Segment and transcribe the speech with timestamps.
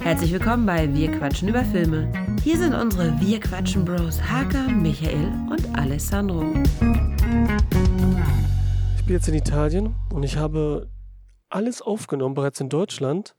[0.00, 2.12] Herzlich willkommen bei Wir quatschen über Filme.
[2.42, 6.52] Hier sind unsere Wir quatschen Bros Hakan, Michael und Alessandro.
[8.96, 10.90] Ich bin jetzt in Italien und ich habe
[11.48, 13.34] alles aufgenommen, bereits in Deutschland,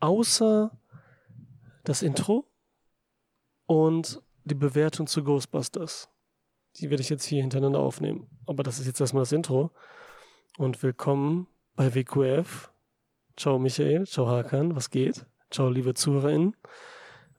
[0.00, 0.70] außer
[1.84, 2.46] das Intro
[3.66, 6.08] und die Bewertung zu Ghostbusters.
[6.76, 8.28] Die werde ich jetzt hier hintereinander aufnehmen.
[8.46, 9.70] Aber das ist jetzt erstmal das Intro.
[10.56, 11.46] Und willkommen
[11.78, 12.72] bei WQF.
[13.36, 15.24] Ciao Michael, ciao Hakan, was geht?
[15.48, 16.56] Ciao liebe ZuhörerInnen.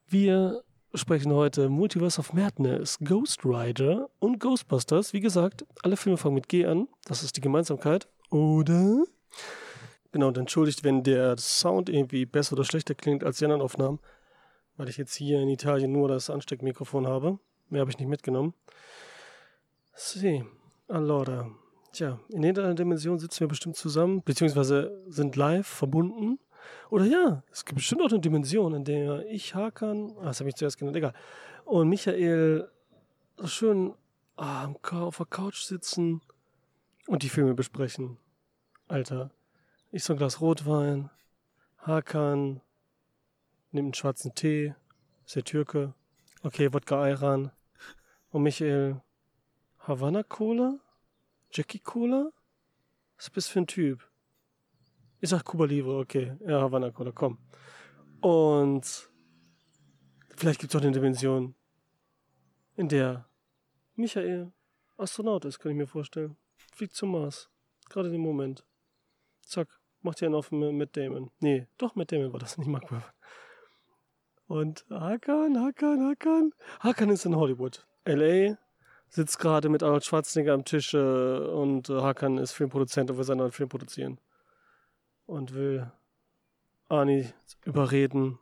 [0.07, 0.63] Wir
[0.93, 5.11] sprechen heute Multiverse of Madness, Ghost Rider und Ghostbusters.
[5.11, 6.87] Wie gesagt, alle Filme fangen mit G an.
[7.03, 8.07] Das ist die Gemeinsamkeit.
[8.29, 9.03] Oder?
[10.13, 13.99] Genau, und entschuldigt, wenn der Sound irgendwie besser oder schlechter klingt als die anderen Aufnahmen,
[14.77, 17.39] weil ich jetzt hier in Italien nur das Ansteckmikrofon habe.
[17.67, 18.53] Mehr habe ich nicht mitgenommen.
[19.95, 20.45] Sie,
[20.87, 21.51] allora.
[21.91, 26.39] Tja, in jeder Dimension sitzen wir bestimmt zusammen, beziehungsweise sind live verbunden.
[26.89, 30.49] Oder ja, es gibt bestimmt auch eine Dimension, in der ich, Hakan, ah, das habe
[30.49, 31.13] ich zuerst genannt, egal,
[31.65, 32.69] und Michael
[33.37, 33.93] so schön
[34.35, 36.21] ah, auf der Couch sitzen
[37.07, 38.17] und die Filme besprechen.
[38.87, 39.31] Alter,
[39.91, 41.09] ich so ein Glas Rotwein,
[41.79, 42.61] Hakan
[43.71, 44.75] nimmt einen schwarzen Tee,
[45.25, 45.93] ist der Türke,
[46.43, 47.51] okay, Wodka Ayran.
[48.31, 49.01] Und Michael
[49.79, 50.79] Havana Cola,
[51.51, 52.31] Jackie Cola,
[53.17, 54.07] was bist du für ein Typ?
[55.19, 56.37] Ich sag Cuba Libre, okay.
[56.45, 57.37] Ja, Havana Cola, komm.
[58.21, 59.09] Und
[60.35, 61.55] vielleicht gibt es auch eine Dimension,
[62.75, 63.27] in der
[63.95, 64.53] Michael
[64.97, 66.37] Astronaut ist, kann ich mir vorstellen.
[66.73, 67.49] Fliegt zum Mars.
[67.89, 68.65] Gerade in dem Moment.
[69.41, 69.67] Zack,
[70.01, 71.31] macht ihr einen auf mit Damon.
[71.39, 73.13] Nee, doch, mit Damon war das, nicht Mark Webber.
[74.47, 76.53] Und Hakan, Hakan, Hakan.
[76.79, 77.85] Hakan ist in Hollywood.
[78.05, 78.57] L.A.
[79.09, 83.23] sitzt gerade mit Arnold Schwarzenegger am Tisch äh, und äh, Hakan ist Filmproduzent und will
[83.23, 84.19] seinen neuen Film produzieren
[85.25, 85.91] und will
[86.87, 87.31] Ani
[87.65, 88.39] überreden,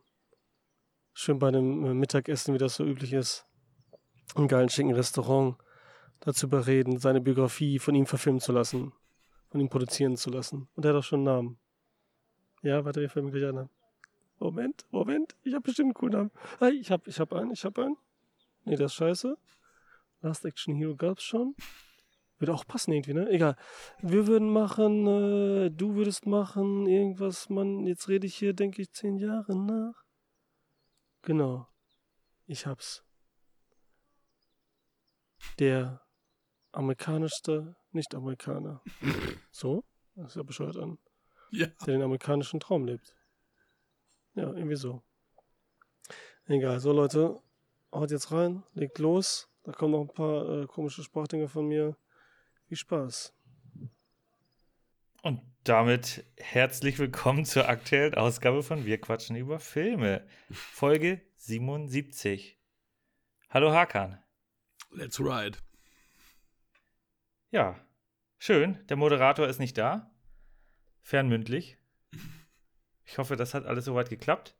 [1.14, 3.46] schön bei einem äh, Mittagessen, wie das so üblich ist,
[4.36, 5.58] im geilen schicken Restaurant
[6.20, 8.94] dazu überreden, seine Biografie von ihm verfilmen zu lassen,
[9.50, 10.70] von ihm produzieren zu lassen.
[10.76, 11.60] Und er hat auch schon einen Namen.
[12.62, 13.70] Ja, warte, wir filmen gleich an.
[14.40, 16.32] Moment, Moment, ich habe bestimmt einen coolen Namen.
[16.80, 17.98] Ich habe ich hab einen, ich habe einen.
[18.66, 19.38] Nee, das ist scheiße.
[20.22, 21.56] Last Action Hero gab's schon.
[22.40, 23.30] Würde auch passen irgendwie, ne?
[23.30, 23.56] Egal.
[24.00, 28.92] Wir würden machen, äh, du würdest machen, irgendwas, Mann, jetzt rede ich hier, denke ich,
[28.92, 30.04] zehn Jahre nach.
[31.24, 31.68] Genau.
[32.46, 33.04] Ich hab's.
[35.60, 36.02] Der
[36.72, 38.84] amerikanischste Nicht-Amerikaner.
[39.52, 39.84] so?
[40.16, 41.00] Das ist ja bescheuert an.
[41.52, 41.68] Ja.
[41.86, 43.16] Der den amerikanischen Traum lebt.
[44.36, 45.02] Ja, irgendwie so.
[46.46, 47.42] Egal, so Leute,
[47.92, 49.50] haut jetzt rein, legt los.
[49.68, 51.98] Da kommen noch ein paar äh, komische Sprachdinge von mir.
[52.70, 53.36] Viel Spaß.
[55.24, 60.26] Und damit herzlich willkommen zur aktuellen Ausgabe von Wir quatschen über Filme.
[60.52, 62.58] Folge 77.
[63.50, 64.24] Hallo Hakan.
[64.92, 65.58] Let's ride.
[67.52, 67.78] Ja,
[68.40, 68.80] schön.
[68.88, 70.10] Der Moderator ist nicht da.
[71.02, 71.78] Fernmündlich.
[73.04, 74.56] Ich hoffe, das hat alles soweit geklappt.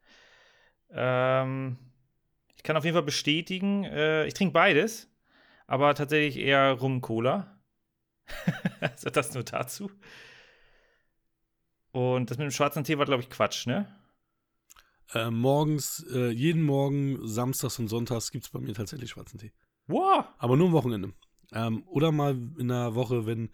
[0.90, 1.78] Ähm,
[2.58, 5.10] ich kann auf jeden Fall bestätigen, äh, ich trinke beides,
[5.68, 7.60] aber tatsächlich eher Rum-Cola.
[8.82, 9.90] also das nur dazu.
[11.92, 13.88] Und das mit dem schwarzen Tee war, glaube ich, Quatsch, ne?
[15.14, 19.54] Äh, morgens, äh, jeden Morgen, samstags und sonntags gibt es bei mir tatsächlich schwarzen Tee.
[19.88, 20.26] Wow.
[20.38, 21.14] Aber nur am Wochenende.
[21.54, 23.50] Ähm, oder mal in der Woche, wenn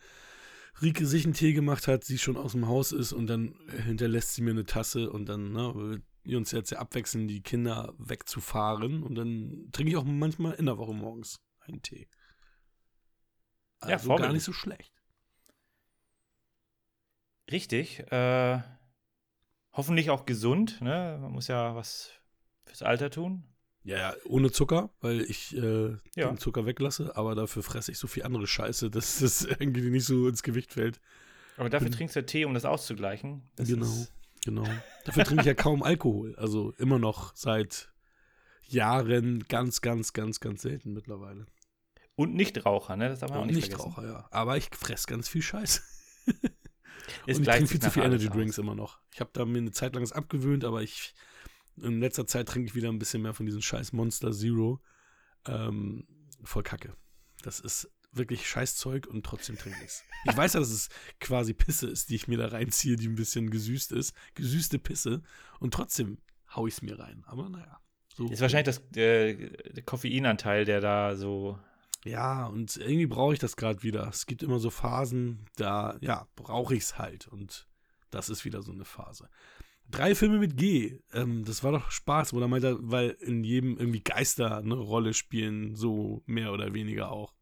[0.81, 4.33] Rike sich einen Tee gemacht hat, sie schon aus dem Haus ist und dann hinterlässt
[4.33, 9.15] sie mir eine Tasse und dann, ne, uns jetzt ja abwechseln, die Kinder wegzufahren und
[9.15, 12.07] dann trinke ich auch manchmal in der Woche morgens einen Tee.
[13.79, 14.93] Also ja, gar nicht so schlecht.
[17.51, 17.99] Richtig.
[18.11, 18.61] Äh,
[19.73, 20.81] hoffentlich auch gesund.
[20.81, 21.17] Ne?
[21.21, 22.11] Man muss ja was
[22.65, 23.43] fürs Alter tun.
[23.83, 26.29] Ja, ja ohne Zucker, weil ich äh, Ja.
[26.29, 30.05] den Zucker weglasse, aber dafür fresse ich so viel andere Scheiße, dass das irgendwie nicht
[30.05, 31.01] so ins Gewicht fällt.
[31.57, 33.43] Aber dafür Bin- trinkst du Tee, um das auszugleichen.
[33.57, 34.13] Das genau, Ist,
[34.45, 34.67] genau.
[35.05, 36.35] Dafür trinke ich ja kaum Alkohol.
[36.35, 37.91] Also immer noch seit
[38.67, 41.45] Jahren ganz, ganz, ganz, ganz selten mittlerweile.
[42.15, 43.09] und Nichtraucher, ne?
[43.09, 43.91] Das darf man auch Und nicht nicht vergessen.
[43.91, 44.27] Raucher, ja.
[44.31, 45.81] Aber ich fresse ganz viel Scheiße.
[47.27, 48.33] Es und ich trinke viel zu viel Energy aus.
[48.33, 48.99] Drinks immer noch.
[49.13, 51.13] Ich habe da mir eine Zeit lang das abgewöhnt, aber ich
[51.77, 54.81] in letzter Zeit trinke ich wieder ein bisschen mehr von diesem scheiß Monster Zero.
[55.47, 56.07] Ähm,
[56.43, 56.95] voll Kacke.
[57.41, 60.03] Das ist wirklich Scheißzeug und trotzdem trinke ich es.
[60.25, 60.89] Ich weiß ja, dass es
[61.19, 64.15] quasi Pisse ist, die ich mir da reinziehe, die ein bisschen gesüßt ist.
[64.35, 65.21] Gesüßte Pisse.
[65.59, 66.17] Und trotzdem
[66.55, 67.23] hau ich es mir rein.
[67.25, 67.79] Aber naja.
[68.15, 68.27] So.
[68.29, 71.59] Ist wahrscheinlich das, äh, der Koffeinanteil, der da so.
[72.05, 74.07] Ja, und irgendwie brauche ich das gerade wieder.
[74.07, 77.27] Es gibt immer so Phasen, da, ja, brauche ich es halt.
[77.27, 77.67] Und
[78.11, 79.29] Das ist wieder so eine Phase.
[79.89, 80.99] Drei Filme mit G.
[81.13, 85.13] Ähm, das war doch Spaß, oder meint er, weil in jedem irgendwie Geister eine Rolle
[85.13, 87.33] spielen, so mehr oder weniger auch.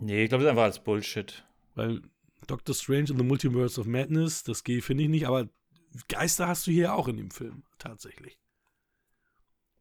[0.00, 1.44] Nee, ich glaube, das ist einfach als Bullshit.
[1.74, 2.02] Weil
[2.46, 5.48] Doctor Strange and the Multiverse of Madness, das G finde ich nicht, aber
[6.08, 8.38] Geister hast du hier auch in dem Film, tatsächlich.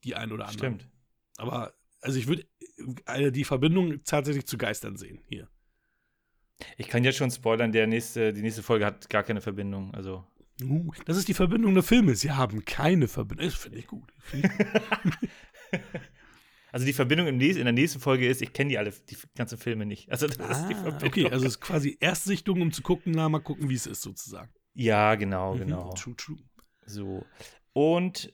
[0.03, 0.57] Die ein oder andere.
[0.57, 0.89] Stimmt.
[1.37, 2.45] Aber, also ich würde
[3.05, 5.49] äh, die Verbindung tatsächlich zu Geistern sehen hier.
[6.77, 9.93] Ich kann jetzt schon spoilern, der nächste, die nächste Folge hat gar keine Verbindung.
[9.93, 10.25] Also.
[10.63, 12.15] Uh, das ist die Verbindung der Filme.
[12.15, 13.45] Sie haben keine Verbindung.
[13.45, 14.13] Das finde ich gut.
[14.19, 15.81] Find ich gut.
[16.75, 19.85] Also die Verbindung in der nächsten Folge ist, ich kenne die alle, die ganzen Filme
[19.85, 20.11] nicht.
[20.11, 21.07] Also das ist die ah, Verbindung.
[21.07, 24.01] okay, also es ist quasi Erstsichtung, um zu gucken, na, mal gucken, wie es ist,
[24.01, 24.51] sozusagen.
[24.73, 25.93] Ja, genau, Mhm, genau.
[25.93, 26.37] True, true.
[26.85, 27.25] So.
[27.71, 28.33] Und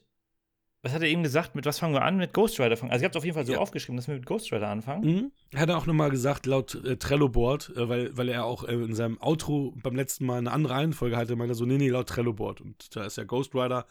[0.82, 1.54] was hat er eben gesagt?
[1.54, 2.16] Mit was fangen wir an?
[2.16, 2.90] Mit Ghost Rider fangen.
[2.90, 3.60] Also, ihr habt auf jeden Fall so Ja.
[3.60, 5.30] aufgeschrieben, dass wir mit Ghost Rider anfangen.
[5.52, 5.56] Mhm.
[5.56, 8.96] Hat er auch nochmal gesagt, laut äh, Trello-Board, äh, weil, weil er auch äh, in
[8.96, 12.08] seinem Outro beim letzten Mal eine andere Reihenfolge hatte, meinte er so, nee, nee, laut
[12.08, 12.60] Trello-Board.
[12.60, 13.86] Und da ist ja Ghost Rider,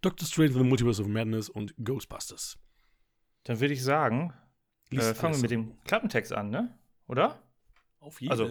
[0.00, 2.58] Doctor Strange and the Multiverse of Madness und Ghostbusters.
[3.44, 4.32] Dann würde ich sagen,
[4.90, 6.78] äh, fangen wir mit dem Klappentext an, ne?
[7.06, 7.42] Oder?
[8.00, 8.48] Auf jeden Also-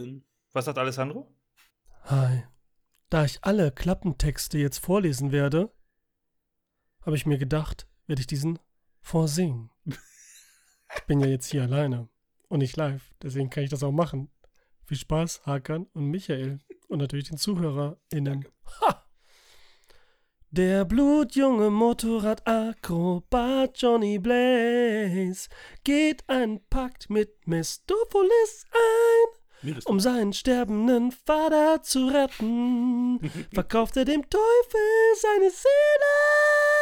[0.54, 1.34] Was sagt Alessandro?
[2.06, 2.44] Hi.
[3.10, 5.72] Da ich alle Klappentexte jetzt vorlesen werde,
[7.06, 8.60] habe ich mir gedacht, werde ich diesen
[9.02, 9.70] vorsingen.
[9.86, 12.10] Ich bin ja jetzt hier alleine
[12.50, 14.30] und nicht live, deswegen kann ich das auch machen.
[14.86, 16.60] Viel Spaß, Hakan und Michael
[16.90, 18.46] und natürlich den ZuhörerInnen.
[18.82, 19.01] Ha!
[20.54, 25.48] Der blutjunge Motorradakrobat Johnny Blaze
[25.86, 29.30] geht einen Pakt mit Mistopheles ein.
[29.86, 33.22] Um seinen sterbenden Vater zu retten,
[33.54, 36.81] verkauft er dem Teufel seine Seele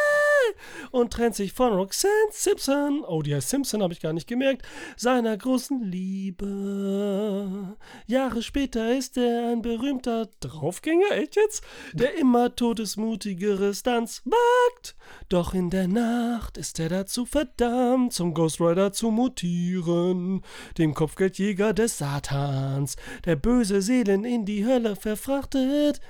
[0.90, 4.66] und trennt sich von Roxanne Simpson, oh, die heißt Simpson, habe ich gar nicht gemerkt,
[4.96, 7.76] seiner großen Liebe.
[8.06, 11.62] Jahre später ist er ein berühmter Draufgänger, echt jetzt?
[11.92, 14.96] Der immer todesmutigere Stunts wagt.
[15.28, 20.42] Doch in der Nacht ist er dazu verdammt, zum Ghost Rider zu mutieren,
[20.78, 26.00] dem Kopfgeldjäger des Satans, der böse Seelen in die Hölle verfrachtet.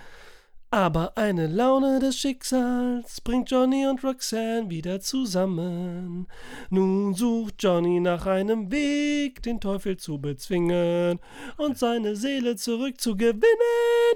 [0.72, 6.28] Aber eine Laune des Schicksals bringt Johnny und Roxanne wieder zusammen.
[6.70, 11.18] Nun sucht Johnny nach einem Weg, den Teufel zu bezwingen
[11.56, 13.42] und seine Seele zurückzugewinnen.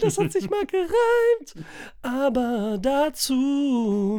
[0.00, 1.66] Das hat sich mal gereimt.
[2.02, 3.34] Aber dazu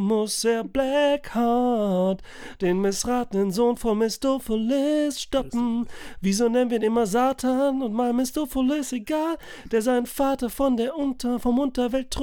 [0.02, 2.22] muss er Blackheart,
[2.60, 5.88] den missratenen Sohn von Mistopheles, stoppen.
[6.20, 9.38] Wieso nennen wir ihn immer Satan und mal Mistopheles, egal,
[9.72, 11.60] der seinen Vater von der Unter, vom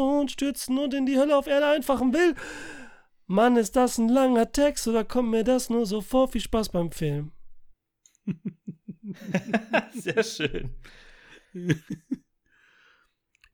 [0.02, 2.34] Unterweltthron stürzen und in die Hölle auf Erde einfachen will?
[3.26, 6.28] Mann, ist das ein langer Text oder kommt mir das nur so vor?
[6.28, 7.32] Viel Spaß beim Film.
[9.94, 10.74] Sehr schön.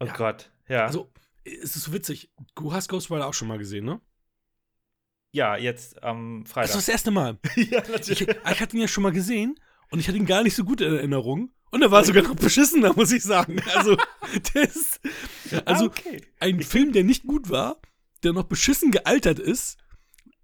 [0.01, 0.13] Oh Ja.
[0.13, 0.87] Gott, ja.
[0.87, 1.11] Also,
[1.43, 2.31] es ist so witzig.
[2.55, 4.01] Du hast Ghost Rider auch schon mal gesehen, ne?
[5.33, 6.69] ja, jetzt am Das Freitag.
[6.71, 7.37] ist das erste Mal.
[7.57, 8.29] ja, Ich, ich
[8.61, 9.59] hatte ihn ja schon mal gesehen
[9.91, 11.51] und ich hatte ihn gar nicht so gut in Erinnerung.
[11.71, 13.61] Und er war sogar noch beschissener, muss ich sagen.
[13.75, 13.97] Also,
[14.55, 15.01] das,
[15.65, 16.23] also ah, okay.
[16.41, 17.81] ein Film, der nicht gut war,
[18.23, 19.79] der noch beschissen gealtert ist,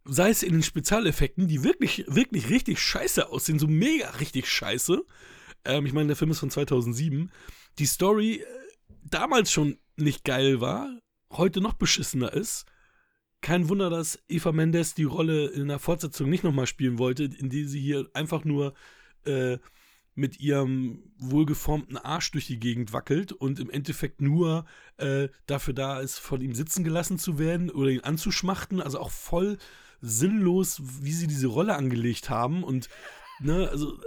[0.04, 5.04] sei es in den Spezialeffekten, die wirklich, wirklich richtig scheiße aussehen, so mega richtig scheiße.
[5.64, 7.30] Ähm, ich meine, der Film ist von 2007.
[7.78, 8.44] Die Story äh,
[9.02, 11.00] damals schon nicht geil war,
[11.32, 12.66] heute noch beschissener ist.
[13.40, 17.66] Kein Wunder, dass Eva Mendes die Rolle in der Fortsetzung nicht nochmal spielen wollte, indem
[17.66, 18.74] sie hier einfach nur
[19.24, 19.58] äh,
[20.14, 24.64] mit ihrem wohlgeformten Arsch durch die Gegend wackelt und im Endeffekt nur
[24.96, 28.80] äh, dafür da ist, von ihm sitzen gelassen zu werden oder ihn anzuschmachten.
[28.80, 29.58] Also auch voll
[30.00, 32.62] sinnlos, wie sie diese Rolle angelegt haben.
[32.62, 32.88] Und,
[33.40, 34.02] ne, also, äh,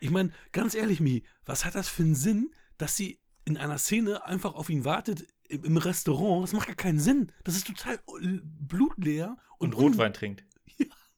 [0.00, 3.78] ich meine, ganz ehrlich, Mi, was hat das für einen Sinn, dass sie in einer
[3.78, 6.44] Szene einfach auf ihn wartet im, im Restaurant?
[6.44, 7.32] Das macht gar keinen Sinn.
[7.44, 10.44] Das ist total äh, blutleer Und un- Rotwein trinkt.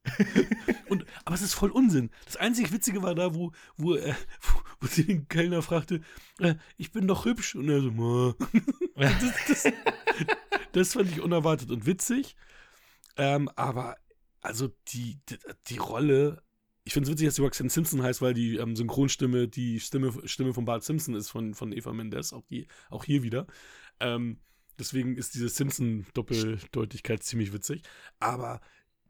[0.89, 2.11] und, aber es ist voll Unsinn.
[2.27, 6.01] Das einzig Witzige war da, wo, wo, äh, wo, wo sie den Kellner fragte,
[6.39, 7.55] äh, ich bin doch hübsch.
[7.55, 8.35] Und er so,
[8.97, 9.73] das, das,
[10.73, 12.37] das fand ich unerwartet und witzig.
[13.17, 13.97] Ähm, aber
[14.41, 16.43] also die, die, die Rolle,
[16.85, 20.13] ich finde es witzig, dass die Roxanne Simpson heißt, weil die ähm, Synchronstimme die Stimme,
[20.27, 23.47] Stimme von Bart Simpson ist, von, von Eva Mendes, auch, die, auch hier wieder.
[24.01, 24.41] Ähm,
[24.79, 27.83] deswegen ist diese Simpson-Doppeldeutigkeit ziemlich witzig.
[28.19, 28.61] Aber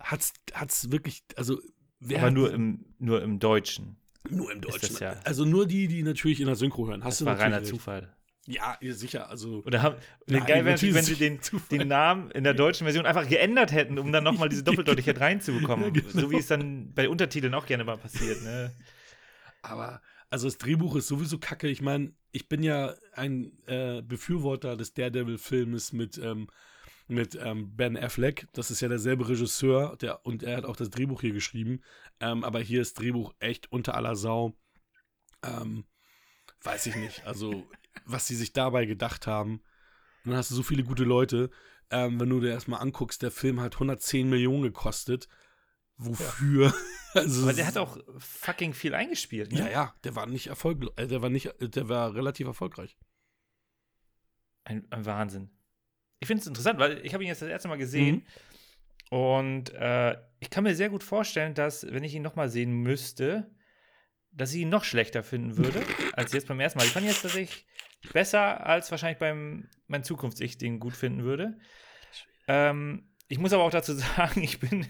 [0.04, 1.60] hat's, hat's wirklich, also
[2.00, 3.96] wer Aber nur im, nur im Deutschen.
[4.28, 4.96] nur im Deutschen.
[5.00, 7.02] ja- Also nur die, die natürlich in der Synchro hören.
[7.04, 7.66] Hast Das du war reiner recht.
[7.66, 8.14] Zufall.
[8.46, 9.30] Ja, sicher.
[9.30, 9.96] Also Oder haben,
[10.26, 13.98] Nein, geil wäre wenn sie den, den Namen in der deutschen Version einfach geändert hätten,
[13.98, 15.86] um dann nochmal diese Doppeldeutigkeit reinzubekommen.
[15.86, 16.08] Ja, genau.
[16.10, 18.42] So wie es dann bei Untertiteln auch gerne mal passiert.
[18.42, 18.74] Ne?
[19.62, 21.68] Aber, also das Drehbuch ist sowieso kacke.
[21.68, 26.48] Ich meine, ich bin ja ein äh, Befürworter des Daredevil-Filmes mit, ähm,
[27.06, 28.48] mit ähm, Ben Affleck.
[28.52, 31.82] Das ist ja derselbe Regisseur der, und er hat auch das Drehbuch hier geschrieben.
[32.20, 34.56] Ähm, aber hier ist Drehbuch echt unter aller Sau.
[35.42, 35.84] Ähm,
[36.62, 37.26] weiß ich nicht.
[37.26, 37.66] Also,
[38.06, 39.60] was sie sich dabei gedacht haben.
[40.24, 41.50] Und dann hast du so viele gute Leute.
[41.90, 45.28] Ähm, wenn du dir erstmal anguckst, der Film hat 110 Millionen gekostet.
[45.96, 46.74] Wofür?
[47.16, 49.60] Also, Aber der hat auch fucking viel eingespielt, ne?
[49.60, 50.90] ja, ja, der war nicht erfolgreich.
[50.96, 52.96] Äh, der war nicht, äh, der war relativ erfolgreich.
[54.64, 55.53] Ein, ein Wahnsinn.
[56.24, 58.24] Ich finde es interessant, weil ich habe ihn jetzt das erste Mal gesehen
[59.10, 63.50] und äh, ich kann mir sehr gut vorstellen, dass, wenn ich ihn nochmal sehen müsste,
[64.32, 65.82] dass ich ihn noch schlechter finden würde,
[66.14, 66.86] als jetzt beim ersten Mal.
[66.86, 67.66] Ich fand jetzt tatsächlich
[68.14, 71.58] besser, als wahrscheinlich beim mein Zukunfts-Ich den gut finden würde.
[72.48, 74.86] Ähm, ich muss aber auch dazu sagen, ich bin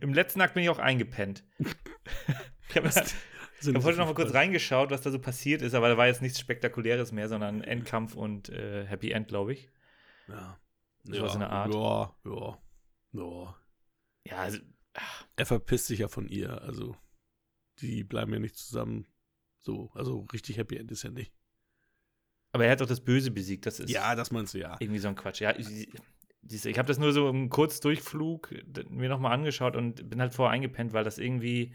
[0.00, 1.42] im letzten Akt bin ich auch eingepennt.
[1.58, 4.36] ich habe hab heute noch mal kurz rein.
[4.36, 8.14] reingeschaut, was da so passiert ist, aber da war jetzt nichts Spektakuläres mehr, sondern Endkampf
[8.14, 9.70] und äh, Happy End, glaube ich.
[10.28, 10.58] Ja.
[11.04, 11.74] Sowas in der Art.
[11.74, 12.58] Ja, ja,
[13.12, 13.58] ja.
[14.26, 14.58] Ja, also,
[15.36, 16.96] Er verpisst sich ja von ihr, also
[17.80, 19.06] die bleiben ja nicht zusammen.
[19.60, 21.32] So, also richtig Happy End ist ja nicht.
[22.52, 23.66] aber er hat doch das Böse besiegt.
[23.66, 24.76] Das ist Ja, das meinst du ja.
[24.80, 25.40] irgendwie so ein Quatsch.
[25.40, 25.88] Ja, ich,
[26.42, 28.54] ich habe das nur so im Kurzdurchflug
[28.90, 31.74] mir nochmal angeschaut und bin halt vorher eingepennt, weil das irgendwie,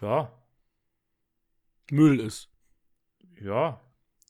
[0.00, 0.32] ja,
[1.90, 2.50] Müll ist.
[3.40, 3.80] ja,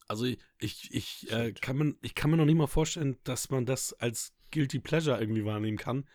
[0.06, 3.50] Also ich, ich, ich, äh, kann man, ich kann mir noch nicht mal vorstellen, dass
[3.50, 6.06] man das als Guilty Pleasure irgendwie wahrnehmen kann,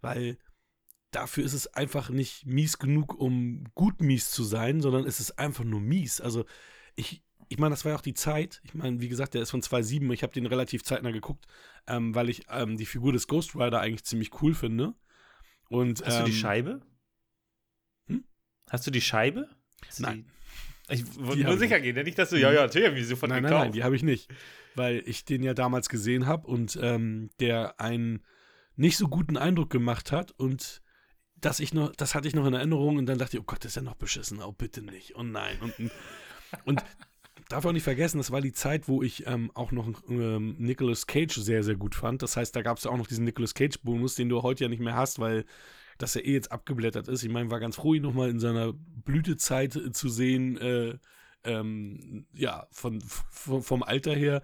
[0.00, 0.38] weil
[1.10, 5.38] dafür ist es einfach nicht mies genug, um gut mies zu sein, sondern es ist
[5.38, 6.20] einfach nur mies.
[6.20, 6.44] Also
[6.94, 8.60] ich, ich meine, das war ja auch die Zeit.
[8.64, 10.12] Ich meine, wie gesagt, der ist von 2.7.
[10.12, 11.46] Ich habe den relativ zeitnah geguckt,
[11.86, 14.94] ähm, weil ich ähm, die Figur des Ghost Rider eigentlich ziemlich cool finde.
[15.68, 16.80] Und, Hast du die ähm, Scheibe?
[18.08, 18.24] Hm?
[18.70, 19.48] Hast du die Scheibe?
[19.86, 20.26] Hast Nein.
[20.88, 23.42] Ich wollte nur sicher gehen, nicht, dass du, ja, ja, natürlich habe ich sofort Nein,
[23.42, 23.64] nein, gekauft.
[23.64, 24.32] nein, die habe ich nicht.
[24.74, 28.22] Weil ich den ja damals gesehen habe und ähm, der einen
[28.76, 30.82] nicht so guten Eindruck gemacht hat und
[31.40, 33.64] dass ich noch, das hatte ich noch in Erinnerung und dann dachte ich, oh Gott,
[33.64, 35.56] das ist ja noch beschissen, oh bitte nicht, oh nein.
[35.60, 35.90] Und,
[36.64, 36.84] und
[37.48, 41.06] darf auch nicht vergessen, das war die Zeit, wo ich ähm, auch noch ähm, Nicolas
[41.06, 42.22] Cage sehr, sehr gut fand.
[42.22, 44.68] Das heißt, da gab es ja auch noch diesen Nicolas Cage-Bonus, den du heute ja
[44.68, 45.44] nicht mehr hast, weil
[45.98, 47.22] das ja eh jetzt abgeblättert ist.
[47.22, 50.98] Ich meine, war ganz froh, ihn nochmal in seiner Blütezeit äh, zu sehen, äh,
[51.44, 54.42] ähm, ja, von, vom Alter her.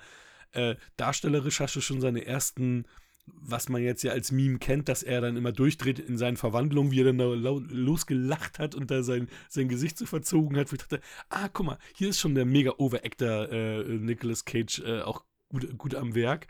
[0.53, 2.85] Äh, darstellerisch hast du schon seine ersten,
[3.27, 6.93] was man jetzt ja als Meme kennt, dass er dann immer durchdreht in seinen Verwandlungen,
[6.93, 10.71] wie er dann da losgelacht hat und da sein, sein Gesicht so verzogen hat.
[10.71, 14.81] Wo ich dachte, ah, guck mal, hier ist schon der mega Overactor äh, Nicolas Cage
[14.81, 16.47] äh, auch gut, gut am Werk.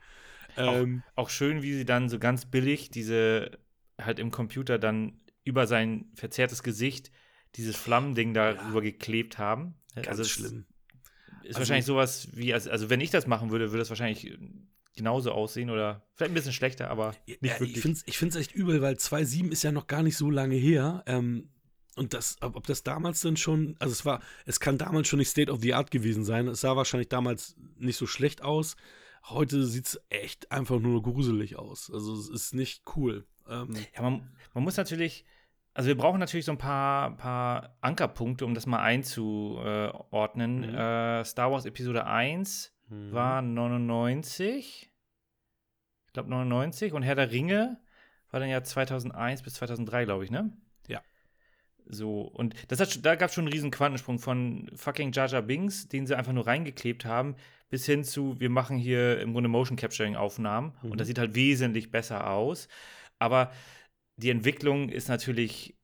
[0.57, 3.59] Ähm, Auch schön, wie sie dann so ganz billig diese
[4.01, 7.11] halt im Computer dann über sein verzerrtes Gesicht
[7.57, 9.75] dieses Flammending darüber geklebt haben.
[9.95, 10.67] ganz also schlimm.
[11.43, 14.27] Ist Also- wahrscheinlich sowas wie, also, also wenn ich das machen würde, würde das wahrscheinlich
[14.27, 14.39] äh,
[14.97, 17.77] genauso aussehen oder vielleicht ein bisschen schlechter, aber nicht ja, wirklich.
[17.77, 20.31] Ich finde es ich find's echt übel, weil 2.7 ist ja noch gar nicht so
[20.31, 21.03] lange her.
[21.07, 21.51] Ähm,
[21.97, 25.19] und das, ob, ob das damals dann schon, also es war, es kann damals schon
[25.19, 26.49] nicht State of the Art gewesen sein.
[26.49, 28.77] Es sah wahrscheinlich damals nicht so schlecht aus.
[29.25, 31.91] Heute sieht es echt einfach nur gruselig aus.
[31.93, 33.27] Also es ist nicht cool.
[33.49, 35.25] Ähm, Ja, man, man muss natürlich,
[35.75, 40.69] also wir brauchen natürlich so ein paar, paar Ankerpunkte, um das mal einzuordnen.
[40.71, 40.75] Mhm.
[40.75, 42.73] Äh, Star Wars Episode 1
[43.11, 44.91] war 99.
[46.07, 46.93] Ich glaube 99.
[46.93, 47.81] Und Herr der Ringe
[48.31, 50.53] war dann ja 2001 bis 2003, glaube ich, ne?
[50.89, 51.01] Ja.
[51.87, 55.43] So, und das hat, da gab es schon einen riesen Quantensprung von fucking Jar Jar
[55.43, 57.35] Binks, den sie einfach nur reingeklebt haben,
[57.71, 60.91] bis hin zu, wir machen hier im Grunde Motion Capturing Aufnahmen Mhm.
[60.93, 62.69] und das sieht halt wesentlich besser aus.
[63.23, 63.53] Aber
[64.17, 65.79] die Entwicklung ist natürlich.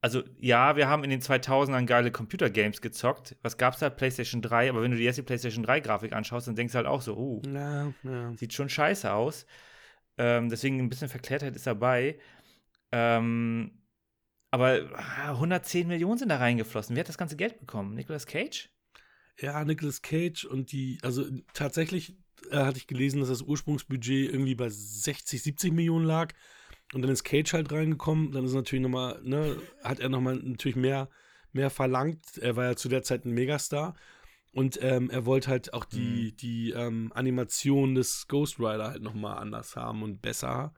[0.00, 3.36] Also, ja, wir haben in den 2000ern geile Computergames gezockt.
[3.42, 3.90] Was gab's da?
[3.90, 4.70] PlayStation 3.
[4.70, 7.16] Aber wenn du dir jetzt die PlayStation 3-Grafik anschaust, dann denkst du halt auch so,
[7.16, 8.32] oh, ja, ja.
[8.36, 9.44] sieht schon scheiße aus.
[10.16, 12.20] Ähm, deswegen ein bisschen Verklärtheit ist dabei.
[12.92, 13.82] Ähm,
[14.52, 16.94] aber ah, 110 Millionen sind da reingeflossen.
[16.94, 17.94] Wer hat das ganze Geld bekommen?
[17.94, 18.70] Nicolas Cage?
[19.40, 21.24] Ja, Nicolas Cage und die, also
[21.54, 22.16] tatsächlich
[22.50, 26.32] äh, hatte ich gelesen, dass das Ursprungsbudget irgendwie bei 60, 70 Millionen lag.
[26.94, 28.32] Und dann ist Cage halt reingekommen.
[28.32, 31.08] Dann ist natürlich nochmal, ne, hat er nochmal natürlich mehr,
[31.52, 32.38] mehr verlangt.
[32.40, 33.94] Er war ja zu der Zeit ein Megastar.
[34.52, 39.38] Und ähm, er wollte halt auch die, die ähm, Animation des Ghost Rider halt nochmal
[39.38, 40.72] anders haben und besser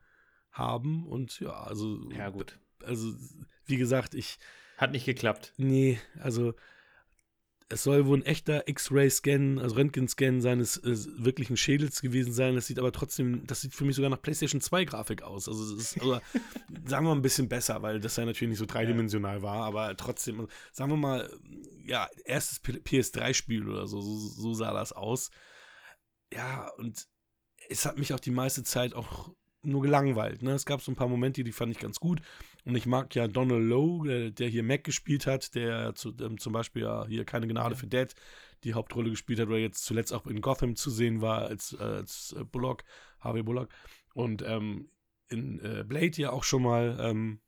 [0.51, 1.07] haben.
[1.07, 2.59] Und ja, also, Ja, gut.
[2.83, 3.13] also
[3.65, 4.37] wie gesagt, ich,
[4.77, 5.53] Hat nicht geklappt.
[5.57, 6.53] Nee, also
[7.71, 12.55] es soll wohl ein echter X-Ray-Scan, also Röntgen-Scan seines äh, wirklichen Schädels gewesen sein.
[12.55, 15.47] Das sieht aber trotzdem, das sieht für mich sogar nach PlayStation 2 Grafik aus.
[15.47, 16.21] Also es ist, aber,
[16.85, 19.95] sagen wir mal ein bisschen besser, weil das ja natürlich nicht so dreidimensional war, aber
[19.95, 21.31] trotzdem, sagen wir mal,
[21.85, 25.31] ja, erstes PS3-Spiel oder so, so, so sah das aus.
[26.33, 27.07] Ja, und
[27.69, 29.31] es hat mich auch die meiste Zeit auch
[29.63, 30.41] nur gelangweilt.
[30.41, 30.51] Ne?
[30.51, 32.21] Es gab so ein paar Momente, die fand ich ganz gut.
[32.63, 36.37] Und ich mag ja Donald Lowe, der, der hier Mac gespielt hat, der zu, ähm,
[36.37, 38.13] zum Beispiel ja hier keine Gnade für Dead
[38.63, 41.83] die Hauptrolle gespielt hat, oder jetzt zuletzt auch in Gotham zu sehen war als, äh,
[41.83, 42.83] als äh, Bullock,
[43.19, 43.69] Harvey Bullock.
[44.13, 44.89] Und ähm,
[45.29, 47.39] in äh, Blade ja auch schon mal ähm,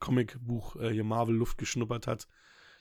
[0.00, 2.26] Comicbuch äh, hier Marvel Luft geschnuppert hat.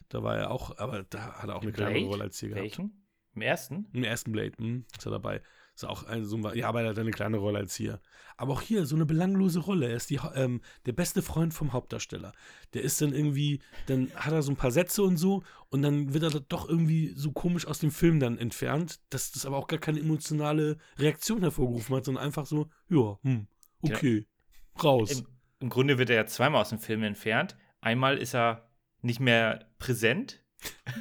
[0.08, 2.64] Da war er auch, aber da hat er auch eine kleine Rolle als hier gehabt.
[2.64, 3.06] Welchen?
[3.36, 3.88] Im ersten?
[3.94, 5.42] Im ersten Blade, hm, ist er dabei.
[5.80, 8.02] Ist auch ein, so ein, ja, aber er hat eine kleine Rolle als hier.
[8.36, 9.88] Aber auch hier so eine belanglose Rolle.
[9.88, 12.34] Er ist die, ähm, der beste Freund vom Hauptdarsteller.
[12.74, 16.14] Der ist dann irgendwie, dann hat er so ein paar Sätze und so und dann
[16.14, 19.68] wird er doch irgendwie so komisch aus dem Film dann entfernt, dass das aber auch
[19.68, 23.48] gar keine emotionale Reaktion hervorgerufen hat, sondern einfach so, ja, hm,
[23.82, 24.28] okay,
[24.76, 24.82] ja.
[24.84, 25.12] raus.
[25.12, 25.28] Im,
[25.62, 27.56] Im Grunde wird er ja zweimal aus dem Film entfernt.
[27.80, 28.70] Einmal ist er
[29.02, 30.44] nicht mehr präsent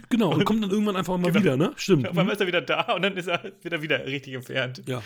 [0.09, 1.45] Genau, und, kommt dann irgendwann einfach mal genau.
[1.45, 1.73] wieder, ne?
[1.77, 2.09] Stimmt.
[2.09, 4.83] Auf einmal ist er wieder da und dann ist er wieder, wieder richtig entfernt.
[4.87, 5.03] Ja.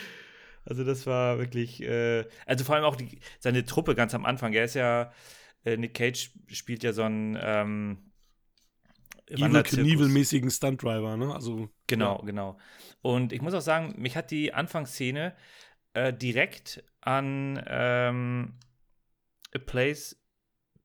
[0.64, 4.52] Also das war wirklich, äh, also vor allem auch die, seine Truppe ganz am Anfang.
[4.52, 5.12] Er ist ja,
[5.64, 8.12] äh, Nick Cage spielt ja so einen ähm,
[9.28, 11.34] Evil Knievel-mäßigen Stuntdriver, ne?
[11.34, 12.26] Also genau, ja.
[12.26, 12.58] genau.
[13.00, 15.34] Und ich muss auch sagen, mich hat die Anfangsszene
[15.94, 18.54] äh, direkt an ähm,
[19.54, 20.18] A Place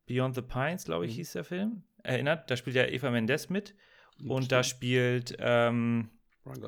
[0.05, 1.15] Beyond the Pines, glaube ich, mhm.
[1.17, 2.49] hieß der Film erinnert.
[2.49, 3.75] Da spielt ja Eva Mendes mit.
[4.19, 4.51] Und Stimmt.
[4.51, 6.09] da spielt ähm,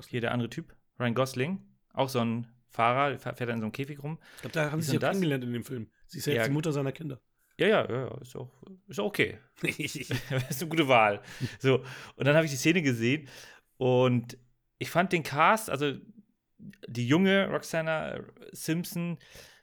[0.07, 1.61] hier der andere Typ, Ryan Gosling,
[1.93, 4.19] auch so ein Fahrer, fährt dann in so einem Käfig rum.
[4.35, 5.89] Ich glaube, da haben sie sich ja kennengelernt in dem Film.
[6.05, 7.19] Sie ist ja, ja jetzt die Mutter seiner Kinder.
[7.57, 8.51] Ja, ja, ja, ist auch,
[8.87, 9.37] ist auch okay.
[9.61, 10.11] ist
[10.61, 11.21] eine gute Wahl.
[11.59, 11.83] So,
[12.15, 13.27] und dann habe ich die Szene gesehen
[13.77, 14.37] und
[14.77, 15.93] ich fand den Cast, also
[16.87, 19.17] die junge Roxana Simpson,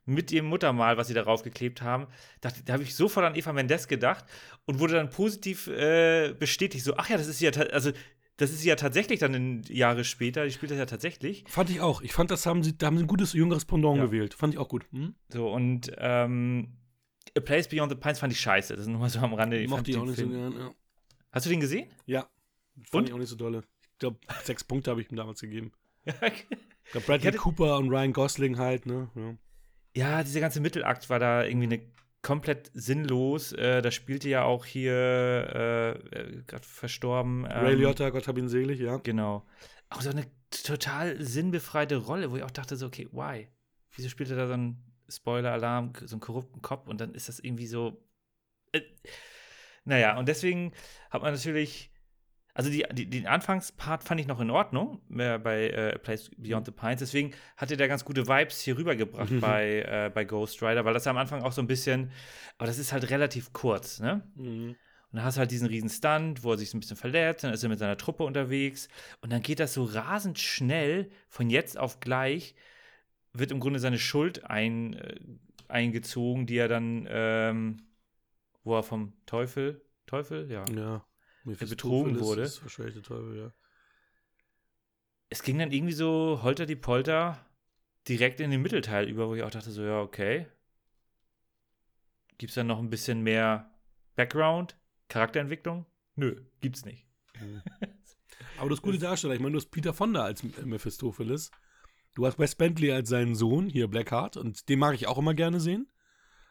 [0.07, 2.07] mit ihrem Muttermal, was sie darauf geklebt haben.
[2.41, 4.25] Dachte, da habe ich sofort an Eva Mendes gedacht
[4.65, 6.85] und wurde dann positiv äh, bestätigt.
[6.85, 7.91] So, ach ja, das ist ja, also
[8.37, 10.45] das ist ja tatsächlich dann Jahre später.
[10.45, 11.45] Die spielt das ja tatsächlich.
[11.49, 12.03] Fand ich auch.
[12.03, 14.05] Ich fand, das haben sie, da haben sie ein gutes jüngeres Pendant ja.
[14.05, 14.35] gewählt.
[14.35, 14.87] Fand ich auch gut.
[14.93, 15.15] Hm?
[15.29, 16.77] So, und ähm,
[17.37, 18.75] A Place Beyond the Pines fand ich scheiße.
[18.75, 19.59] Das ist nur mal so am Rande.
[19.59, 20.33] Ich Mochte ich auch nicht Film.
[20.33, 20.75] so gern, ja.
[21.33, 21.88] Hast du den gesehen?
[22.07, 22.29] Ja.
[22.77, 23.09] Fand und?
[23.09, 23.64] ich auch nicht so dolle.
[23.92, 25.73] Ich glaube, sechs Punkte habe ich ihm damals gegeben.
[26.05, 29.11] ich glaube, Bradley Cooper und Ryan Gosling halt, ne?
[29.16, 29.35] Ja
[29.96, 31.80] ja, dieser ganze Mittelakt war da irgendwie eine
[32.20, 33.52] komplett sinnlos.
[33.52, 37.46] Äh, da spielte ja auch hier äh, äh gerade verstorben.
[37.46, 38.98] Ähm, Ray Liotta, Gott hab ihn selig, ja.
[38.98, 39.46] Genau.
[39.88, 43.48] Auch so eine total sinnbefreite Rolle, wo ich auch dachte so, okay, why?
[43.94, 47.38] Wieso spielt er da so einen Spoiler-Alarm, so einen korrupten Kopf und dann ist das
[47.38, 48.04] irgendwie so.
[48.72, 48.82] Äh,
[49.85, 50.72] naja, und deswegen
[51.09, 51.90] hat man natürlich
[52.57, 56.64] also die, die, den Anfangspart fand ich noch in Ordnung äh, bei äh, Place Beyond
[56.64, 57.01] the Pines.
[57.01, 59.40] Deswegen hatte der ganz gute Vibes hier rübergebracht mhm.
[59.40, 62.11] bei, äh, bei Ghost Rider, weil das am Anfang auch so ein bisschen,
[62.57, 64.23] aber das ist halt relativ kurz, ne?
[64.37, 64.71] Mhm.
[64.71, 67.45] Und dann hast du halt diesen riesen Stunt, wo er sich so ein bisschen verletzt,
[67.45, 68.88] dann ist er mit seiner Truppe unterwegs
[69.21, 72.55] und dann geht das so rasend schnell von jetzt auf gleich,
[73.35, 75.14] wird im Grunde seine Schuld ein, äh,
[75.69, 77.83] eingezogen, die er dann, ähm,
[78.64, 80.64] wo er vom Teufel, Teufel, ja.
[80.75, 81.05] Ja
[81.54, 82.42] der betrogen wurde.
[82.42, 83.52] Ist wahrscheinlich der Teufel, ja.
[85.28, 87.44] Es ging dann irgendwie so holter die Polter
[88.09, 90.46] direkt in den Mittelteil über, wo ich auch dachte, so, ja, okay.
[92.38, 93.70] Gibt es dann noch ein bisschen mehr
[94.14, 94.76] Background,
[95.09, 95.87] Charakterentwicklung?
[96.14, 97.06] Nö, gibt's nicht.
[97.40, 97.62] Mhm.
[98.59, 101.50] Aber das gute Darsteller, ich meine, du hast Peter Fonda als Mephistopheles.
[102.14, 105.35] Du hast Wes Bentley als seinen Sohn, hier Blackheart, und den mag ich auch immer
[105.35, 105.90] gerne sehen.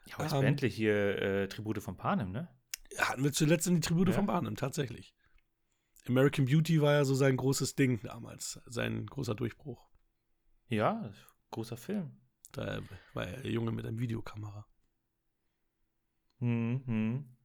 [0.06, 2.48] Ja, Wes ähm, Bentley hier, äh, Tribute von Panem, ne?
[3.00, 4.14] Hatten wir zuletzt in die Tribute ja.
[4.14, 5.16] von Barnum, tatsächlich.
[6.08, 9.88] American Beauty war ja so sein großes Ding damals, sein großer Durchbruch.
[10.68, 11.12] Ja,
[11.52, 12.18] großer Film.
[12.52, 12.82] Da
[13.14, 14.66] war er der Junge mit einer Videokamera.
[16.40, 17.36] Mhm.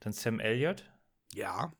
[0.00, 0.90] Dann Sam Elliott.
[1.32, 1.72] Ja.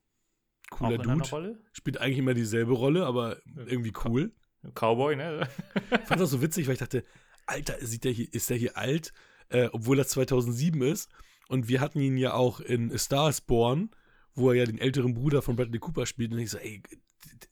[0.71, 1.61] Cooler Dude.
[1.73, 4.35] Spielt eigentlich immer dieselbe Rolle, aber irgendwie cool.
[4.75, 5.49] Cowboy, ne?
[5.93, 7.05] ich fand das so witzig, weil ich dachte,
[7.47, 9.13] Alter, sieht der hier, ist der hier alt,
[9.49, 11.09] äh, obwohl das 2007 ist.
[11.49, 13.91] Und wir hatten ihn ja auch in A Star is Born,
[14.35, 16.33] wo er ja den älteren Bruder von Bradley Cooper spielt.
[16.33, 16.83] Und ich so, ey,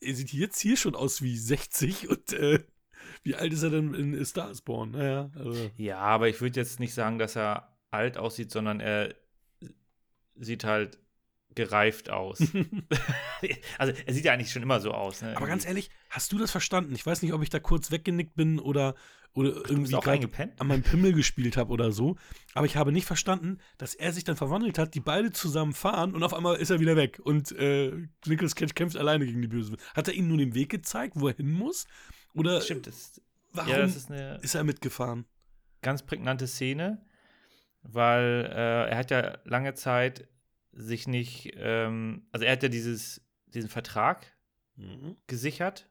[0.01, 2.65] er sieht jetzt hier schon aus wie 60 und äh,
[3.23, 4.93] wie alt ist er denn in A Star is Born?
[4.93, 5.71] Naja, also.
[5.77, 9.15] Ja, aber ich würde jetzt nicht sagen, dass er alt aussieht, sondern er
[10.37, 10.99] sieht halt
[11.55, 12.41] gereift aus.
[13.79, 15.23] also er sieht ja eigentlich schon immer so aus.
[15.23, 15.37] Ne?
[15.37, 16.95] Aber ganz ehrlich, hast du das verstanden?
[16.95, 18.95] Ich weiß nicht, ob ich da kurz weggenickt bin oder,
[19.35, 20.61] oder irgendwie auch eingepennt?
[20.61, 22.17] an meinem Pimmel gespielt habe oder so.
[22.55, 26.15] Aber ich habe nicht verstanden, dass er sich dann verwandelt hat, die beide zusammen fahren
[26.15, 27.21] und auf einmal ist er wieder weg.
[27.23, 27.93] Und äh,
[28.27, 29.77] Nicolas Cage kämpft alleine gegen die Bösen.
[29.95, 31.87] Hat er ihnen nur den Weg gezeigt, wo er hin muss?
[32.35, 33.21] Oder Stimmt, das,
[33.53, 35.25] warum ja, das ist ist er mitgefahren?
[35.83, 37.05] ganz prägnante Szene,
[37.83, 40.29] weil äh, er hat ja lange Zeit
[40.73, 44.33] sich nicht, ähm, also er hat ja dieses, diesen Vertrag
[44.77, 45.17] Mhm.
[45.29, 45.89] gesichert,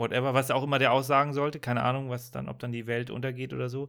[0.00, 3.10] whatever, was auch immer der aussagen sollte, keine Ahnung, was dann, ob dann die Welt
[3.10, 3.88] untergeht oder so.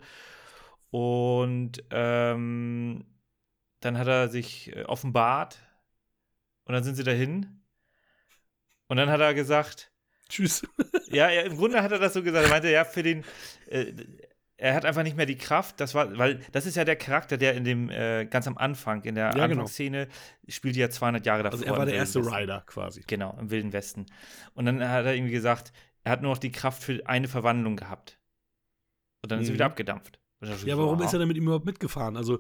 [0.91, 3.05] Und ähm,
[3.79, 5.59] dann hat er sich äh, offenbart
[6.65, 7.63] und dann sind sie dahin.
[8.87, 9.91] Und dann hat er gesagt,
[10.31, 10.65] Tschüss.
[11.07, 12.45] ja, er, im Grunde hat er das so gesagt.
[12.45, 13.23] Er meinte, ja, für den.
[13.67, 13.93] Äh,
[14.57, 15.79] er hat einfach nicht mehr die Kraft.
[15.79, 19.03] Das war, weil das ist ja der Charakter, der in dem äh, ganz am Anfang
[19.03, 19.43] in der Ja, genau.
[19.43, 20.07] Anfangsszene
[20.47, 21.59] spielt ja 200 Jahre davor.
[21.59, 22.19] Also er war der erste.
[22.19, 23.03] Rider quasi.
[23.07, 24.05] Genau, im Wilden Westen.
[24.53, 27.75] Und dann hat er irgendwie gesagt, er hat nur noch die Kraft für eine Verwandlung
[27.75, 28.19] gehabt.
[29.23, 29.53] Und dann ist er Mhm.
[29.55, 30.19] wieder abgedampft.
[30.65, 31.05] Ja, warum aha.
[31.05, 32.17] ist er denn mit ihm überhaupt mitgefahren?
[32.17, 32.39] Also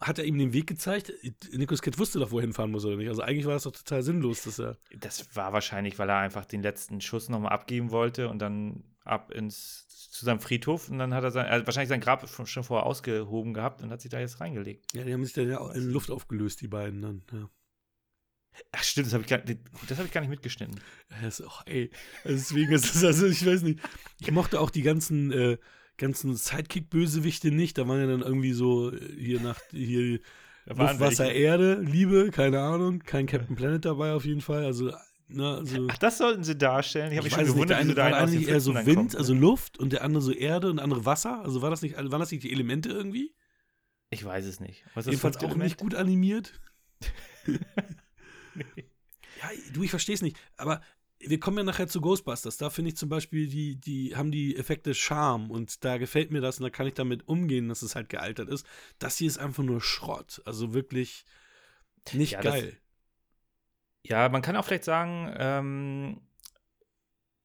[0.00, 1.12] hat er ihm den Weg gezeigt?
[1.52, 3.08] Nicolas Cage wusste doch, wo er hinfahren muss, oder nicht?
[3.08, 4.78] Also eigentlich war das doch total sinnlos, dass er.
[4.96, 9.32] Das war wahrscheinlich, weil er einfach den letzten Schuss nochmal abgeben wollte und dann ab
[9.32, 12.62] ins zu seinem Friedhof und dann hat er sein, hat wahrscheinlich sein Grab schon schon
[12.62, 14.94] vorher ausgehoben gehabt und hat sich da jetzt reingelegt.
[14.94, 17.22] Ja, die haben sich dann ja in Luft aufgelöst, die beiden dann.
[17.32, 17.48] Ja.
[18.72, 19.38] Ach stimmt, das habe ich, gar-
[19.88, 20.80] das hab ich gar nicht mitgeschnitten.
[21.26, 21.90] Ist auch, ey.
[22.24, 23.80] Deswegen ist es, also ich weiß nicht.
[24.20, 25.58] Ich mochte auch die ganzen, äh,
[25.96, 27.78] ganzen Sidekick-Bösewichte nicht.
[27.78, 30.20] Da waren ja dann irgendwie so äh, hier nach hier
[30.66, 31.38] Luft, Wasser, welche.
[31.38, 33.00] Erde, Liebe, keine Ahnung.
[33.00, 34.64] Kein Captain Planet dabei auf jeden Fall.
[34.64, 34.92] Also,
[35.28, 35.86] na, also.
[35.90, 37.10] Ach, das sollten sie darstellen?
[37.12, 38.74] Ich habe mich ich schon weiß nicht, gewundert, der eine da war eigentlich eher so
[38.74, 39.16] Wind, kommen.
[39.16, 41.40] also Luft und der andere so Erde und der andere Wasser.
[41.42, 43.34] Also war das nicht, waren das nicht die Elemente irgendwie?
[44.10, 44.84] Ich weiß es nicht.
[44.94, 45.64] Was ist das Jedenfalls auch Element?
[45.64, 46.60] nicht gut animiert.
[49.40, 50.36] Ja, du, ich verstehe es nicht.
[50.56, 50.82] Aber
[51.18, 52.56] wir kommen ja nachher zu Ghostbusters.
[52.56, 56.40] Da finde ich zum Beispiel, die, die haben die Effekte Charme und da gefällt mir
[56.40, 58.66] das und da kann ich damit umgehen, dass es halt gealtert ist.
[58.98, 60.42] Das hier ist einfach nur Schrott.
[60.44, 61.24] Also wirklich
[62.12, 62.78] nicht Ja, das- geil.
[64.04, 66.20] Ja, man kann auch vielleicht sagen, ähm,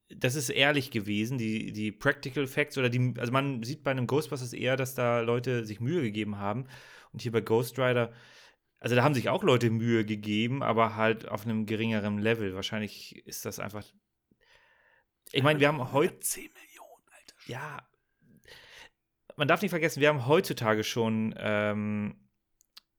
[0.10, 4.08] das ist ehrlich gewesen, die, die Practical Facts oder die, also man sieht bei einem
[4.08, 6.65] Ghostbusters eher, dass da Leute sich Mühe gegeben haben.
[7.12, 8.12] Und hier bei Ghost Rider,
[8.80, 12.54] also da haben sich auch Leute Mühe gegeben, aber halt auf einem geringeren Level.
[12.54, 13.84] Wahrscheinlich ist das einfach.
[15.32, 16.20] Ich meine, wir haben heute.
[16.20, 17.36] 10 Millionen, Alter.
[17.48, 17.88] Ja.
[19.36, 22.16] Man darf nicht vergessen, wir haben heutzutage schon ähm,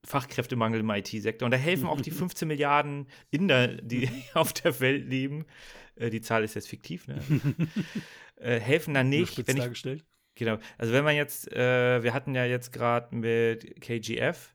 [0.04, 1.46] Fachkräftemangel im IT-Sektor.
[1.46, 5.46] Und da helfen auch die 15 Milliarden Inder, die auf der Welt leben.
[5.94, 7.22] Äh, die Zahl ist jetzt fiktiv, ne?
[8.36, 9.46] äh, helfen da nicht.
[9.46, 10.04] Wenn ich, dargestellt.
[10.34, 10.58] genau.
[10.76, 14.54] Also wenn man jetzt, äh, wir hatten ja jetzt gerade mit KGF,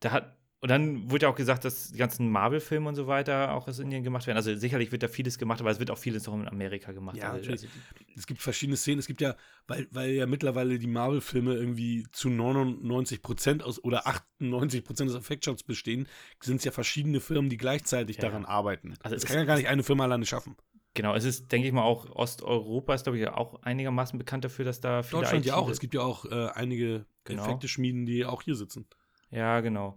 [0.00, 3.54] da hat, und dann wurde ja auch gesagt, dass die ganzen Marvel-Filme und so weiter
[3.54, 4.38] auch aus Indien gemacht werden.
[4.38, 7.16] Also sicherlich wird da vieles gemacht, aber es wird auch vieles auch in Amerika gemacht.
[7.16, 7.62] Ja, also, natürlich.
[7.62, 8.98] also, Es gibt verschiedene Szenen.
[8.98, 14.06] Es gibt ja, weil, weil ja mittlerweile die Marvel-Filme irgendwie zu 99 Prozent aus oder
[14.06, 16.08] 98 Prozent des Effektshots bestehen,
[16.42, 18.22] sind es ja verschiedene Firmen, die gleichzeitig Ja.
[18.22, 18.94] daran arbeiten.
[19.02, 20.56] Also das es kann ja gar nicht eine Firma alleine schaffen.
[20.94, 24.64] Genau, es ist, denke ich mal, auch Osteuropa ist, glaube ich, auch einigermaßen bekannt dafür,
[24.64, 25.68] dass da viele Deutschland ja auch.
[25.68, 27.42] IT Es gibt ja auch äh, einige Genau.
[27.42, 28.86] Effekte-Schmieden, die auch hier sitzen.
[29.30, 29.96] Ja, genau.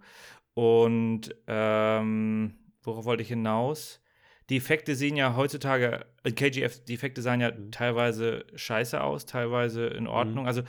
[0.53, 4.01] Und ähm, worauf wollte ich hinaus?
[4.49, 7.71] Die Effekte sehen ja heutzutage, KGF, die Effekte sahen ja Mhm.
[7.71, 10.47] teilweise scheiße aus, teilweise in Ordnung.
[10.47, 10.63] Also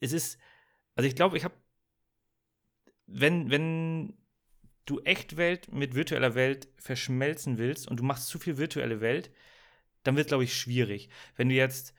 [0.00, 0.38] es ist,
[0.96, 1.54] also ich glaube, ich habe,
[3.06, 4.14] wenn, wenn
[4.84, 9.30] du Echtwelt mit virtueller Welt verschmelzen willst und du machst zu viel virtuelle Welt,
[10.02, 11.08] dann wird es, glaube ich, schwierig.
[11.36, 11.94] Wenn du jetzt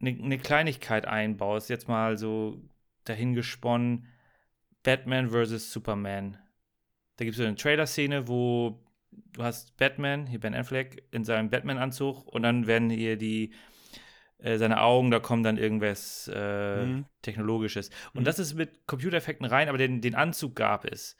[0.00, 2.60] eine ne Kleinigkeit einbaust, jetzt mal so
[3.04, 4.06] dahingesponnen,
[4.82, 5.72] Batman vs.
[5.72, 6.38] Superman.
[7.16, 8.82] Da gibt es so eine Trailer-Szene, wo
[9.32, 13.52] du hast Batman, hier Ben Affleck, in seinem Batman-Anzug und dann werden hier die
[14.38, 17.04] äh, seine Augen, da kommt dann irgendwas äh, Mhm.
[17.22, 17.90] Technologisches.
[18.12, 18.24] Und Mhm.
[18.24, 21.16] das ist mit Computereffekten rein, aber den, den Anzug gab es.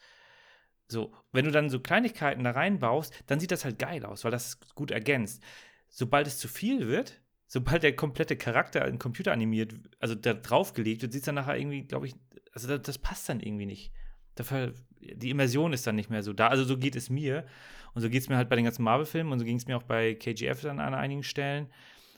[0.88, 4.30] So, wenn du dann so Kleinigkeiten da reinbaust, dann sieht das halt geil aus, weil
[4.30, 5.42] das gut ergänzt.
[5.88, 11.02] Sobald es zu viel wird, sobald der komplette Charakter in Computer animiert, also da draufgelegt
[11.02, 12.14] wird, sieht es dann nachher irgendwie, glaube ich,
[12.52, 13.92] also das, das passt dann irgendwie nicht.
[14.34, 16.48] Dafür, die Immersion ist dann nicht mehr so da.
[16.48, 17.46] Also so geht es mir.
[17.94, 19.76] Und so geht es mir halt bei den ganzen Marvel-Filmen und so ging es mir
[19.76, 21.70] auch bei KGF dann an einigen Stellen.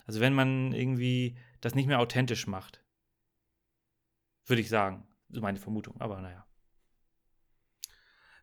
[0.07, 2.85] Also wenn man irgendwie das nicht mehr authentisch macht,
[4.47, 5.09] würde ich sagen.
[5.31, 6.47] So meine Vermutung, aber naja.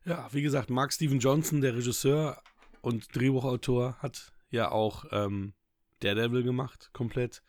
[0.04, 2.42] Ja, wie gesagt, Mark Steven Johnson, der Regisseur
[2.82, 5.54] und Drehbuchautor, hat ja auch ähm,
[6.00, 7.44] Daredevil gemacht, komplett,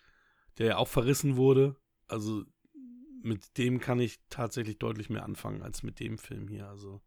[0.59, 1.76] der ja auch verrissen wurde.
[2.07, 2.44] Also
[3.22, 6.68] mit dem kann ich tatsächlich deutlich mehr anfangen als mit dem Film hier.
[6.68, 7.00] Also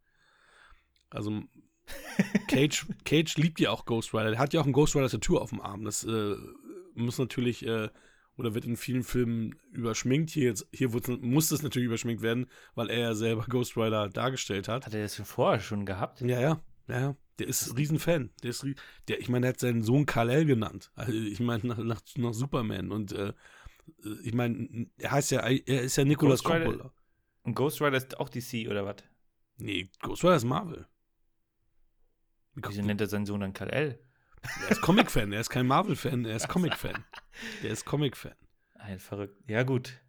[1.09, 1.43] Also
[2.47, 4.31] Cage, Cage liebt ja auch Ghost Rider.
[4.31, 5.85] Der hat ja auch ein Ghost Rider Tattoo auf dem Arm.
[5.85, 6.35] Das äh,
[6.95, 7.89] muss natürlich äh,
[8.37, 10.29] oder wird in vielen Filmen überschminkt.
[10.31, 10.89] Hier, jetzt, hier
[11.21, 14.85] muss das natürlich überschminkt werden, weil er ja selber Ghost Rider dargestellt hat.
[14.85, 16.21] Hat er das vorher schon gehabt?
[16.21, 17.15] Ja, ja, ja, ja.
[17.39, 18.29] Der ist ein Riesenfan.
[18.43, 18.65] Der ist,
[19.07, 20.91] der, ich meine, er hat seinen Sohn Kal-El genannt.
[20.95, 22.91] Also, ich meine, nach, nach, nach Superman.
[22.91, 23.33] Und äh,
[24.23, 26.91] ich meine, er heißt ja, er ist ja Nicolas Coppola.
[27.43, 28.97] Und Ghost Rider ist auch DC oder was?
[29.57, 30.87] Nee, Ghost Rider ist Marvel.
[32.55, 33.99] Wieso nennt er seinen Sohn dann Kal-El?
[34.61, 37.03] Er ist Comic-Fan, er ist kein Marvel-Fan, er ist Comic-Fan.
[37.63, 38.35] Der ist Comic-Fan.
[38.75, 39.37] Ein verrückt.
[39.49, 39.99] Ja, gut.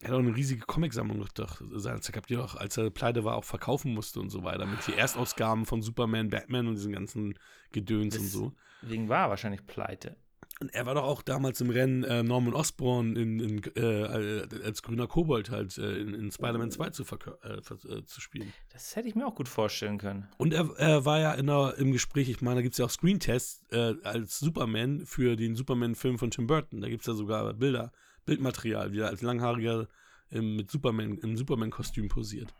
[0.00, 3.34] Er hat auch eine riesige Comicsammlung doch seinerzeit gehabt, die auch, als er pleite war,
[3.34, 4.64] auch verkaufen musste und so weiter.
[4.64, 7.38] Mit die Erstausgaben von Superman, Batman und diesen ganzen
[7.72, 8.52] Gedöns das und so.
[8.82, 10.16] Deswegen war er wahrscheinlich pleite.
[10.60, 14.82] Und er war doch auch damals im Rennen, äh, Norman Osborn in, in, äh, als
[14.82, 18.52] grüner Kobold halt äh, in, in Spider-Man 2 zu, äh, äh, zu spielen.
[18.72, 20.28] Das hätte ich mir auch gut vorstellen können.
[20.36, 22.90] Und er, er war ja der, im Gespräch, ich meine, da gibt es ja auch
[22.90, 26.80] Screentests äh, als Superman für den Superman-Film von Tim Burton.
[26.80, 27.92] Da gibt es ja sogar Bilder,
[28.26, 29.86] Bildmaterial, wie er als Langhaariger
[30.30, 32.52] im, mit Superman, im Superman-Kostüm posiert.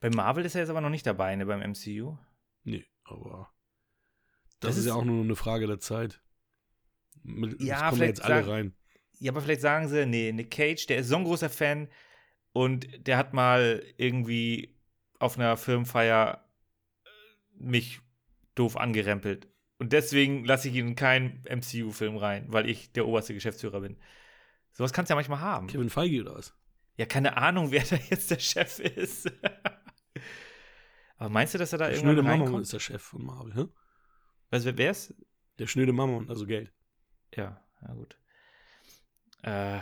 [0.00, 2.16] Bei Marvel ist er jetzt aber noch nicht dabei, ne, beim MCU.
[2.62, 3.53] Nee, aber
[4.64, 6.20] das, das ist, ja auch nur eine Frage der Zeit.
[7.22, 8.74] Mit, ja, kommen jetzt alle sagen, rein.
[9.18, 11.88] Ja, aber vielleicht sagen sie, nee, Nick Cage, der ist so ein großer Fan
[12.52, 14.76] und der hat mal irgendwie
[15.18, 16.44] auf einer Firmenfeier
[17.04, 17.08] äh,
[17.58, 18.00] mich
[18.54, 19.48] doof angerempelt.
[19.78, 23.96] Und deswegen lasse ich ihn in keinen MCU-Film rein, weil ich der oberste Geschäftsführer bin.
[24.72, 25.66] Sowas kannst du ja manchmal haben.
[25.66, 26.54] Kevin Feige oder was?
[26.96, 29.32] Ja, keine Ahnung, wer da jetzt der Chef ist.
[31.16, 32.50] Aber meinst du, dass er da der irgendwann reinkommt?
[32.50, 33.64] Mama ist der Chef von Marvel, hä?
[34.54, 35.12] Was, wer ist?
[35.58, 36.72] Der schnöde Mammon, also Geld.
[37.34, 38.16] Ja, ja gut.
[39.42, 39.80] Äh.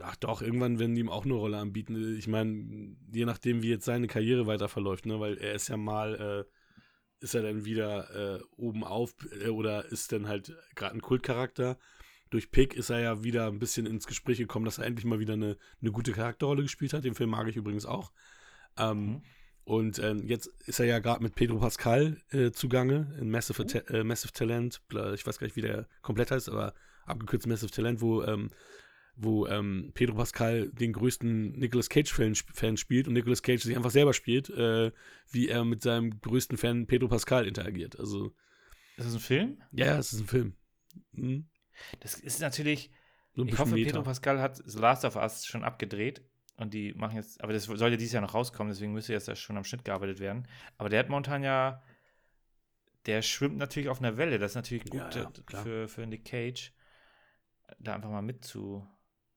[0.00, 2.16] Ach doch, irgendwann werden die ihm auch eine Rolle anbieten.
[2.16, 5.76] Ich meine, je nachdem, wie jetzt seine Karriere weiter verläuft, ne, weil er ist ja
[5.76, 10.94] mal, äh, ist er dann wieder äh, oben auf äh, oder ist dann halt gerade
[10.94, 11.78] ein Kultcharakter.
[12.30, 15.20] Durch Pick ist er ja wieder ein bisschen ins Gespräch gekommen, dass er endlich mal
[15.20, 17.04] wieder eine, eine gute Charakterrolle gespielt hat.
[17.04, 18.12] Den Film mag ich übrigens auch.
[18.78, 19.22] Ähm, mhm.
[19.70, 23.92] Und ähm, jetzt ist er ja gerade mit Pedro Pascal äh, zugange in Massive, oh.
[23.92, 24.80] äh, Massive Talent.
[25.14, 26.74] Ich weiß gar nicht, wie der komplett heißt, aber
[27.06, 28.50] abgekürzt Massive Talent, wo, ähm,
[29.14, 34.12] wo ähm, Pedro Pascal den größten Nicolas Cage-Fan spielt und Nicolas Cage sich einfach selber
[34.12, 34.90] spielt, äh,
[35.30, 37.96] wie er mit seinem größten Fan Pedro Pascal interagiert.
[37.96, 38.34] Also.
[38.96, 39.62] Ist das ein Film?
[39.70, 40.56] Ja, es ist ein Film.
[41.12, 41.48] Mhm.
[42.00, 42.90] Das ist natürlich.
[43.36, 46.24] So ich hoffe, Pedro Pascal hat The Last of Us schon abgedreht.
[46.60, 49.56] Und die machen jetzt, aber das sollte dieses Jahr noch rauskommen, deswegen müsste jetzt schon
[49.56, 50.46] am Schnitt gearbeitet werden.
[50.76, 51.82] Aber der hat momentan ja,
[53.06, 54.38] der schwimmt natürlich auf einer Welle.
[54.38, 56.70] Das ist natürlich gut ja, ja, für, für Nick Cage,
[57.78, 58.86] da einfach mal mit zu,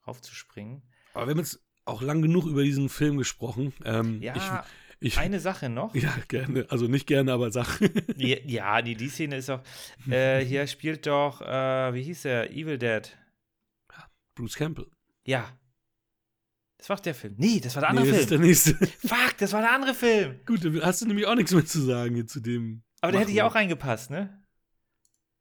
[0.06, 0.82] raufzuspringen.
[1.14, 3.72] Aber wir haben jetzt auch lang genug über diesen Film gesprochen.
[3.86, 4.66] Ähm, ja,
[5.00, 5.96] ich, ich, eine Sache noch.
[5.96, 6.66] Ja, gerne.
[6.68, 7.90] Also nicht gerne, aber Sache.
[8.18, 9.62] ja, ja, die, die Szene ist auch.
[10.10, 12.52] Äh, hier spielt doch, äh, wie hieß er?
[12.52, 13.18] Evil Dead.
[14.36, 14.88] Bruce Campbell.
[15.26, 15.58] Ja,
[16.84, 17.36] das war der Film.
[17.38, 18.42] Nee, das war der andere nee, das Film.
[18.42, 19.08] Das ist der nächste.
[19.08, 20.42] Fuck, das war der andere Film.
[20.46, 22.84] Gut, dann hast du nämlich auch nichts mehr zu sagen hier zu dem.
[23.00, 24.44] Aber der hätte hier auch reingepasst, ne?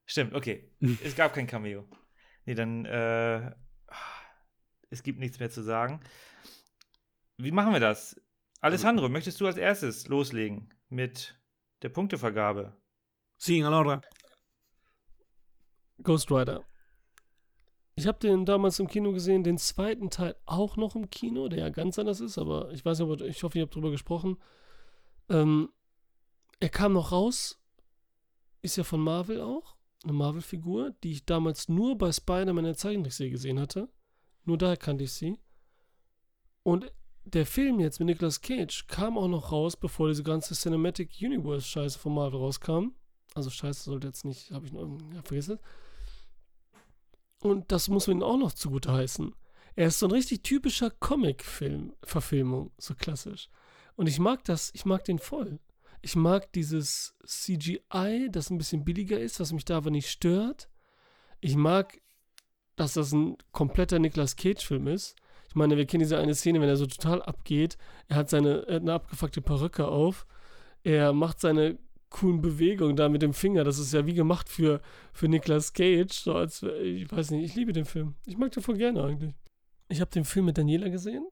[0.07, 0.73] Stimmt, okay.
[1.03, 1.89] es gab kein Cameo.
[2.45, 3.51] Nee, dann, äh,
[4.91, 5.99] es gibt nichts mehr zu sagen.
[7.39, 8.21] Wie machen wir das?
[8.61, 11.37] Alessandro, möchtest du als erstes loslegen mit
[11.83, 12.81] der Punktevergabe?
[13.37, 14.01] Sí, allora.
[16.05, 16.65] Ghost Rider.
[17.95, 21.59] Ich habe den damals im Kino gesehen, den zweiten Teil auch noch im Kino, der
[21.61, 24.39] ja ganz anders ist, aber ich weiß nicht, ich hoffe, ihr habt drüber gesprochen.
[25.29, 25.69] Ähm,
[26.61, 27.61] er kam noch raus,
[28.63, 32.77] ist ja von Marvel auch, eine Marvel-Figur, die ich damals nur bei Spider-Man in der
[32.77, 33.89] Zeichentrickserie gesehen hatte.
[34.45, 35.39] Nur da kannte ich sie.
[36.63, 36.91] Und
[37.25, 41.99] der Film jetzt mit Nicolas Cage kam auch noch raus, bevor diese ganze Cinematic Universe-Scheiße
[41.99, 42.95] von Marvel rauskam.
[43.35, 45.59] Also Scheiße sollte jetzt nicht, habe ich noch, ja, vergessen.
[47.43, 49.35] Und das muss man ihm auch noch zugute heißen.
[49.75, 53.49] Er ist so ein richtig typischer Comic-Film, Verfilmung, so klassisch.
[53.97, 55.59] Und ich mag das, ich mag den voll.
[56.03, 60.69] Ich mag dieses CGI, das ein bisschen billiger ist, was mich da aber nicht stört.
[61.41, 62.01] Ich mag,
[62.77, 65.17] dass das ein kompletter Nicolas Cage-Film ist.
[65.49, 67.77] Ich meine, wir kennen diese eine Szene, wenn er so total abgeht.
[68.07, 70.27] Er hat seine er hat eine abgefuckte Perücke auf.
[70.85, 71.79] Er macht seine
[72.13, 73.65] coolen Bewegung da mit dem Finger.
[73.65, 74.81] Das ist ja wie gemacht für,
[75.13, 76.13] für Nicolas Cage.
[76.13, 78.15] So als, ich weiß nicht, ich liebe den Film.
[78.27, 79.35] Ich mag den voll gerne eigentlich.
[79.89, 81.27] Ich habe den Film mit Daniela gesehen.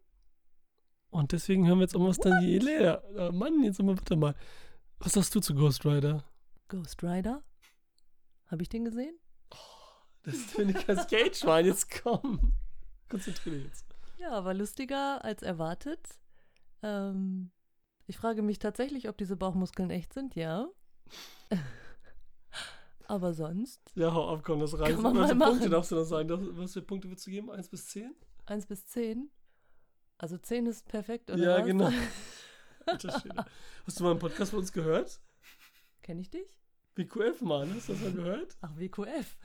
[1.11, 3.03] Und deswegen hören wir jetzt auch mal was Daniela.
[3.17, 4.35] Oh Mann, jetzt mal bitte mal.
[4.99, 6.25] Was sagst du zu Ghost Rider?
[6.69, 7.43] Ghost Rider?
[8.47, 9.17] Habe ich den gesehen?
[9.51, 9.57] Oh,
[10.23, 11.65] das ist für Nicolas Cage, Mann.
[11.65, 12.53] Jetzt komm.
[13.09, 13.87] Konzentriere dich jetzt.
[14.19, 16.01] Ja, war lustiger als erwartet.
[16.83, 17.51] Ähm,
[18.11, 20.67] Ich frage mich tatsächlich, ob diese Bauchmuskeln echt sind, ja.
[23.07, 24.97] Aber sonst, Ja, hau ab, komm, das reicht.
[25.01, 25.71] Was für Punkte machen.
[25.71, 26.27] darfst du noch sagen?
[26.29, 27.53] Das- Was für Punkte würdest du geben?
[27.53, 28.13] Eins bis zehn?
[28.47, 29.31] 1 bis 10.
[30.19, 31.67] Also 10 ist perfekt, oder Ja, was?
[31.67, 31.89] genau.
[33.87, 35.21] Hast du mal einen Podcast von uns gehört?
[36.03, 36.59] Kenn ich dich?
[36.97, 38.57] WQF, Mann, hast du das mal gehört?
[38.61, 39.37] Ach, WQF.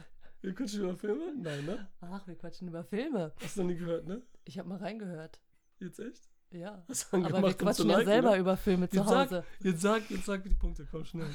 [0.42, 1.34] Wir quatschen über Filme?
[1.36, 1.88] Nein, ne?
[2.02, 3.32] Ach, wir quatschen über Filme.
[3.44, 4.24] Hast du noch nie gehört, ne?
[4.44, 5.40] Ich habe mal reingehört.
[5.80, 6.28] Jetzt echt?
[6.52, 6.86] Ja.
[7.12, 8.38] Aber wir quatschen ja liken, selber ne?
[8.38, 9.44] über Filme zu Jetzt sag, Hause.
[9.60, 11.30] jetzt sag, jetzt sag die Punkte, komm schnell.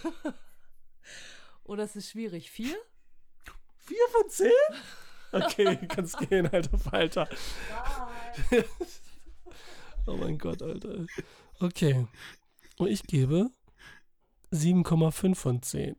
[1.64, 2.50] Oder ist es schwierig?
[2.50, 2.76] Vier?
[3.76, 4.50] Vier von zehn?
[5.32, 7.28] Okay, kannst gehen, alter Falter.
[10.06, 11.06] oh mein Gott, Alter.
[11.60, 12.06] Okay.
[12.78, 13.50] Und ich gebe
[14.52, 15.96] 7,5 von 10.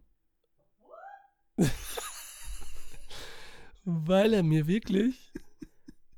[3.84, 5.32] Weil er mir wirklich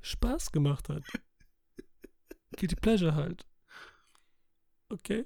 [0.02, 1.04] Spaß gemacht hat.
[2.58, 3.46] Guilty Pleasure halt.
[4.90, 5.26] Okay.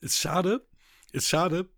[0.00, 0.66] Ist schade,
[1.12, 1.68] ist schade,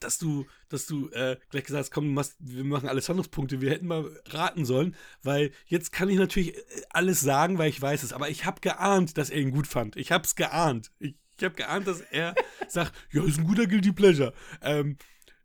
[0.00, 3.70] dass du, dass du äh, gleich gesagt hast, komm, machst, wir machen Alessandros Punkte, wir
[3.70, 8.02] hätten mal raten sollen, weil jetzt kann ich natürlich äh, alles sagen, weil ich weiß
[8.02, 9.96] es, aber ich habe geahnt, dass er ihn gut fand.
[9.96, 10.90] Ich habe es geahnt.
[10.98, 12.34] Ich, ich habe geahnt, dass er
[12.68, 14.32] sagt, ja, ist ein guter Guilty Pleasure.
[14.62, 14.96] Ähm,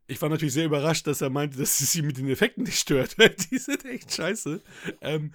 [0.07, 2.79] ich war natürlich sehr überrascht, dass er meinte, dass es ihn mit den Effekten nicht
[2.79, 3.15] stört,
[3.51, 4.61] die sind echt scheiße.
[5.01, 5.33] Ähm,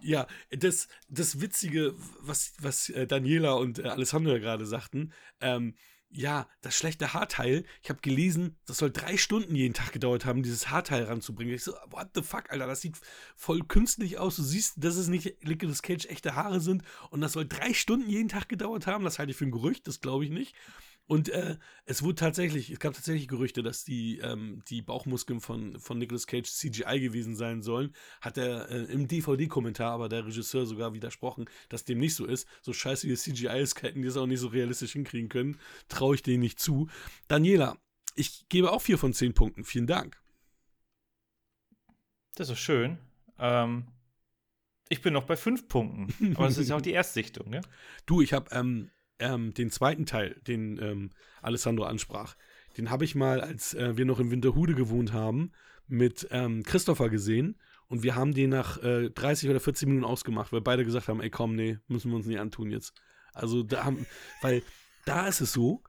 [0.00, 5.74] ja, das, das Witzige, was, was äh, Daniela und äh, Alessandro ja gerade sagten, ähm,
[6.16, 10.44] ja, das schlechte Haarteil, ich habe gelesen, das soll drei Stunden jeden Tag gedauert haben,
[10.44, 11.52] dieses Haarteil ranzubringen.
[11.54, 12.96] Ich so, what the fuck, Alter, das sieht
[13.34, 14.36] voll künstlich aus.
[14.36, 18.08] Du siehst, dass es nicht Nicolas Cage echte Haare sind und das soll drei Stunden
[18.08, 19.04] jeden Tag gedauert haben.
[19.04, 20.54] Das halte ich für ein Gerücht, das glaube ich nicht.
[21.06, 25.78] Und äh, es wurde tatsächlich, es gab tatsächlich Gerüchte, dass die, ähm, die Bauchmuskeln von,
[25.78, 27.94] von Nicolas Cage CGI gewesen sein sollen.
[28.22, 32.48] Hat er äh, im DVD-Kommentar aber der Regisseur sogar widersprochen, dass dem nicht so ist.
[32.62, 35.58] So scheiße wie CGI ist, hätten die es auch nicht so realistisch hinkriegen können.
[35.88, 36.88] Traue ich denen nicht zu.
[37.28, 37.76] Daniela,
[38.14, 39.64] ich gebe auch vier von zehn Punkten.
[39.64, 40.18] Vielen Dank.
[42.34, 42.98] Das ist schön.
[43.38, 43.88] Ähm,
[44.88, 46.34] ich bin noch bei fünf Punkten.
[46.36, 47.60] Aber das ist ja auch die Erstsichtung, ne?
[48.06, 51.10] Du, ich habe ähm, ähm, den zweiten Teil, den ähm,
[51.42, 52.36] Alessandro ansprach,
[52.76, 55.52] den habe ich mal, als äh, wir noch in Winterhude gewohnt haben,
[55.86, 57.56] mit ähm, Christopher gesehen.
[57.88, 61.20] Und wir haben den nach äh, 30 oder 40 Minuten ausgemacht, weil beide gesagt haben,
[61.20, 62.94] ey komm, nee, müssen wir uns nicht antun jetzt.
[63.32, 64.06] Also da haben,
[64.40, 64.62] weil
[65.04, 65.82] da ist es so,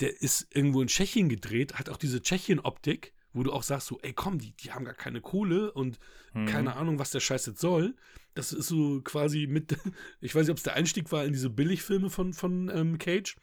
[0.00, 3.98] der ist irgendwo in Tschechien gedreht, hat auch diese Tschechien-Optik, wo du auch sagst so,
[4.02, 5.98] ey komm, die, die haben gar keine Kohle und
[6.34, 6.46] Mhm.
[6.46, 7.94] keine Ahnung, was der Scheiß jetzt soll.
[8.34, 9.76] Das ist so quasi mit,
[10.20, 13.36] ich weiß nicht, ob es der Einstieg war in diese Billigfilme von, von ähm, Cage.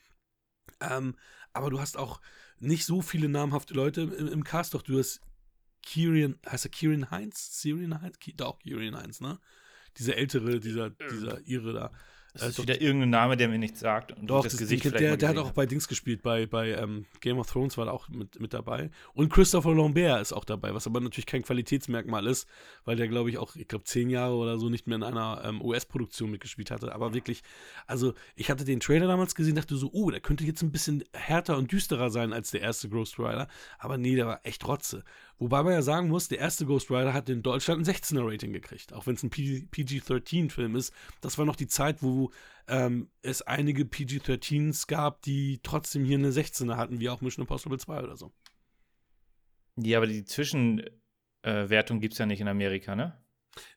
[0.82, 1.16] Ähm,
[1.54, 2.22] aber du hast auch
[2.60, 5.22] nicht so viele namhafte Leute im, im Cast, doch du hast
[5.82, 7.60] Kieran, heißt er Kieran Heinz?
[7.62, 8.18] Kieran Heinz?
[8.36, 9.40] Doch, Kieran Heinz, ne?
[9.98, 11.92] Dieser ältere, dieser, dieser Ire da.
[12.36, 14.12] Das Äh, ist wieder irgendein Name, der mir nichts sagt.
[14.12, 16.46] Und Doch, das, das Gesicht der, vielleicht der, der hat auch bei Dings gespielt, bei,
[16.46, 18.90] bei ähm, Game of Thrones war er auch mit, mit dabei.
[19.14, 22.48] Und Christopher Lambert ist auch dabei, was aber natürlich kein Qualitätsmerkmal ist,
[22.84, 25.42] weil der, glaube ich, auch, ich glaube, zehn Jahre oder so nicht mehr in einer
[25.46, 26.94] ähm, US-Produktion mitgespielt hatte.
[26.94, 27.42] Aber wirklich,
[27.88, 31.04] also ich hatte den Trailer damals gesehen, dachte so, oh, der könnte jetzt ein bisschen
[31.14, 33.48] härter und düsterer sein als der erste Ghost Rider.
[33.80, 35.04] Aber nee, der war echt Rotze.
[35.38, 38.94] Wobei man ja sagen muss, der erste Ghost Rider hat in Deutschland ein 16er-Rating gekriegt,
[38.94, 40.94] auch wenn es ein PG-13-Film ist.
[41.20, 42.32] Das war noch die Zeit, wo
[42.68, 47.78] ähm, es einige PG-13s gab, die trotzdem hier eine 16er hatten, wie auch Mission Impossible
[47.78, 48.32] 2 oder so.
[49.76, 53.22] Ja, aber die Zwischenwertung gibt es ja nicht in Amerika, ne?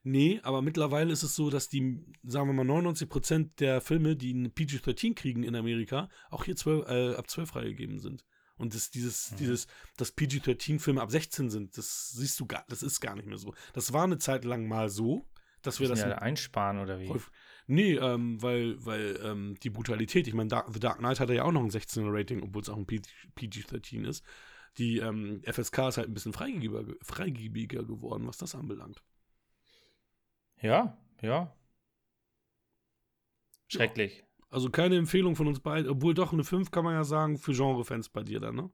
[0.03, 4.35] Nee, aber mittlerweile ist es so, dass die, sagen wir mal, 99% der Filme, die
[4.35, 8.25] eine PG-13 kriegen in Amerika, auch hier 12, äh, ab 12 freigegeben sind.
[8.59, 9.37] Und das, dieses, Mhm.
[9.37, 9.67] dieses,
[9.97, 13.55] dass PG-13-Filme ab 16 sind, das siehst du gar, das ist gar nicht mehr so.
[13.73, 15.27] Das war eine Zeit lang mal so,
[15.63, 17.09] dass wir das ja einsparen oder wie?
[17.67, 21.53] Nee, ähm, weil, weil ähm, die Brutalität, ich meine, The Dark Knight hatte ja auch
[21.53, 24.25] noch ein 16er Rating, obwohl es auch ein PG-13 ist.
[24.79, 29.03] Die ähm, FSK ist halt ein bisschen freigebiger, freigebiger geworden, was das anbelangt.
[30.61, 31.55] Ja, ja.
[33.69, 34.25] Schrecklich.
[34.51, 37.53] Also keine Empfehlung von uns beiden, obwohl doch eine 5 kann man ja sagen, für
[37.53, 38.71] Genre-Fans bei dir dann, ne?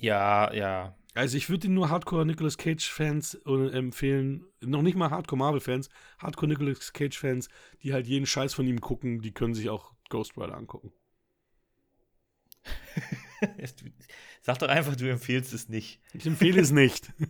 [0.00, 0.96] Ja, ja.
[1.14, 5.88] Also ich würde den nur Hardcore Nicolas Cage-Fans äh, empfehlen, noch nicht mal Hardcore Marvel-Fans,
[6.18, 7.48] Hardcore Nicolas Cage-Fans,
[7.82, 10.92] die halt jeden Scheiß von ihm gucken, die können sich auch Ghost Rider angucken.
[14.42, 16.00] Sag doch einfach, du empfiehlst es nicht.
[16.12, 17.12] Ich empfehle es nicht.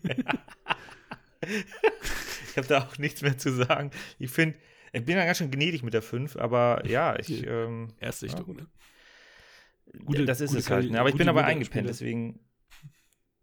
[2.50, 3.92] Ich habe da auch nichts mehr zu sagen.
[4.18, 4.58] Ich finde,
[4.92, 7.29] ich bin ja ganz schön gnädig mit der 5, aber ja, ich.
[7.29, 7.64] Ja.
[7.64, 8.66] Ähm, Erstrichtung, ne?
[10.26, 10.91] das ist gute es halt.
[10.91, 11.01] Ne?
[11.01, 12.41] Aber ich bin gute aber eingepennt, deswegen.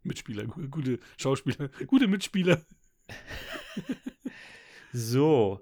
[0.04, 2.62] Mitspieler, gu- gute Schauspieler, gute Mitspieler.
[4.94, 5.62] So.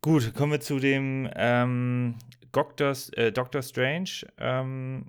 [0.00, 2.16] Gut, kommen wir zu dem ähm,
[2.52, 5.06] Doctor, äh, Doctor Strange, ähm,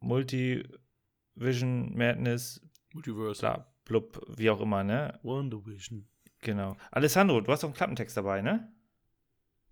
[0.00, 2.60] Multivision Madness,
[2.94, 3.40] Multiverse.
[3.40, 5.18] bla, blub, wie auch immer, ne?
[5.22, 6.08] Wonder Vision.
[6.40, 6.76] Genau.
[6.90, 8.72] Alessandro, du hast doch einen Klappentext dabei, ne?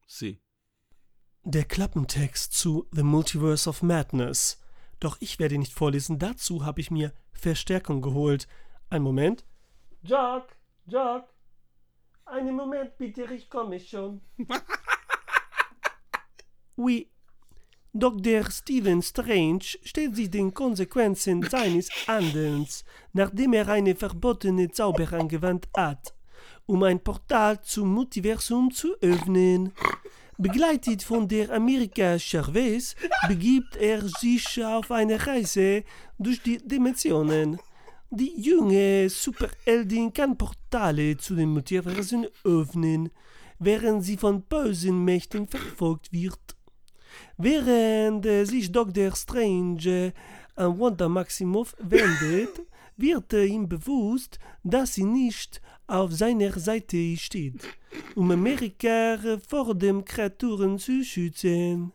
[0.09, 0.41] Sie.
[1.45, 4.61] Der Klappentext zu The Multiverse of Madness.
[5.01, 6.19] Doch ich werde ihn nicht vorlesen.
[6.19, 8.49] Dazu habe ich mir Verstärkung geholt.
[8.91, 9.45] Ein Moment.
[10.03, 10.57] Jack,
[10.87, 11.29] Jack.
[12.25, 14.21] Einen Moment bitte, ich komme schon.
[16.79, 17.11] Oui.
[17.93, 18.49] Dr.
[18.53, 26.15] Stephen Strange stellt sich den Konsequenzen seines Handelns, nachdem er eine verbotene Zauber angewandt hat,
[26.69, 29.73] um ein Portal zum Multiversum zu öffnen.
[30.37, 32.95] Begleitet von der Amerika Chavez
[33.27, 35.83] begibt er sich auf eine Reise
[36.19, 37.59] durch die Dimensionen.
[38.11, 43.11] Die junge Superheldin kann Portale zu den Multiversen öffnen,
[43.59, 46.57] während sie von bösen Mächten verfolgt wird.
[47.39, 49.17] Während äh, sich Dr.
[49.17, 50.13] Strange
[50.55, 52.61] an Wanda Maximoff wendet,
[52.99, 57.67] wird ihm bewusst, dass sie nicht auf seiner Seite steht,
[58.15, 59.19] um Amerika
[59.49, 61.93] vor den Kreaturen zu schützen.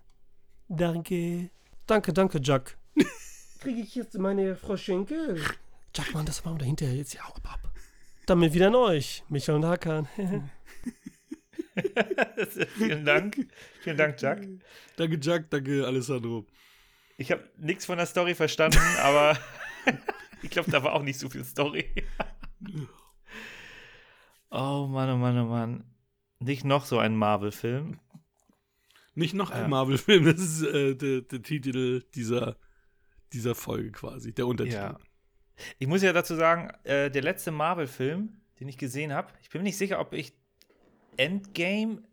[0.68, 1.52] Danke.
[1.86, 2.78] Danke, danke, Jack.
[3.60, 5.40] Kriege ich jetzt meine Frau Schenkel?
[5.96, 7.14] Jack, Mann, das machen wir dahinter jetzt.
[7.14, 7.72] Ja, ab, ab.
[8.26, 10.08] Damit wieder an euch, Micha und Hakan.
[12.78, 13.48] Vielen Dank.
[13.82, 14.48] Vielen Dank, Jack.
[14.96, 15.50] Danke, Jack.
[15.50, 16.46] Danke, Alessandro.
[17.18, 19.38] Ich habe nichts von der Story verstanden, aber
[20.44, 21.86] ich glaube, da war auch nicht so viel Story.
[24.52, 25.84] oh Mann, oh Mann, oh Mann.
[26.40, 28.00] Nicht noch so ein Marvel-Film.
[29.16, 29.68] Nicht noch ein Ja.
[29.68, 32.58] Marvel-Film, das ist äh, der, der Titel dieser,
[33.32, 34.76] dieser Folge quasi, der Untertitel.
[34.76, 34.98] Ja.
[35.78, 39.62] Ich muss ja dazu sagen, äh, der letzte Marvel-Film, den ich gesehen habe, ich bin
[39.62, 40.34] mir nicht sicher, ob ich
[41.18, 42.04] Endgame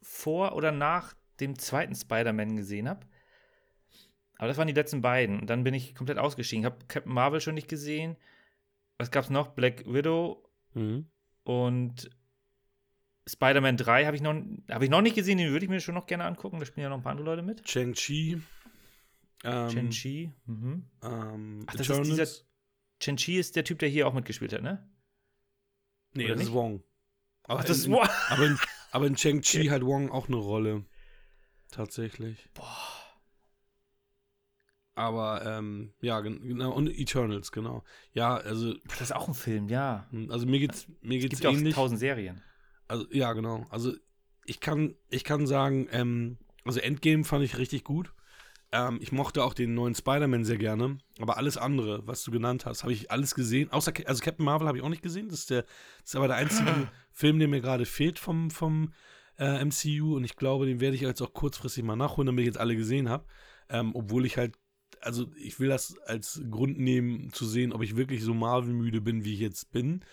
[0.00, 3.06] vor oder nach dem zweiten Spider-Man gesehen habe.
[4.38, 5.40] Aber das waren die letzten beiden.
[5.40, 6.62] Und dann bin ich komplett ausgestiegen.
[6.62, 8.16] Ich habe Captain Marvel schon nicht gesehen.
[8.96, 9.48] Was gab's noch?
[9.48, 11.06] Black Widow Mhm.
[11.44, 12.10] und
[13.26, 15.38] Spider-Man 3 habe ich, noch- hab ich noch nicht gesehen.
[15.38, 16.58] Den würde ich mir schon noch gerne angucken.
[16.60, 17.68] Da spielen ja noch ein paar andere Leute mit.
[17.68, 18.40] Shang-Chi.
[19.44, 20.32] Ähm, Chen-Chi.
[20.46, 20.84] Mhm.
[21.02, 22.08] Ähm, Ach, das ist Eternals.
[22.08, 22.44] dieser-
[23.00, 24.88] Chen-Chi ist der Typ, der hier auch mitgespielt hat, ne?
[26.14, 26.54] nee, oder das ist nicht?
[26.56, 26.82] Wong.
[27.44, 28.08] Aber Ach, das ist in, Wong.
[28.30, 28.58] Aber in,
[28.90, 30.84] aber in Shang-Chi hat Wong auch eine Rolle.
[31.70, 32.48] Tatsächlich.
[32.54, 32.66] Boah.
[34.98, 36.72] Aber, ähm, ja, gen- genau.
[36.72, 37.84] Und Eternals, genau.
[38.14, 40.08] Ja, also, Das ist auch ein Film, ja.
[40.28, 41.74] also mir geht's, mir Es geht's gibt ja auch ähnlich.
[41.74, 42.42] tausend Serien.
[42.88, 43.64] Also, ja, genau.
[43.70, 43.92] Also,
[44.44, 48.12] ich kann, ich kann sagen, ähm, also Endgame fand ich richtig gut.
[48.72, 50.98] Ähm, ich mochte auch den neuen Spider-Man sehr gerne.
[51.20, 53.70] Aber alles andere, was du genannt hast, habe ich alles gesehen.
[53.70, 55.28] Außer, also Captain Marvel habe ich auch nicht gesehen.
[55.28, 56.70] Das ist, der, das ist aber der einzige
[57.12, 58.92] Film, der mir gerade fehlt vom, vom
[59.38, 60.16] äh, MCU.
[60.16, 62.74] Und ich glaube, den werde ich jetzt auch kurzfristig mal nachholen, damit ich jetzt alle
[62.74, 63.24] gesehen habe.
[63.70, 64.56] Ähm, obwohl ich halt,
[65.00, 69.24] also ich will das als Grund nehmen, zu sehen, ob ich wirklich so Marvel-müde bin,
[69.24, 70.04] wie ich jetzt bin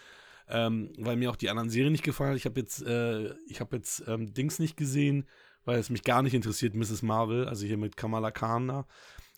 [0.47, 2.37] ähm, weil mir auch die anderen Serien nicht gefallen.
[2.37, 5.27] Ich habe jetzt, äh, ich habe jetzt ähm, Dings nicht gesehen,
[5.63, 7.01] weil es mich gar nicht interessiert, Mrs.
[7.01, 8.85] Marvel, also hier mit Kamala Khan da,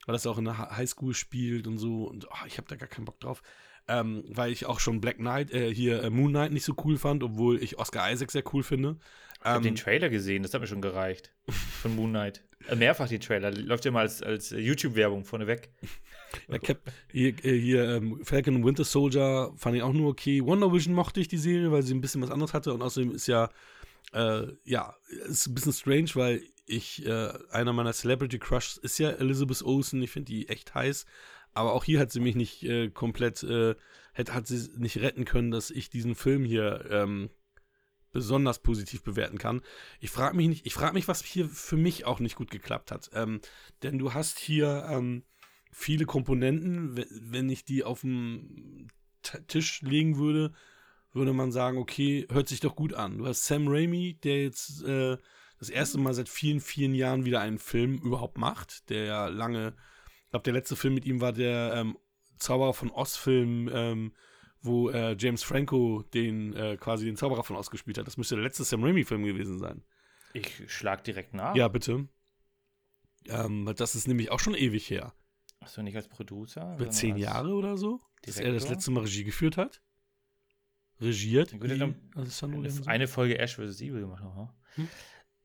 [0.05, 2.75] weil das auch in der Hi- Highschool spielt und so und oh, ich habe da
[2.75, 3.41] gar keinen Bock drauf.
[3.87, 6.97] Ähm, weil ich auch schon Black Knight, äh, hier äh, Moon Knight nicht so cool
[6.97, 8.97] fand, obwohl ich Oscar Isaac sehr cool finde.
[9.39, 11.33] Ich habe den Ähm, Trailer gesehen, das hat mir schon gereicht.
[11.81, 12.43] Von Moon Knight.
[12.76, 13.51] Mehrfach den Trailer.
[13.51, 15.70] Läuft ja mal als, als YouTube-Werbung vorneweg.
[16.49, 16.80] Ja, Cap,
[17.10, 20.43] hier, äh, hier ähm, Falcon Winter Soldier fand ich auch nur okay.
[20.43, 23.16] Wonder Vision mochte ich die Serie, weil sie ein bisschen was anderes hatte und außerdem
[23.16, 23.49] ist ja,
[24.12, 24.93] äh, ja,
[25.30, 30.01] ist ein bisschen strange, weil ich, äh, einer meiner Celebrity Crushs ist ja Elizabeth Olsen,
[30.01, 31.05] ich finde die echt heiß,
[31.53, 33.76] aber auch hier hat sie mich nicht äh, komplett, äh,
[34.14, 37.30] hat, hat sie nicht retten können, dass ich diesen Film hier ähm,
[38.12, 39.62] besonders positiv bewerten kann.
[39.99, 42.91] Ich frage mich nicht, ich frage mich, was hier für mich auch nicht gut geklappt
[42.91, 43.10] hat.
[43.14, 43.41] Ähm,
[43.84, 45.24] denn du hast hier ähm,
[45.72, 46.97] viele Komponenten.
[46.97, 48.88] We- Wenn ich die auf den
[49.22, 50.53] T- Tisch legen würde,
[51.14, 53.18] würde man sagen, okay, hört sich doch gut an.
[53.18, 55.18] Du hast Sam Raimi, der jetzt äh,
[55.60, 59.74] das erste Mal seit vielen, vielen Jahren wieder einen Film überhaupt macht, der ja lange,
[60.26, 61.97] ich glaube, der letzte Film mit ihm war der ähm,
[62.38, 64.14] Zauberer von Oz-Film, ähm,
[64.62, 68.08] wo äh, James Franco den äh, quasi den Zauberer von Oz gespielt hat.
[68.08, 69.84] Das müsste der letzte Sam Raimi-Film gewesen sein.
[70.34, 71.55] Ich schlag direkt nach.
[71.55, 72.08] Ja, bitte.
[73.26, 75.14] Ähm, das ist nämlich auch schon ewig her.
[75.60, 76.76] Achso, nicht als Producer.
[76.76, 78.72] Über zehn Jahre oder so, dass er das Direktor?
[78.72, 79.82] letzte Mal Regie geführt hat.
[80.99, 81.51] Regiert.
[81.51, 83.82] Gut, dann- Eine, eine Folge Ash vs.
[83.82, 84.24] Evil gemacht.
[84.24, 84.53] Aha.
[84.76, 84.88] Hm.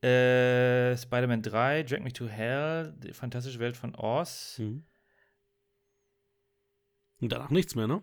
[0.07, 4.57] Äh, Spider-Man 3, Drag Me to Hell, die fantastische Welt von Oz.
[4.59, 4.83] Mhm.
[7.21, 8.01] Und danach nichts mehr, ne?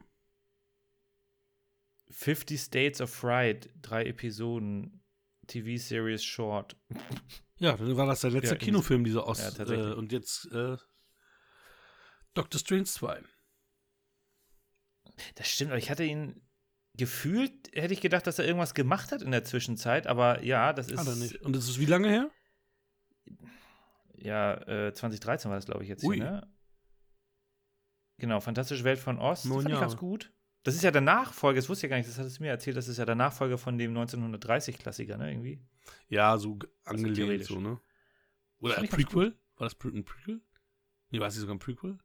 [2.11, 4.97] 50 States of Fright, drei Episoden.
[5.47, 6.77] TV-Series Short.
[7.59, 9.59] Ja, dann war das der letzte Ja, in- Kinofilm dieser Ost.
[9.59, 10.77] Ja, äh, und jetzt äh,
[12.35, 13.21] Doctor Strange 2.
[15.35, 16.41] Das stimmt, aber ich hatte ihn
[16.95, 20.89] gefühlt, hätte ich gedacht, dass er irgendwas gemacht hat in der Zwischenzeit, aber ja, das
[20.89, 20.99] ist.
[21.01, 21.43] Hat er nicht.
[21.43, 22.31] Und das ist wie lange her?
[24.15, 26.17] Ja, äh, 2013 war das, glaube ich, jetzt Ui.
[26.17, 26.55] hier, ne?
[28.19, 29.47] Genau, Fantastische Welt von Ost.
[29.47, 29.85] Neun fand ich Jahre.
[29.87, 30.33] ganz gut.
[30.63, 32.77] Das ist ja der Nachfolger, das wusste ich gar nicht, das hattest du mir erzählt,
[32.77, 35.61] das ist ja der Nachfolger von dem 1930-Klassiker, ne, irgendwie.
[36.09, 37.49] Ja, so g- angelehnt theoretisch.
[37.49, 37.81] so, ne?
[38.59, 39.39] Oder ein ich Prequel?
[39.57, 40.41] War das ein Prequel?
[41.11, 41.99] Nee, war es nicht sogar ein Prequel?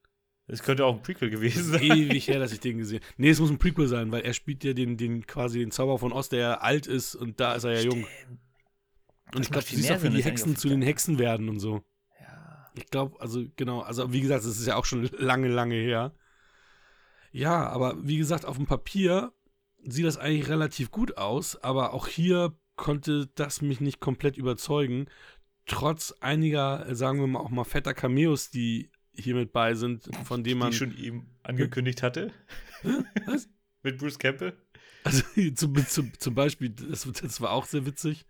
[0.47, 1.81] Das könnte auch ein Prequel gewesen sein.
[1.81, 4.63] Ewig her, dass ich den gesehen Nee, es muss ein Prequel sein, weil er spielt
[4.63, 7.63] ja den, den quasi den Zauber von Ost, der ja alt ist und da ist
[7.65, 8.05] er ja jung.
[8.05, 8.39] Stimmt.
[9.33, 10.81] Und ich macht glaube, du siehst auch, wie die das Hexen zu den.
[10.81, 11.83] Hexen werden und so.
[12.21, 12.71] Ja.
[12.75, 16.13] Ich glaube, also genau, also wie gesagt, es ist ja auch schon lange, lange her.
[17.35, 19.33] Ja, aber wie gesagt, auf dem Papier
[19.83, 25.07] sieht das eigentlich relativ gut aus, aber auch hier konnte das mich nicht komplett überzeugen.
[25.65, 30.45] Trotz einiger, sagen wir mal, auch mal fetter Cameos, die hier mit bei sind, von
[30.45, 30.69] denen Die man.
[30.69, 32.31] ich schon ihm angekündigt hatte.
[33.25, 33.49] Was?
[33.83, 34.53] Mit Bruce Campbell.
[35.03, 35.23] Also
[35.55, 38.25] zum, zum, zum Beispiel, das, das war auch sehr witzig.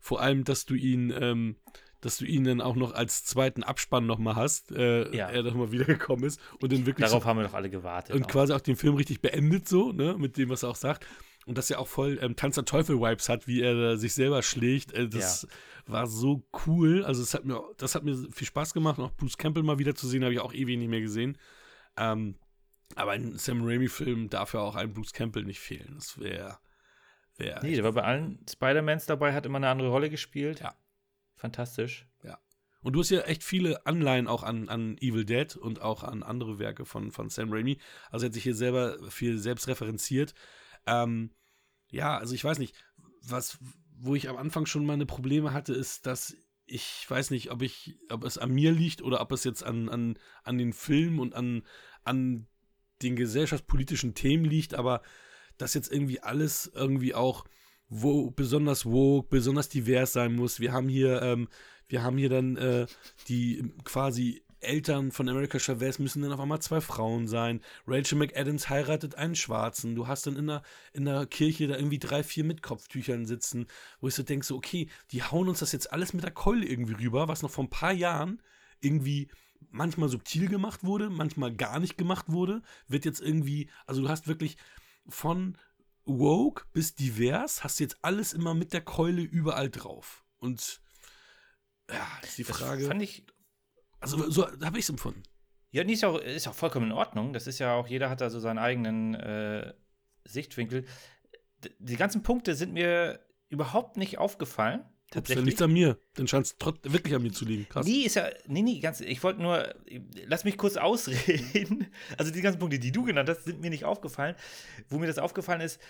[0.00, 1.56] Vor allem, dass du ihn, ähm,
[2.00, 5.28] dass du ihn dann auch noch als zweiten Abspann nochmal hast, äh, Ja.
[5.28, 8.14] er nochmal wiedergekommen ist und dann wirklich Darauf so, haben wir doch alle gewartet.
[8.16, 8.28] und auch.
[8.28, 11.06] quasi auch den Film richtig beendet, so, ne, mit dem, was er auch sagt.
[11.46, 14.42] Und dass er auch voll ähm, Tanz der Teufel-Vibes hat, wie er da sich selber
[14.42, 14.92] schlägt.
[14.92, 15.48] Äh, das
[15.86, 17.02] war so cool.
[17.04, 18.98] Also, es hat mir, das hat mir viel Spaß gemacht.
[18.98, 21.38] Und auch Bruce Campbell mal wieder zu sehen, habe ich auch ewig nicht mehr gesehen.
[21.96, 22.36] Ähm,
[22.94, 25.94] aber ein Sam Raimi-Film darf ja auch ein Bruce Campbell nicht fehlen.
[25.96, 26.58] Das wäre.
[27.38, 30.60] Wär Nee, der war bei allen Spider-Mans dabei, hat immer eine andere Rolle gespielt.
[30.60, 30.74] Ja.
[31.40, 32.06] Fantastisch.
[32.82, 36.22] Und du hast ja echt viele Anleihen auch an, an Evil Dead und auch an
[36.22, 37.78] andere Werke von, von Sam Raimi.
[38.10, 40.34] Also er hat sich hier selber viel selbst referenziert.
[40.86, 41.30] Ähm,
[41.90, 42.74] ja, also ich weiß nicht,
[43.22, 43.58] was,
[43.98, 47.98] wo ich am Anfang schon meine Probleme hatte, ist, dass ich weiß nicht, ob ich,
[48.10, 51.34] ob es an mir liegt oder ob es jetzt an, an, an den Film und
[51.34, 51.66] an,
[52.04, 52.46] an
[53.02, 55.02] den gesellschaftspolitischen Themen liegt, aber
[55.58, 57.44] dass jetzt irgendwie alles irgendwie auch
[57.90, 60.60] wo besonders woke, besonders divers sein muss.
[60.60, 61.48] Wir haben hier, ähm,
[61.88, 62.86] wir haben hier dann äh,
[63.28, 67.60] die quasi Eltern von America Chavez müssen dann auf einmal zwei Frauen sein.
[67.86, 69.94] Rachel McAdams heiratet einen Schwarzen.
[69.94, 70.62] Du hast dann in der,
[70.92, 73.66] in der Kirche da irgendwie drei, vier mit Kopftüchern sitzen,
[74.00, 76.66] wo ich so denke, so, okay, die hauen uns das jetzt alles mit der Keule
[76.66, 78.42] irgendwie rüber, was noch vor ein paar Jahren
[78.80, 79.28] irgendwie
[79.70, 84.28] manchmal subtil gemacht wurde, manchmal gar nicht gemacht wurde, wird jetzt irgendwie, also du hast
[84.28, 84.56] wirklich
[85.08, 85.56] von
[86.18, 90.24] woke bis divers, hast jetzt alles immer mit der Keule überall drauf.
[90.38, 90.80] Und
[91.90, 92.86] ja, ist die Das Frage.
[92.86, 93.26] fand ich.
[94.00, 95.22] also so habe ich es empfunden.
[95.72, 97.32] Ja, ist auch, ist auch vollkommen in Ordnung.
[97.32, 99.72] Das ist ja auch, jeder hat da so seinen eigenen äh,
[100.24, 100.84] Sichtwinkel.
[101.62, 104.84] D die ganzen Punkte sind mir überhaupt nicht aufgefallen.
[105.10, 105.46] Tatsächlich.
[105.46, 105.98] liegt an mir.
[106.14, 107.68] Dann scheint es wirklich an mir zu liegen.
[107.68, 107.84] Krass.
[107.84, 109.74] Nee, ist ja, nee, nee, ganz, ich wollte nur,
[110.26, 111.86] lass mich kurz ausreden.
[112.16, 114.36] Also die ganzen Punkte, die du genannt hast, sind mir nicht aufgefallen.
[114.88, 115.80] Wo mir das aufgefallen ist,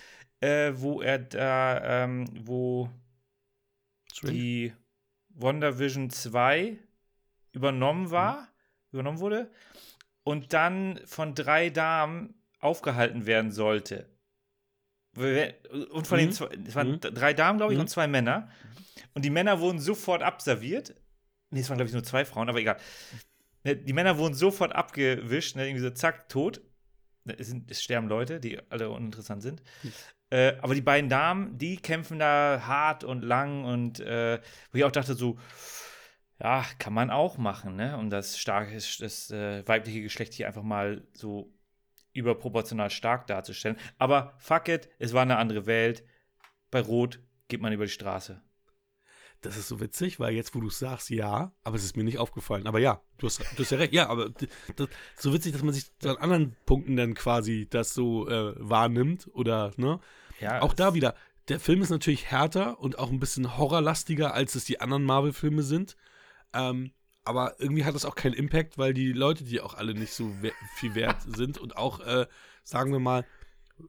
[0.40, 2.88] äh, wo er da, ähm, wo
[4.12, 4.32] Strange.
[4.32, 4.72] die
[5.28, 6.78] WandaVision 2
[7.52, 8.48] übernommen war,
[8.92, 9.50] übernommen wurde
[10.22, 14.08] und dann von drei Damen aufgehalten werden sollte.
[15.16, 16.32] Und von den Mhm.
[16.32, 17.00] zwei, es waren Mhm.
[17.00, 17.82] drei Damen, glaube ich, Mhm.
[17.82, 18.48] und zwei Männer.
[19.14, 20.94] Und die Männer wurden sofort abserviert.
[21.50, 22.76] Nee, es waren, glaube ich, nur zwei Frauen, aber egal.
[23.64, 26.60] Ne, Die Männer wurden sofort abgewischt, ne, irgendwie so zack, tot.
[27.24, 29.62] Ne, Es, sind, es sterben Leute, die alle uninteressant sind.
[30.30, 34.40] Äh, aber die beiden Damen, die kämpfen da hart und lang und äh,
[34.70, 35.38] wo ich auch dachte, so,
[36.40, 37.98] ja, kann man auch machen, ne?
[37.98, 41.52] Um das starke, das äh, weibliche Geschlecht hier einfach mal so
[42.12, 43.76] überproportional stark darzustellen.
[43.98, 46.04] Aber fuck it, es war eine andere Welt.
[46.70, 48.40] Bei Rot geht man über die Straße.
[49.42, 52.18] Das ist so witzig, weil jetzt, wo du sagst, ja, aber es ist mir nicht
[52.18, 52.66] aufgefallen.
[52.66, 53.94] Aber ja, du hast, du hast ja recht.
[53.94, 54.28] Ja, aber
[54.76, 59.30] das, so witzig, dass man sich an anderen Punkten dann quasi das so äh, wahrnimmt
[59.32, 59.98] oder, ne?
[60.40, 61.14] Ja, Auch da wieder,
[61.48, 65.62] der Film ist natürlich härter und auch ein bisschen horrorlastiger, als es die anderen Marvel-Filme
[65.62, 65.96] sind.
[66.52, 66.92] Ähm,
[67.24, 70.30] aber irgendwie hat das auch keinen Impact, weil die Leute, die auch alle nicht so
[70.42, 72.26] we viel wert sind und auch, äh,
[72.64, 73.24] sagen wir mal,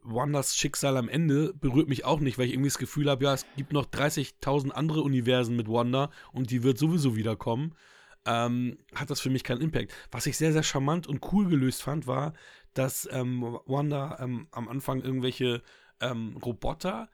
[0.04, 3.34] Wanders Schicksal am Ende berührt mich auch nicht, weil ich irgendwie das Gefühl habe, ja,
[3.34, 7.76] es gibt noch 30.000 andere Universen mit Wanda und die wird sowieso wiederkommen.
[8.26, 9.92] Ähm, hat das für mich keinen Impact.
[10.12, 12.34] Was ich sehr, sehr charmant und cool gelöst fand, war,
[12.74, 15.62] dass ähm, Wanda ähm, am Anfang irgendwelche
[16.00, 17.10] ähm, Roboter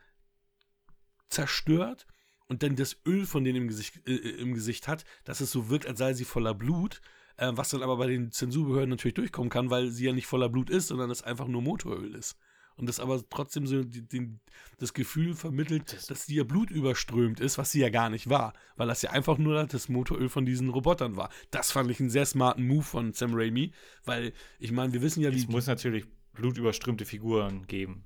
[1.29, 2.05] zerstört
[2.47, 5.69] und dann das Öl von denen im Gesicht, äh, im Gesicht hat, dass es so
[5.69, 7.01] wirkt, als sei sie voller Blut,
[7.37, 10.49] äh, was dann aber bei den Zensurbehörden natürlich durchkommen kann, weil sie ja nicht voller
[10.49, 12.37] Blut ist, sondern es einfach nur Motoröl ist.
[12.77, 14.39] und das aber trotzdem so die, den,
[14.77, 18.53] das Gefühl vermittelt, dass sie ihr Blut überströmt ist, was sie ja gar nicht war,
[18.75, 21.29] weil das ja einfach nur das Motoröl von diesen Robotern war.
[21.49, 23.73] Das fand ich einen sehr smarten Move von Sam Raimi,
[24.05, 28.03] weil ich meine, wir wissen ja, wie Es muss natürlich blutüberströmte Figuren geben.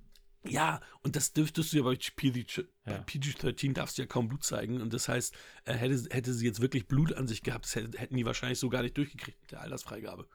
[0.47, 2.97] Ja, und das dürftest du ja bei PG, bei Ja.
[3.03, 4.81] PG-13 darfst du ja kaum Blut zeigen.
[4.81, 5.35] Und das heißt,
[5.65, 8.59] äh, hätte, hätte sie jetzt wirklich Blut an sich gehabt, das hätte, hätten die wahrscheinlich
[8.59, 10.27] so gar nicht durchgekriegt mit der Altersfreigabe.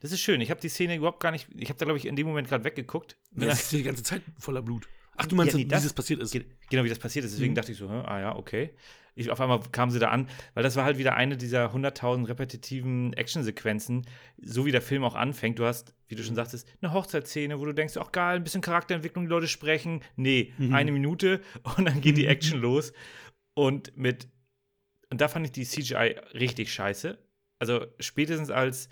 [0.00, 0.40] Das ist schön.
[0.40, 1.46] Ich habe die Szene überhaupt gar nicht.
[1.54, 3.16] Ich habe da, glaube ich, in dem Moment gerade weggeguckt.
[3.30, 4.88] Das ist ja die ganze Zeit voller Blut.
[5.16, 6.30] Ach, du meinst, Ja, nee, wie das- passiert ist?
[6.32, 7.32] Ge- Genau, wie das passiert ist.
[7.34, 7.56] Deswegen Mhm.
[7.56, 8.74] dachte ich so, ah ja, okay.
[9.18, 12.28] Ich, auf einmal kamen sie da an, weil das war halt wieder eine dieser 100.000
[12.28, 14.06] repetitiven Actionsequenzen,
[14.40, 15.58] so wie der Film auch anfängt.
[15.58, 18.60] Du hast, wie du schon sagtest, eine Hochzeitsszene, wo du denkst, ach geil, ein bisschen
[18.62, 20.02] Charakterentwicklung, die Leute sprechen.
[20.16, 20.74] Nee, Mhm.
[20.74, 21.40] eine Minute
[21.76, 22.92] und dann geht die Action los.
[23.54, 24.28] Und mit,
[25.10, 27.18] und da fand ich die CGI richtig scheiße.
[27.58, 28.88] Also spätestens als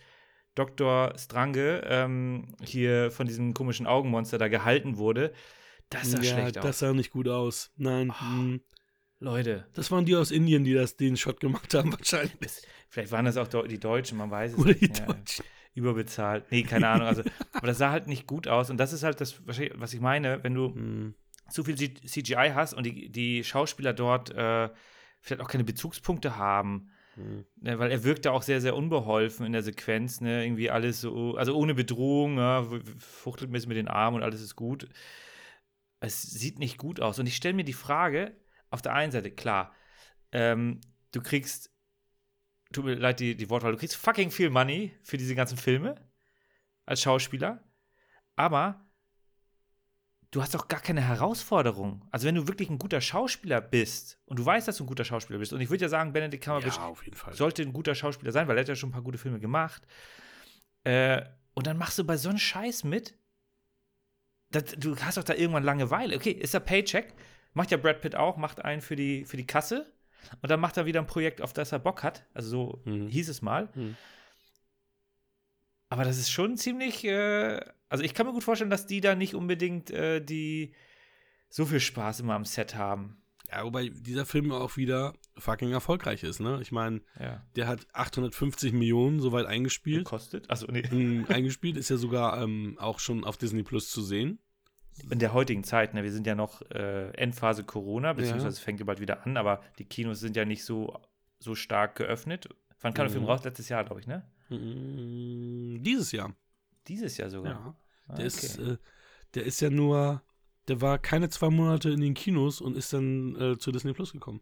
[0.57, 1.13] Dr.
[1.19, 5.33] Strange ähm, hier von diesem komischen Augenmonster da gehalten wurde,
[5.91, 6.79] das sah ja, schlecht das aus.
[6.81, 7.71] sah nicht gut aus.
[7.77, 8.11] Nein.
[8.11, 8.59] Oh.
[9.19, 12.37] Leute, Das waren die aus Indien, die das, den Shot gemacht haben, wahrscheinlich.
[12.41, 14.99] das, vielleicht waren das auch die Deutschen, man weiß es Oder die nicht.
[14.99, 15.45] Ja, Deutschen.
[15.75, 16.45] überbezahlt.
[16.51, 17.07] Nee, keine Ahnung.
[17.09, 18.69] Also, aber das sah halt nicht gut aus.
[18.71, 21.15] Und das ist halt das, was ich meine, wenn du Mm.
[21.51, 24.69] zu viel CGI hast und die, die Schauspieler dort äh,
[25.21, 26.91] vielleicht auch keine Bezugspunkte haben.
[27.17, 27.41] Mm.
[27.63, 30.21] Ne, weil er wirkte auch sehr, sehr unbeholfen in der Sequenz.
[30.21, 30.45] Ne?
[30.45, 32.67] Irgendwie alles so, also ohne Bedrohung, ja,
[32.99, 34.89] fuchtelt bisschen mit den Armen und alles ist gut.
[36.01, 37.19] Es sieht nicht gut aus.
[37.19, 38.37] Und ich stelle mir die Frage,
[38.71, 39.75] auf der einen Seite, klar,
[40.33, 40.81] ähm,
[41.13, 41.71] du kriegst,
[42.73, 45.95] tut mir leid die, die Wortwahl, du kriegst fucking viel Money für diese ganzen Filme
[46.85, 47.63] als Schauspieler,
[48.37, 48.87] aber
[50.31, 52.07] du hast auch gar keine Herausforderung.
[52.11, 55.05] Also wenn du wirklich ein guter Schauspieler bist und du weißt, dass du ein guter
[55.05, 58.47] Schauspieler bist, und ich würde ja sagen, Benedict Cumberbatch Ja, sollte ein guter Schauspieler sein,
[58.47, 59.83] weil er hat ja schon ein paar gute Filme gemacht.
[60.85, 63.19] Äh, und dann machst du bei so einem Scheiß mit.
[64.51, 66.15] Das, du hast doch da irgendwann Langeweile.
[66.15, 67.15] Okay, ist der Paycheck.
[67.57, 69.91] Macht ja Brad Pitt auch, macht einen für die, für die Kasse.
[70.43, 72.27] Und dann macht er wieder ein Projekt, auf das er Bock hat.
[72.35, 72.49] Also
[72.85, 73.09] so Mhm.
[73.09, 73.71] hieß es mal.
[73.75, 73.97] Mhm.
[75.89, 77.05] Aber das ist schon ziemlich.
[77.05, 80.75] Äh, also ich kann mir gut vorstellen, dass die da nicht unbedingt äh, die
[81.49, 83.23] so viel Spaß immer am Set haben.
[83.51, 86.59] Ja, wobei dieser Film auch wieder fucking erfolgreich ist, ne?
[86.61, 87.47] Ich meine, Ja.
[87.55, 90.05] der hat 850 Millionen soweit eingespielt.
[90.05, 90.51] Kostet?
[90.51, 90.83] Also nee.
[90.83, 94.41] Mm, eingespielt ist ja sogar ähm, auch schon auf Disney Plus zu sehen.
[95.11, 98.81] In der heutigen Zeit, ne, wir sind ja noch äh, Endphase Corona, beziehungsweise es fängt
[98.81, 100.99] ja bald wieder an, aber die Kinos sind ja nicht so,
[101.39, 102.49] so stark geöffnet.
[102.81, 103.31] Wann kam der Film Mhm.
[103.31, 103.45] raus?
[103.45, 104.23] Letztes Jahr, glaube ich, ne?
[104.49, 106.35] Mm, dieses Jahr.
[106.89, 107.53] Dieses Jahr sogar.
[107.53, 107.77] Ja.
[108.09, 108.73] Ah, Der, ist, okay.
[108.73, 108.77] äh,
[109.35, 110.23] der ist ja nur,
[110.69, 114.13] der war keine zwei Monate in den Kinos und ist dann äh, zu Disney Plus
[114.13, 114.41] gekommen.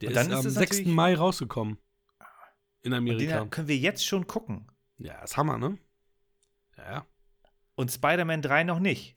[0.00, 0.70] Der Und dann ist ist am es 6.
[0.78, 1.78] natürlich- Mai rausgekommen.
[2.82, 3.40] In Und Amerika.
[3.40, 4.66] den können wir jetzt schon gucken.
[4.98, 5.78] Ja, ist Hammer, ne?
[6.78, 7.06] Ja, ja.
[7.80, 9.16] Und Spider-Man 3 noch nicht.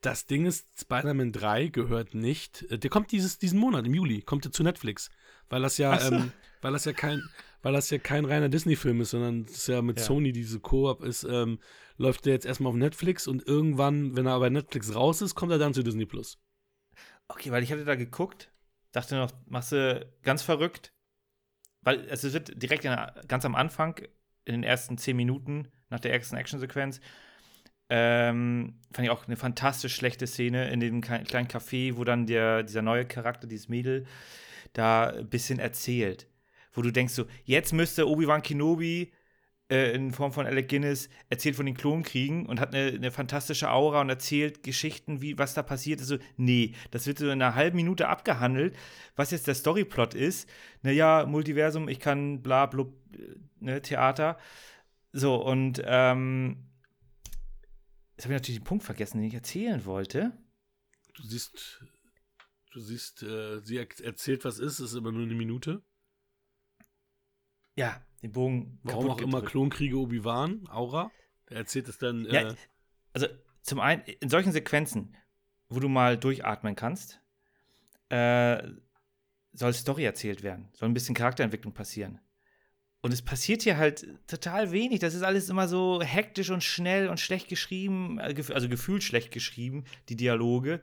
[0.00, 2.62] Das Ding ist, Spider-Man 3 gehört nicht.
[2.70, 5.10] äh, Der kommt dieses, diesen Monat, im Juli, kommt er zu Netflix.
[5.48, 6.16] Weil das ja, so.
[6.16, 7.22] ähm, weil das ja kein,
[7.62, 10.04] weil das ja kein reiner Disney-Film ist, sondern es ist ja mit Ja.
[10.06, 11.60] Sony diese Koop ist, ähm,
[11.98, 15.52] läuft der jetzt erstmal auf Netflix und irgendwann, wenn er bei Netflix raus ist, kommt
[15.52, 16.38] er dann zu Disney Plus.
[17.28, 18.50] Okay, weil ich hatte da geguckt,
[18.90, 20.92] dachte noch, machst du ganz verrückt.
[21.82, 22.96] Weil es wird direkt in
[23.28, 23.98] ganz am Anfang,
[24.44, 27.00] in den ersten zehn Minuten nach der ersten Actionsequenz,
[27.90, 32.26] ähm, fand ich auch eine fantastisch schlechte Szene in dem kle- kleinen Café, wo dann
[32.26, 34.06] der, dieser neue Charakter, dieses Mädel,
[34.72, 36.26] da ein bisschen erzählt.
[36.72, 39.12] Wo du denkst so, jetzt müsste Obi-Wan Kenobi
[39.70, 43.70] äh, in Form von Alec Guinness erzählt von den Klonkriegen und hat eine, eine fantastische
[43.70, 46.06] Aura und erzählt Geschichten, wie was da passiert ist.
[46.06, 48.76] So, nee, das wird so in einer halben Minute abgehandelt,
[49.16, 50.48] was jetzt der Storyplot ist.
[50.82, 54.38] Naja, Multiversum, ich kann bla blub, äh, ne, Theater.
[55.12, 56.69] So, und ähm,
[58.20, 60.32] jetzt habe ich natürlich den Punkt vergessen, den ich erzählen wollte.
[61.14, 61.82] Du siehst,
[62.70, 65.82] du siehst, äh, sie er erzählt, was ist, ist aber nur eine Minute.
[67.76, 69.40] Ja, den Bogen Warum auch immer.
[69.40, 71.10] Klonkriege Obi-Wan, Aura.
[71.46, 72.54] Er erzählt es dann, äh, Ja,
[73.14, 73.26] also
[73.62, 75.16] zum einen, in solchen Sequenzen,
[75.70, 77.22] wo du mal durchatmen kannst,
[78.10, 78.62] äh,
[79.52, 82.20] soll Story erzählt werden, soll ein bisschen Charakterentwicklung passieren.
[83.02, 85.00] Und es passiert hier halt total wenig.
[85.00, 89.30] Das ist alles immer so hektisch und schnell und schlecht geschrieben, äh, also gefühlt schlecht
[89.30, 90.82] geschrieben, die Dialoge.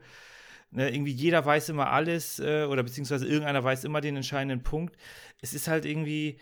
[0.70, 4.96] Ne, irgendwie jeder weiß immer alles äh, oder beziehungsweise irgendeiner weiß immer den entscheidenden Punkt.
[5.40, 6.38] Es ist halt irgendwie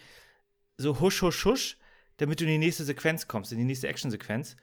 [0.79, 1.77] so husch, husch, husch,
[2.17, 4.57] damit du in die nächste Sequenz kommst, in die nächste Actionsequenz.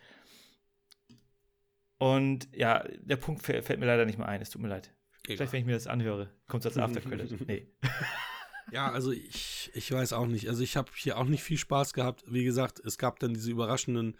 [1.97, 4.41] Und ja, der Punkt fä- fällt mir leider nicht mehr ein.
[4.41, 4.91] Es tut mir leid.
[5.25, 7.47] Vielleicht, wenn ich mir das anhöre, kommt es als Aftercredit.
[7.47, 7.67] nee.
[8.71, 10.47] Ja, also ich, ich weiß auch nicht.
[10.49, 12.23] Also ich habe hier auch nicht viel Spaß gehabt.
[12.27, 14.17] Wie gesagt, es gab dann diese überraschenden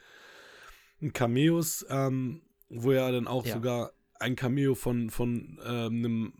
[1.14, 3.56] Cameos, ähm, wo er dann auch Ja.
[3.56, 6.34] sogar ein Cameo von, von ähm, einem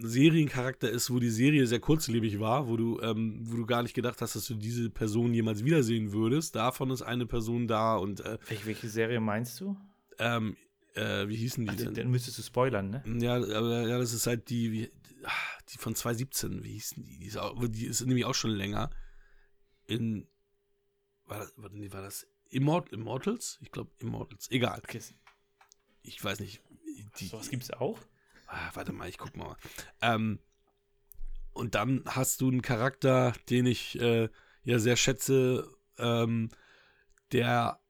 [0.00, 3.94] Seriencharakter ist, wo die Serie sehr kurzlebig war, wo du, ähm, wo du gar nicht
[3.94, 6.54] gedacht hast, dass du diese Person jemals wiedersehen würdest.
[6.54, 9.76] Davon ist eine Person da und äh, Welche, welche Serie meinst du?
[10.20, 10.56] ähm,
[10.94, 11.94] äh, wie hießen die Ach, denn?
[11.94, 13.02] dann müsstest du spoilern, ne?
[13.20, 14.90] Ja, aber ja, das ist halt die, wie,
[15.24, 15.30] ah,
[15.70, 17.18] die von 2017, wie hießen die?
[17.18, 18.90] Die ist, auch, die ist nämlich auch schon länger.
[19.86, 20.26] In,
[21.26, 23.58] war das, war, das Immort, Immortals?
[23.60, 24.50] Ich glaube Immortals.
[24.50, 24.80] Egal.
[24.84, 25.00] Okay.
[26.02, 26.62] Ich weiß nicht.
[27.20, 27.98] Die, Sowas gibt's auch?
[28.48, 29.56] ah, warte mal, ich guck mal.
[30.00, 30.40] Ähm,
[31.52, 34.28] und dann hast du einen Charakter, den ich äh,
[34.64, 36.50] ja sehr schätze, ähm,
[37.32, 37.80] der,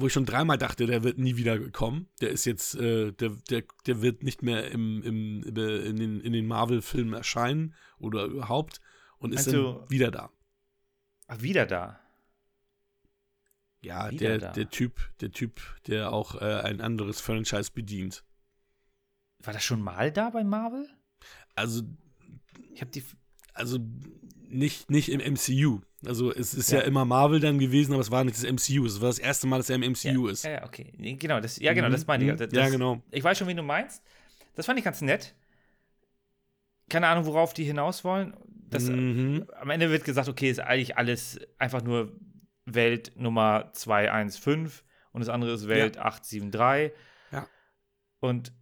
[0.00, 2.08] wo ich schon dreimal dachte, der wird nie wieder kommen.
[2.20, 6.32] Der ist jetzt, äh, der, der, der wird nicht mehr im, im, in den, in
[6.32, 8.80] den Marvel-Filmen erscheinen oder überhaupt
[9.18, 10.30] und ist Meinst dann wieder da.
[11.26, 12.00] Ach, wieder da.
[13.80, 14.52] Ja, Wieder der, da.
[14.52, 18.24] der Typ, der Typ, der auch äh, ein anderes Franchise bedient.
[19.38, 20.88] War das schon mal da bei Marvel?
[21.54, 21.82] Also
[22.72, 23.04] Ich habe die.
[23.54, 23.78] also
[24.48, 25.80] nicht, nicht im MCU.
[26.06, 26.78] Also es ist ja.
[26.78, 26.84] Ja.
[26.84, 28.86] immer Marvel dann gewesen, aber es war nicht das MCU.
[28.86, 30.44] Es war das erste Mal, dass er im MCU ist.
[30.44, 30.92] Ja, ja, okay.
[31.18, 32.32] Genau, das, ja, genau, Mhm, das meine ich.
[32.32, 32.36] mhm.
[32.36, 33.02] Das, ja, genau.
[33.10, 34.02] Ich weiß schon, wen du meinst.
[34.54, 35.34] Das fand ich ganz nett.
[36.88, 38.34] Keine Ahnung, worauf die hinaus wollen.
[38.70, 39.46] Das, mhm.
[39.60, 42.12] Am Ende wird gesagt, okay, ist eigentlich alles einfach nur
[42.64, 44.70] Welt Nummer 215
[45.12, 46.92] und das andere ist Welt 873.
[47.32, 47.46] Ja.
[48.20, 48.52] Und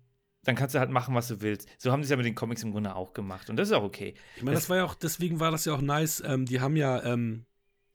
[0.46, 1.68] dann kannst du halt machen, was du willst.
[1.76, 3.50] So haben sie es ja mit den Comics im Grunde auch gemacht.
[3.50, 4.14] Und das ist auch okay.
[4.36, 6.22] Ich meine, das war ja auch, deswegen war das ja auch nice.
[6.24, 7.46] Ähm, die haben ja, ähm,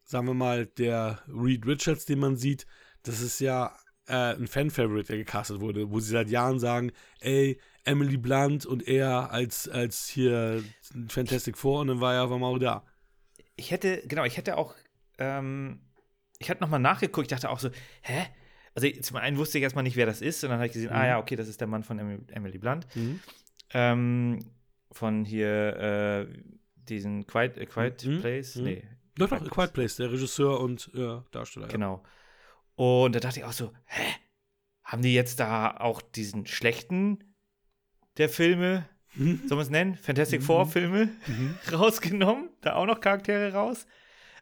[0.04, 2.66] sagen wir mal, der Reed Richards, den man sieht,
[3.04, 3.74] das ist ja
[4.06, 8.86] äh, ein Fan-Favorite, der gecastet wurde, wo sie seit Jahren sagen, ey, Emily Blunt und
[8.86, 10.62] er als, als hier
[11.08, 12.84] Fantastic Four und dann war er auf einmal auch da.
[13.56, 14.74] Ich hätte, genau, ich hätte auch,
[15.16, 15.80] ähm,
[16.38, 17.70] ich hatte nochmal nachgeguckt, ich dachte auch so,
[18.02, 18.26] hä?
[18.74, 20.90] Also zum einen wusste ich erstmal nicht, wer das ist, und dann habe ich gesehen,
[20.90, 21.04] ah Mhm.
[21.06, 22.86] ja, okay, das ist der Mann von Emily, Emily Blunt.
[22.94, 23.20] Mhm.
[23.74, 24.38] Ähm,
[24.90, 26.26] von hier, äh,
[26.76, 28.20] diesen Quiet, äh, Quiet Mhm.
[28.20, 28.56] Place?
[28.56, 28.64] Mhm.
[28.64, 28.84] Nee.
[29.16, 31.68] Doch, doch, Quiet Place, der Regisseur und ja, Darsteller.
[31.68, 32.02] Genau.
[32.76, 34.02] Und da dachte ich auch so, hä?
[34.84, 37.18] Haben die jetzt da auch diesen schlechten
[38.18, 39.42] der Filme, Mhm.
[39.46, 39.94] soll man es nennen?
[39.96, 40.44] Fantastic Mhm.
[40.44, 41.54] Four Filme Mhm.
[41.72, 42.48] rausgenommen?
[42.62, 43.86] Da auch noch Charaktere raus?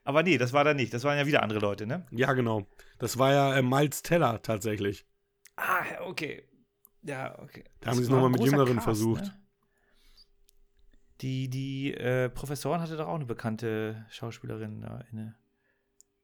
[0.04, 0.92] Aber nee, das war da nicht.
[0.94, 2.06] Das waren ja wieder andere Leute, ne?
[2.10, 2.66] Ja, genau.
[2.98, 5.06] Das war ja äh, Miles Teller tatsächlich.
[5.56, 6.44] Ah, okay.
[7.02, 7.64] Ja, okay.
[7.80, 9.24] Da haben sie es nochmal mit Jüngeren Cast, versucht.
[9.24, 9.40] Ne?
[11.20, 15.36] Die, die äh, Professorin hatte doch auch eine bekannte Schauspielerin da inne.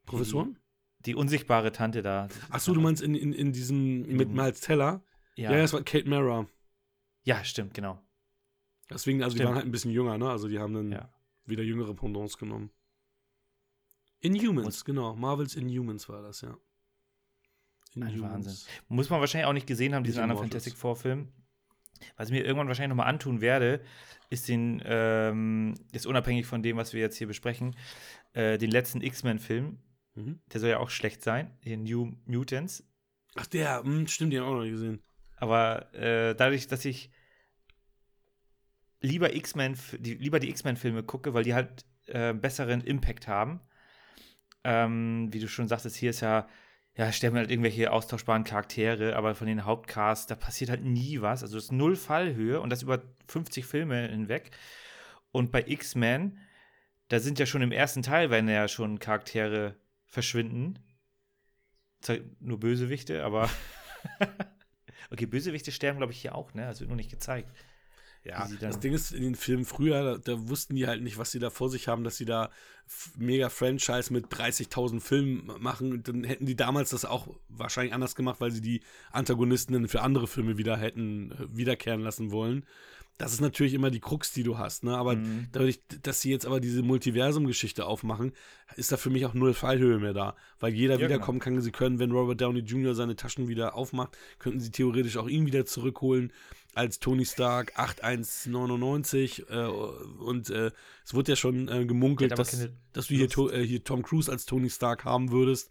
[0.07, 0.59] Professoren?
[1.01, 2.29] Die unsichtbare Tante da.
[2.51, 5.03] Ach so, du meinst in, in, in diesem In mit Miles Teller?
[5.35, 6.47] Ja, Ja, ja, das war Kate Mara.
[7.43, 8.01] stimmt, genau.
[8.89, 9.49] Deswegen, also die Stimmt.
[9.49, 10.31] waren halt ein bisschen jünger, ne?
[10.31, 11.11] Also die haben dann Ja.
[11.45, 12.70] wieder jüngere Pendants genommen.
[14.21, 15.14] Inhumans, genau.
[15.14, 16.57] Marvels Inhumans war das, ja.
[17.95, 18.57] Ein Wahnsinn.
[18.89, 20.43] Muss man wahrscheinlich auch nicht gesehen haben, diesen anderen.
[20.43, 21.29] Fantastic Four-Film.
[22.17, 23.81] Was ich mir irgendwann wahrscheinlich nochmal antun werde,
[24.29, 27.75] ist den, ähm, jetzt unabhängig von dem, was wir jetzt hier besprechen,
[28.35, 29.79] äh, den letzten X-Men-Film.
[30.14, 30.41] Mhm.
[30.53, 32.85] Der soll ja auch schlecht sein, hier New Mutants.
[33.35, 35.03] Ach, der, hm, stimmt, den auch noch nicht gesehen.
[35.37, 37.11] Aber äh, dadurch, dass ich
[39.01, 43.61] lieber X-Men, die, lieber die X-Men-Filme gucke, weil die halt äh, besseren Impact haben.
[44.67, 46.49] Ähm, wie du schon sagtest, hier ist ja,
[46.97, 51.43] ja, sterben halt irgendwelche austauschbaren Charaktere, aber von den Hauptcasts, da passiert halt nie was.
[51.43, 54.51] Also es ist null Fallhöhe und das über 50 Filme hinweg.
[55.31, 56.39] Und bei X-Men,
[57.09, 60.79] da sind ja schon im ersten Teil, wenn ja schon Charaktere verschwinden.
[62.41, 63.51] Nur Bösewichte, aber
[65.11, 66.62] Okay, Bösewichte sterben, glaube ich, hier auch, ne?
[66.62, 67.51] Das wird nur nicht gezeigt.
[68.27, 71.31] Ja, das Ding ist, in den Filmen früher, da, da wussten die halt nicht, was
[71.31, 72.51] sie da vor sich haben, dass sie da
[73.16, 75.93] mega Franchise mit 30.000 Filmen machen.
[75.93, 78.81] Und dann hätten die damals das auch wahrscheinlich anders gemacht, weil sie die
[79.12, 82.64] Antagonisten dann für andere Filme wieder hätten äh, wiederkehren lassen wollen.
[83.18, 84.95] Das ist natürlich immer die Krux, die du hast, ne?
[84.95, 85.47] Aber Mhm.
[85.51, 88.33] dadurch, dass sie jetzt aber diese Multiversum-Geschichte aufmachen,
[88.77, 90.37] ist da für mich auch null Fallhöhe mehr da.
[90.61, 91.59] Weil jeder Ja, wiederkommen kann.
[91.62, 92.95] Sie können, wenn Robert Downey Jr.
[92.95, 96.31] seine Taschen wieder aufmacht, könnten sie theoretisch auch ihn wieder zurückholen
[96.77, 100.70] als Tony Stark 8199 äh, und äh,
[101.05, 104.31] es wurde ja schon äh, gemunkelt, dass, dass du hier, to, äh, hier Tom Cruise
[104.31, 105.70] als Tony Stark haben würdest,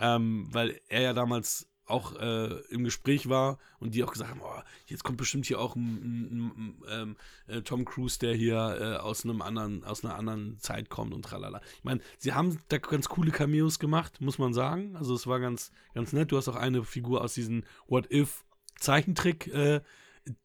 [0.00, 4.40] ähm, weil er ja damals auch äh, im Gespräch war und die auch gesagt haben,
[4.42, 9.00] oh, jetzt kommt bestimmt hier auch ein, ein, ein, ähm, äh, Tom Cruise, der hier
[9.04, 11.60] aus einem anderen, aus einer anderen Zeit kommt und tralala.
[11.78, 14.96] Ich meine, sie haben da ganz coole Cameos gemacht, muss man sagen.
[14.96, 16.32] Also es war ganz, ganz nett.
[16.32, 18.44] Du hast auch eine Figur aus diesem What If
[18.80, 19.80] Zeichentrick, äh,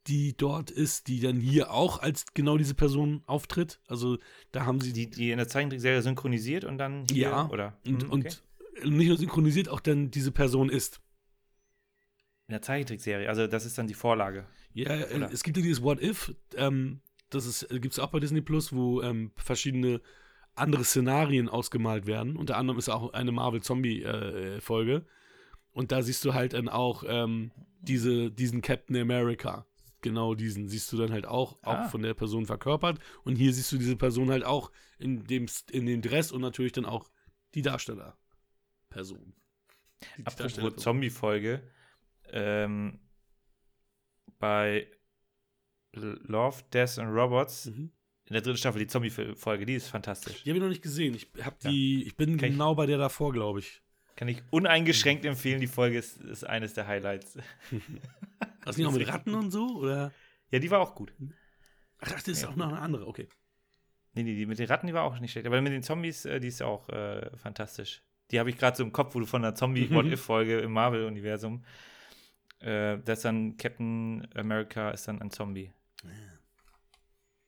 [0.08, 3.82] die dort ist, die dann hier auch als genau diese Person auftritt.
[3.88, 4.18] Also
[4.52, 7.78] da haben sie Die, die in der Zeichentrickserie synchronisiert und dann hier, Ja, oder?
[7.86, 8.32] und, Mhm, okay.
[8.84, 11.02] und nicht nur synchronisiert, auch dann diese Person ist.
[12.48, 13.28] In der Zeichentrickserie.
[13.28, 14.46] Also, das ist dann die Vorlage.
[14.74, 15.32] Ja, äh, Oder?
[15.32, 17.00] es gibt ja dieses What If, ähm,
[17.30, 20.00] das gibt es auch bei Disney Plus, wo ähm, verschiedene
[20.54, 22.38] andere Szenarien ausgemalt werden.
[22.38, 25.06] Unter anderem ist auch eine Marvel-Zombie-Folge.
[25.74, 27.52] Und da siehst du halt dann auch ähm,
[27.88, 29.66] diese, diesen Captain America.
[30.02, 31.88] Genau diesen siehst du dann halt auch, auch Ah.
[31.90, 33.00] von der Person verkörpert.
[33.24, 36.74] Und hier siehst du diese Person halt auch in dem, in dem Dress und natürlich
[36.74, 37.10] dann auch
[37.56, 39.34] die Darsteller-Person.
[40.20, 40.78] Apropos Darstellerperson.
[40.84, 41.64] Zombie-Folge.
[42.32, 43.00] Ähm,
[44.40, 44.88] bei
[45.94, 47.92] Love, Death and Robots Mhm.
[48.26, 50.44] in der dritten Staffel die Zombie-Folge, die ist fantastisch.
[50.44, 51.16] Die habe ich noch nicht gesehen.
[51.16, 51.70] Ich, hab Ja.
[51.70, 53.82] die, ich bin Kann ich- genau bei der davor, glaube ich.
[54.16, 55.60] Kann ich uneingeschränkt empfehlen.
[55.60, 57.38] Die Folge ist, ist eines der Highlights.
[58.66, 59.78] Das nicht auch mit Ratten und so?
[59.78, 60.12] Oder?
[60.50, 61.14] Ja, die war auch gut.
[62.00, 62.50] Ach, das ist Ja.
[62.50, 63.30] auch noch eine andere, okay.
[64.14, 65.46] Nee, nee, die mit den Ratten, die war auch nicht schlecht.
[65.46, 68.02] Aber mit den Zombies, äh, die ist auch äh, fantastisch.
[68.32, 69.54] Die habe ich gerade so im Kopf, wo du von der.
[69.54, 71.64] Zombie-What-If-Folge im Marvel-Universum.
[72.60, 75.72] Äh, das ist dann Captain America ist dann ein Zombie.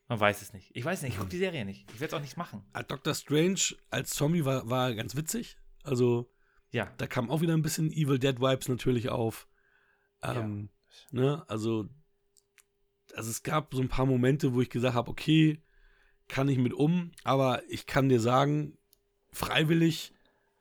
[0.07, 0.69] Man weiß es nicht.
[0.75, 1.89] Ich weiß nicht, ich gucke die Serie nicht.
[1.91, 2.63] Ich werde es auch nicht machen.
[2.73, 3.59] Ah, Doctor Strange
[3.89, 5.57] als Zombie war, war ganz witzig.
[5.83, 6.29] Also,
[6.77, 6.93] Ja.
[6.97, 9.47] da kam auch wieder ein bisschen Evil Dead Vibes natürlich auf.
[10.21, 10.69] Ähm,
[11.11, 11.89] ne, also,
[13.15, 15.59] also es gab so ein paar Momente, wo ich gesagt habe, okay,
[16.27, 18.77] kann ich mit um, aber ich kann dir sagen,
[19.31, 20.13] freiwillig,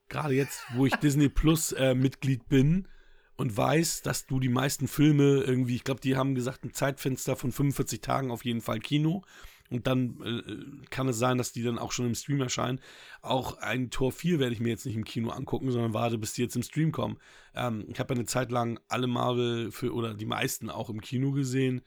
[0.09, 2.89] gerade jetzt, wo ich Disney Plus äh, Mitglied bin
[3.37, 7.37] und weiß, dass du die meisten Filme irgendwie, ich glaube, die haben gesagt, ein Zeitfenster
[7.37, 9.23] von 45 Tagen auf jeden Fall Kino.
[9.71, 12.81] Und dann äh, kann es sein, dass die dann auch schon im Stream erscheinen.
[13.23, 16.35] Auch ein Tor 4 werde ich mir jetzt nicht im Kino angucken, sondern warte, bis
[16.35, 17.19] die jetzt im Stream kommen.
[17.55, 21.33] Ähm, ich habe eine Zeit lang alle Marvel für, oder die meisten auch im Kino
[21.33, 21.83] gesehen.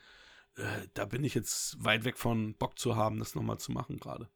[0.55, 3.97] Äh, da bin ich jetzt weit weg von Bock zu haben, das nochmal zu machen
[3.97, 4.29] gerade.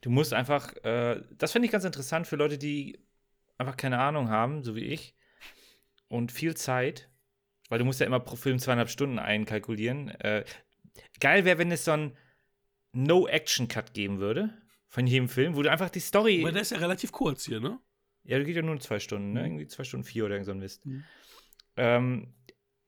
[0.00, 2.98] Du musst einfach, äh, das finde ich ganz interessant für Leute, die
[3.58, 5.14] einfach keine Ahnung haben, so wie ich,
[6.08, 7.10] und viel Zeit,
[7.68, 10.08] weil du musst ja immer pro Film zweieinhalb Stunden einkalkulieren.
[10.08, 10.44] Äh,
[11.20, 12.16] geil wäre, wenn es so einen
[12.92, 14.56] No-Action-Cut geben würde
[14.88, 16.40] von jedem Film, wo du einfach die Story.
[16.40, 17.78] Aber der ist ja relativ kurz hier, ne?
[18.24, 19.44] Ja, der geht ja nur zwei Stunden, ne?
[19.44, 20.84] Irgendwie zwei Stunden vier oder irgend so ein Mist.
[20.84, 21.04] Mhm.
[21.76, 22.34] Ähm,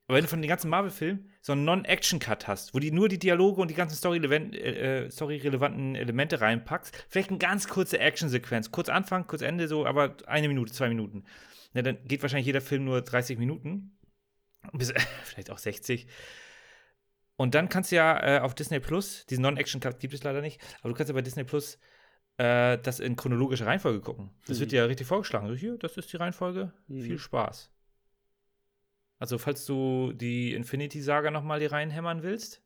[0.06, 3.18] aber wenn du von den ganzen Marvel-Filmen so einen Non-Action-Cut hast, wo die nur die
[3.18, 8.88] Dialoge und die ganzen story-relevanten äh, story-relevanten Elemente reinpackst, vielleicht eine ganz kurze Action-Sequenz, kurz
[8.88, 11.24] Anfang, kurz Ende, so, aber eine Minute, zwei Minuten.
[11.74, 13.98] Ja, dann geht wahrscheinlich jeder Film nur 30 Minuten.
[14.72, 14.94] Bis,
[15.24, 16.06] vielleicht auch 60.
[17.38, 20.60] Und dann kannst du ja äh, auf Disney Plus, diesen Non-Action-Cut gibt es leider nicht,
[20.80, 21.78] aber du kannst ja bei Disney Plus
[22.36, 24.30] äh, das in chronologischer Reihenfolge gucken.
[24.46, 24.60] Das Mhm.
[24.62, 25.46] wird dir ja richtig vorgeschlagen.
[25.48, 26.72] So, hier, das ist die Reihenfolge.
[26.88, 27.00] Mhm.
[27.02, 27.70] Viel Spaß.
[29.18, 32.62] Also, falls du die Infinity-Saga nochmal hier reinhämmern willst.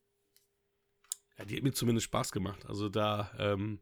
[1.38, 2.64] Ja, die hat mir zumindest Spaß gemacht.
[2.66, 3.80] Also da ähm,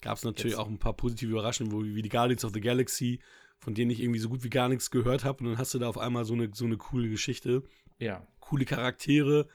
[0.00, 2.60] gab es natürlich Jetzt- auch ein paar positive Überraschungen, wo, wie die Guardians of the
[2.60, 3.20] Galaxy,
[3.58, 5.42] von denen ich irgendwie so gut wie gar nichts gehört habe.
[5.44, 7.62] Und dann hast du da auf einmal so eine, so eine coole Geschichte,
[7.98, 8.26] Ja.
[8.40, 9.48] coole Charaktere,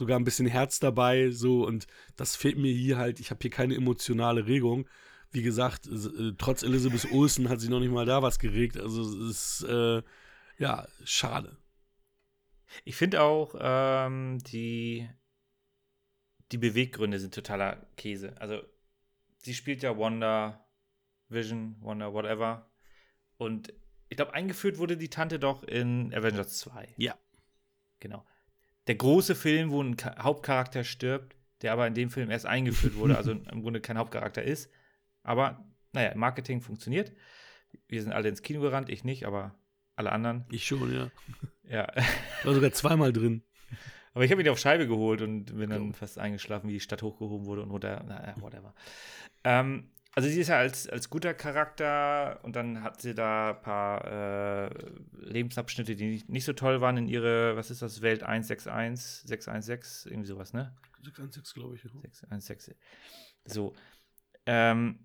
[0.00, 1.30] sogar ein bisschen Herz dabei.
[1.30, 1.86] So und
[2.16, 3.20] das fehlt mir hier halt.
[3.20, 4.88] Ich habe hier keine emotionale Regung.
[5.30, 8.76] Wie gesagt, äh, trotz Elizabeth Olsen hat sie noch nicht mal da was geregt.
[8.76, 10.02] Also es ist äh,
[10.58, 11.56] ja schade.
[12.84, 15.08] Ich finde auch, ähm, die,
[16.52, 18.34] die Beweggründe sind totaler Käse.
[18.40, 18.62] Also,
[19.38, 20.64] sie spielt ja Wonder
[21.28, 22.70] Vision, Wonder Whatever.
[23.36, 23.72] Und
[24.08, 26.94] ich glaube, eingeführt wurde die Tante doch in Avengers 2.
[26.96, 27.16] Ja.
[28.00, 28.24] Genau.
[28.86, 32.96] Der große Film, wo ein Ka Hauptcharakter stirbt, der aber in dem Film erst eingeführt
[32.96, 34.70] wurde, also im Grunde kein Hauptcharakter ist.
[35.22, 37.12] Aber, naja, Marketing funktioniert.
[37.88, 39.54] Wir sind alle ins Kino gerannt, ich nicht, aber
[39.96, 40.44] alle anderen.
[40.50, 41.10] Ich schon, ja.
[41.64, 41.86] Ja.
[42.42, 43.42] War sogar zweimal drin.
[44.12, 45.92] Aber ich habe ihn auf Scheibe geholt und bin dann Jo.
[45.92, 48.02] fast eingeschlafen, wie die Stadt hochgehoben wurde und runter.
[48.02, 48.74] Naja, whatever.
[49.44, 53.62] ähm, also sie ist ja als, als guter Charakter und dann hat sie da ein
[53.62, 54.70] paar äh,
[55.12, 60.10] Lebensabschnitte, die nicht, nicht so toll waren in ihre, was ist das, Welt 161, 616,
[60.10, 60.76] irgendwie sowas, ne?
[61.04, 61.82] 616, glaube ich.
[61.82, 62.74] 616.
[63.44, 63.74] So.
[64.46, 64.98] Ähm,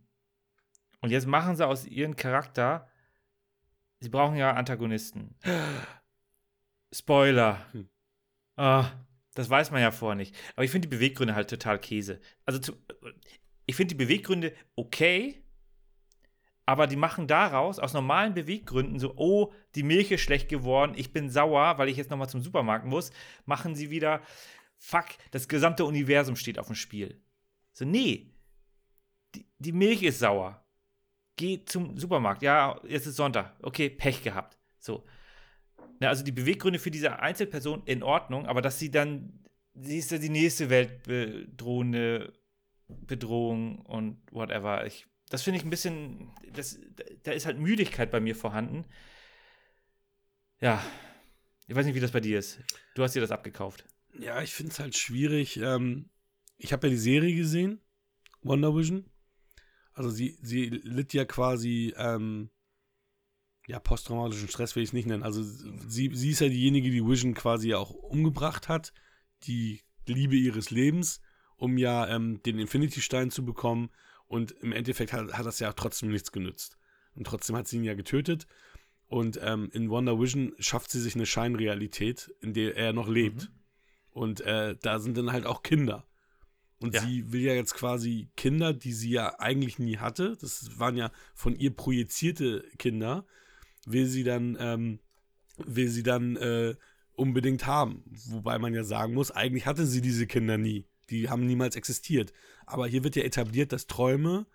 [1.01, 2.89] und jetzt machen sie aus ihrem Charakter,
[3.99, 5.35] sie brauchen ja Antagonisten.
[6.91, 7.63] Spoiler.
[7.73, 7.89] Hm.
[8.55, 8.89] Ah,
[9.35, 10.35] das weiß man ja vorher nicht.
[10.55, 12.21] Aber ich finde die Beweggründe halt total Käse.
[12.45, 12.73] Also zu,
[13.65, 15.43] ich finde die Beweggründe okay,
[16.65, 21.13] aber die machen daraus, aus normalen Beweggründen, so, oh, die Milch ist schlecht geworden, ich
[21.13, 23.11] bin sauer, weil ich jetzt nochmal zum Supermarkt muss,
[23.45, 24.21] machen sie wieder,
[24.77, 27.21] fuck, das gesamte Universum steht auf dem Spiel.
[27.73, 28.33] So, nee,
[29.35, 30.65] die, die Milch ist sauer.
[31.35, 32.41] Geh zum Supermarkt.
[32.41, 33.57] Ja, jetzt ist Sonntag.
[33.61, 34.57] Okay, Pech gehabt.
[34.79, 35.05] So.
[35.99, 39.43] Ja, also die Beweggründe für diese Einzelperson in Ordnung, aber dass sie dann,
[39.73, 42.33] sie ist ja die nächste weltbedrohende
[42.87, 44.85] Bedrohung und whatever.
[44.85, 46.79] Ich, das finde ich ein bisschen, das,
[47.23, 48.85] da ist halt Müdigkeit bei mir vorhanden.
[50.61, 50.83] Ja,
[51.67, 52.59] Ich weiß nicht, wie das bei dir ist.
[52.93, 53.85] Du hast dir das abgekauft.
[54.19, 55.57] Ja, ich finde es halt schwierig.
[55.57, 56.09] Ähm,
[56.57, 57.81] ich habe ja die Serie gesehen,
[58.41, 59.09] Wonder Vision.
[59.93, 62.49] Also sie, sie litt ja quasi, ähm,
[63.67, 65.23] ja, posttraumatischen Stress will ich es nicht nennen.
[65.23, 68.93] Also sie, sie ist ja diejenige, die Vision quasi auch umgebracht hat,
[69.43, 71.19] die Liebe ihres Lebens,
[71.57, 73.89] um ja ähm, den Infinity-Stein zu bekommen.
[74.27, 76.77] Und im Endeffekt hat, hat das ja trotzdem nichts genützt.
[77.13, 78.47] Und trotzdem hat sie ihn ja getötet.
[79.07, 83.43] Und ähm, in Wonder Vision schafft sie sich eine Scheinrealität, in der er noch lebt.
[83.43, 83.55] Mhm.
[84.11, 86.07] Und äh, da sind dann halt auch Kinder.
[86.79, 87.01] Und Ja.
[87.01, 91.11] sie will ja jetzt quasi Kinder, die sie ja eigentlich nie hatte, das waren ja
[91.33, 93.25] von ihr projizierte Kinder,
[93.85, 94.99] will sie dann, ähm,
[95.57, 96.75] will sie dann äh,
[97.13, 98.03] unbedingt haben.
[98.29, 100.85] Wobei man ja sagen muss, eigentlich hatte sie diese Kinder nie.
[101.09, 102.33] Die haben niemals existiert.
[102.65, 104.45] Aber hier wird ja etabliert, dass Träume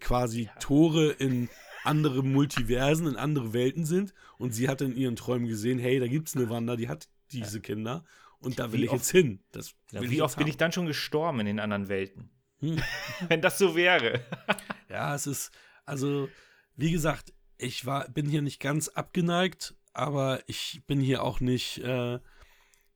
[0.00, 1.48] quasi Tore in
[1.84, 4.12] andere Multiversen, in andere Welten sind.
[4.38, 7.08] Und sie hat in ihren Träumen gesehen, hey, da gibt es eine Wanda, die hat
[7.32, 8.04] diese Kinder.
[8.38, 9.40] Und da will Wie ich oft- jetzt hin.
[9.52, 10.50] Das Ja, wie oft jetzt bin haben.
[10.50, 12.30] ich dann schon gestorben in den anderen Welten?
[12.60, 12.76] Hm.
[13.28, 14.24] Wenn das so wäre.
[14.88, 15.50] Ja, es ist,
[15.84, 16.28] also,
[16.76, 21.78] wie gesagt, ich war, bin hier nicht ganz abgeneigt, aber ich bin hier auch nicht
[21.78, 22.20] äh,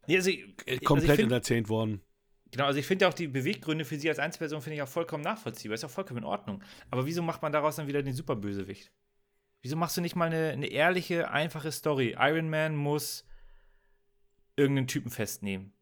[0.06, 2.00] Nee, also, ich- äh, also komplett ich find, worden.
[2.50, 5.22] Genau, also ich finde auch die Beweggründe für sie als Einzelperson finde ich auch vollkommen
[5.22, 5.74] nachvollziehbar.
[5.74, 6.62] Ist auch vollkommen in Ordnung.
[6.90, 8.90] Aber wieso macht man daraus dann wieder den Superbösewicht?
[9.62, 12.16] Wieso machst du nicht mal eine, eine ehrliche, einfache Story?
[12.18, 13.24] Iron Man muss
[14.56, 15.72] irgendeinen Typen festnehmen.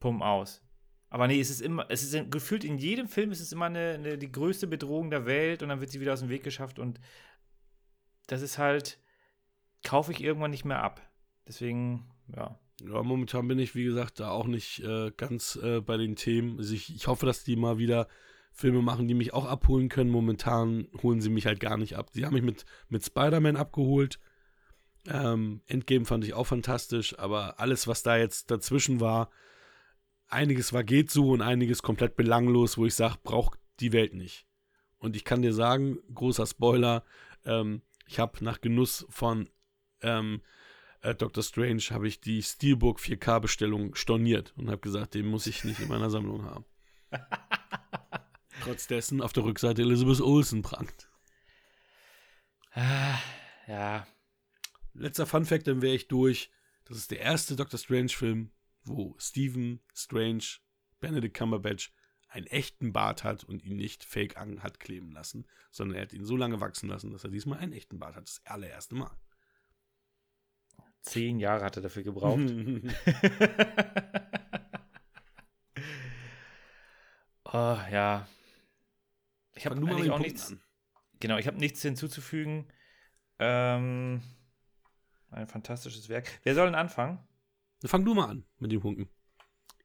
[0.00, 0.62] Pum aus.
[1.10, 3.94] Aber nee, es ist immer, es ist gefühlt in jedem Film ist es immer eine,
[3.94, 6.78] eine, die größte Bedrohung der Welt und dann wird sie wieder aus dem Weg geschafft
[6.78, 7.00] und
[8.28, 9.00] das ist halt,
[9.82, 11.02] kaufe ich irgendwann nicht mehr ab.
[11.48, 12.58] Deswegen, ja.
[12.80, 16.58] Ja, momentan bin ich, wie gesagt, da auch nicht äh, ganz äh, bei den Themen.
[16.58, 18.08] Also ich, ich hoffe, dass die mal wieder
[18.52, 20.10] Filme machen, die mich auch abholen können.
[20.10, 22.10] Momentan holen sie mich halt gar nicht ab.
[22.12, 24.18] Sie haben mich mit, mit Spider-Man abgeholt.
[25.06, 29.30] Ähm, Endgame fand ich auch fantastisch, aber alles, was da jetzt dazwischen war,
[30.28, 34.46] einiges war geht so und einiges komplett belanglos, wo ich sage, braucht die Welt nicht.
[34.98, 37.04] Und ich kann dir sagen, großer Spoiler,
[37.44, 39.48] ähm, ich habe nach Genuss von
[40.02, 40.42] ähm,
[41.02, 45.64] äh, Doctor Strange habe ich die Steelbook 4K-Bestellung storniert und habe gesagt, den muss ich
[45.64, 46.64] nicht in meiner Sammlung haben.
[48.62, 51.08] Trotz dessen auf der Rückseite Elizabeth Olsen prangt.
[52.72, 53.18] Ah,
[53.66, 54.06] Ja,
[54.92, 56.50] Letzter Fun-Fact, dann wäre ich durch.
[56.84, 58.50] Das ist der erste Doctor Strange-Film,
[58.84, 60.44] wo Stephen Strange,
[60.98, 61.92] Benedict Cumberbatch,
[62.28, 66.12] einen echten Bart hat und ihn nicht fake an hat kleben lassen, sondern er hat
[66.12, 68.28] ihn so lange wachsen lassen, dass er diesmal einen echten Bart hat.
[68.28, 69.10] Das allererste Mal.
[71.02, 72.40] Zehn Jahre hat er dafür gebraucht.
[77.44, 78.26] oh, ja.
[79.54, 80.52] Ich habe eigentlich den auch nichts.
[80.52, 80.60] an.
[81.20, 82.66] Genau, ich habe nichts hinzuzufügen.
[83.38, 84.22] Ähm,
[85.30, 86.40] ein fantastisches Werk.
[86.44, 87.18] Wer soll denn anfangen?
[87.84, 89.08] Fang du mal an mit den Punkten.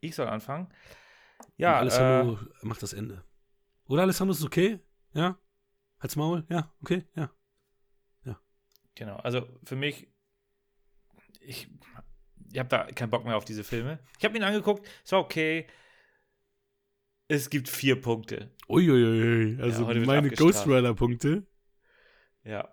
[0.01, 0.67] Ich soll anfangen.
[0.67, 3.23] Und Ja, äh, Alessandro macht das Ende.
[3.87, 4.79] Oder Alessandro ist okay?
[5.13, 5.37] Ja?
[5.99, 6.45] Halt's Maul?
[6.49, 7.31] Ja, okay, ja.
[8.95, 9.17] genau.
[9.17, 10.07] Also für mich,
[11.45, 11.67] ich,
[12.51, 13.99] ich habe da keinen Bock mehr auf diese Filme.
[14.17, 15.67] Ich habe ihn angeguckt, es war okay.
[17.27, 18.51] Es gibt vier Punkte.
[18.69, 20.29] Uiuiui, also Ja, meine.
[20.29, 21.47] Ghost Rider-Punkte.
[22.43, 22.69] Ja.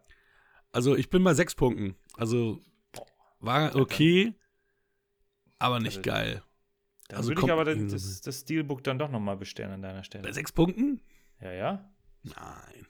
[0.72, 1.96] Also ich bin bei sechs Punkten.
[2.16, 2.60] Also
[3.40, 4.34] war okay,
[5.58, 6.42] aber nicht Also, geil.
[7.08, 10.04] Dann Also würde ich aber irgendwie das, das Steelbook dann doch nochmal bestellen an deiner
[10.04, 10.24] Stelle.
[10.24, 11.00] Bei sechs Punkten?
[11.40, 11.92] Ja, ja.
[12.22, 12.86] Nein.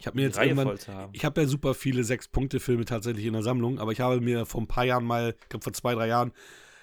[0.00, 3.42] Ich habe mir jetzt Reihe irgendwann, ich habe ja super viele Sechs-Punkte-Filme tatsächlich in der
[3.42, 6.06] Sammlung, aber ich habe mir vor ein paar Jahren mal, ich glaube vor zwei, drei
[6.06, 6.32] Jahren,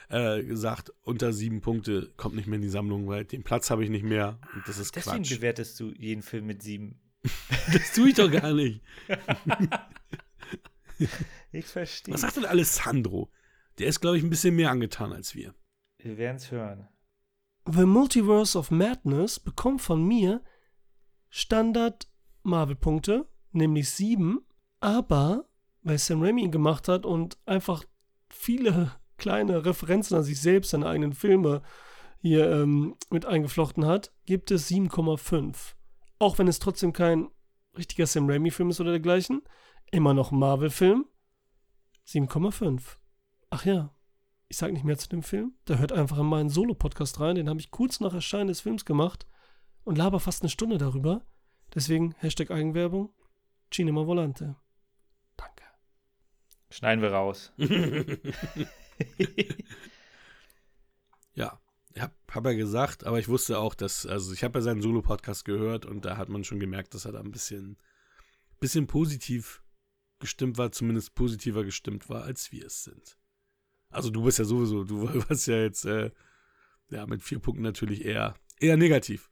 [0.09, 3.83] äh, gesagt, unter sieben Punkte kommt nicht mehr in die Sammlung, weil den Platz habe
[3.83, 5.35] ich nicht mehr und das ist Deswegen Quatsch.
[5.35, 6.99] bewertest du jeden Film mit sieben.
[7.73, 8.81] Das tue ich doch gar nicht.
[11.51, 12.13] Ich verstehe.
[12.13, 13.29] Was sagt denn Alessandro?
[13.79, 15.53] Der ist, glaube ich, ein bisschen mehr angetan als wir.
[15.97, 16.87] Wir werden es hören.
[17.69, 20.43] The Multiverse of Madness bekommt von mir
[21.29, 22.07] Standard
[22.45, 24.39] Marvel-Punkte, nämlich sieben,
[24.79, 25.47] aber
[25.81, 27.83] weil Sam Raimi ihn gemacht hat und einfach
[28.29, 31.61] viele kleine Referenzen an sich selbst, seine eigenen Filme
[32.19, 35.75] hier ähm, mit eingeflochten hat, gibt es 7,5.
[36.17, 37.29] Auch wenn es trotzdem kein
[37.77, 39.43] richtiger Sam Raimi-Film ist oder dergleichen,
[39.91, 41.05] immer noch ein Marvel-Film.
[42.07, 42.81] 7,5.
[43.51, 43.93] Ach ja,
[44.47, 45.53] ich sage nicht mehr zu dem Film.
[45.67, 47.35] Der hört einfach in meinen Solo-Podcast rein.
[47.35, 49.27] Den habe ich kurz nach Erscheinen des Films gemacht
[49.83, 51.25] und laber fast eine Stunde darüber.
[51.75, 53.13] Deswegen Hashtag Eigenwerbung.
[53.69, 54.55] Cinema Volante.
[55.37, 55.63] Danke.
[56.69, 57.51] Schneiden wir raus.
[61.35, 61.59] Ja,
[61.93, 64.81] ich habe hab er gesagt, aber ich wusste auch, dass, also ich habe ja seinen
[64.81, 67.77] Solo-Podcast gehört und da hat man schon gemerkt, dass er da ein bisschen,
[68.59, 69.61] bisschen positiv
[70.19, 73.17] gestimmt war, zumindest positiver gestimmt war, als wir es sind.
[73.89, 76.11] Also du bist ja sowieso, du warst ja jetzt äh,
[76.89, 79.29] ja, mit vier Punkten natürlich eher, eher negativ.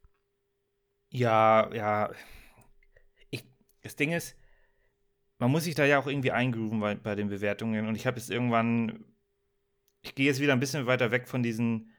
[1.13, 2.11] Ja, ja.
[3.29, 3.45] Ich,
[3.81, 4.35] das Ding ist,
[5.37, 7.87] man muss sich da ja auch irgendwie eingrooven bei, bei den Bewertungen.
[7.87, 9.05] Und ich habe jetzt irgendwann,
[10.01, 11.91] ich gehe jetzt wieder ein bisschen weiter weg von diesen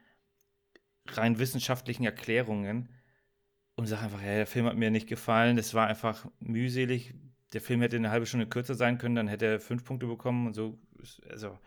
[1.07, 2.89] rein wissenschaftlichen Erklärungen
[3.77, 7.15] und sage einfach, ja, der Film hat mir nicht gefallen, das war einfach mühselig.
[7.53, 10.49] Der Film hätte eine halbe Stunde kürzer sein können, dann hätte er fünf Punkte bekommen
[10.49, 10.79] und so.
[11.31, 11.59] Also.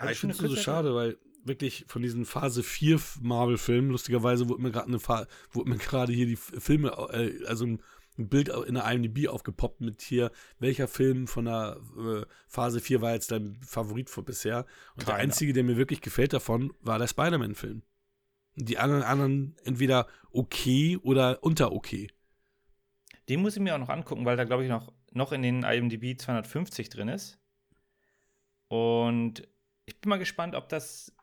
[0.00, 4.62] Ja, ich finde es so schade, weil wirklich von diesen Phase 4 Marvel-Filmen, lustigerweise wurde
[4.62, 7.82] mir gerade eine Fa wurde mir gerade hier die Filme, äh, also ein,
[8.16, 10.30] Bild in der IMDb aufgepoppt mit hier,
[10.60, 14.66] welcher Film von der äh, Phase 4 war jetzt dein Favorit für bisher?
[14.94, 15.06] Und Keiner.
[15.06, 17.82] der einzige, der mir wirklich gefällt davon, war der Spider-Man-Film.
[18.56, 22.08] Die anderen, anderen entweder okay oder unter okay.
[23.28, 25.64] Den muss ich mir auch noch angucken, weil da glaube ich noch, noch in den
[25.64, 27.40] IMDb 250 drin ist.
[28.68, 29.42] Und
[29.86, 31.13] ich bin mal gespannt, ob das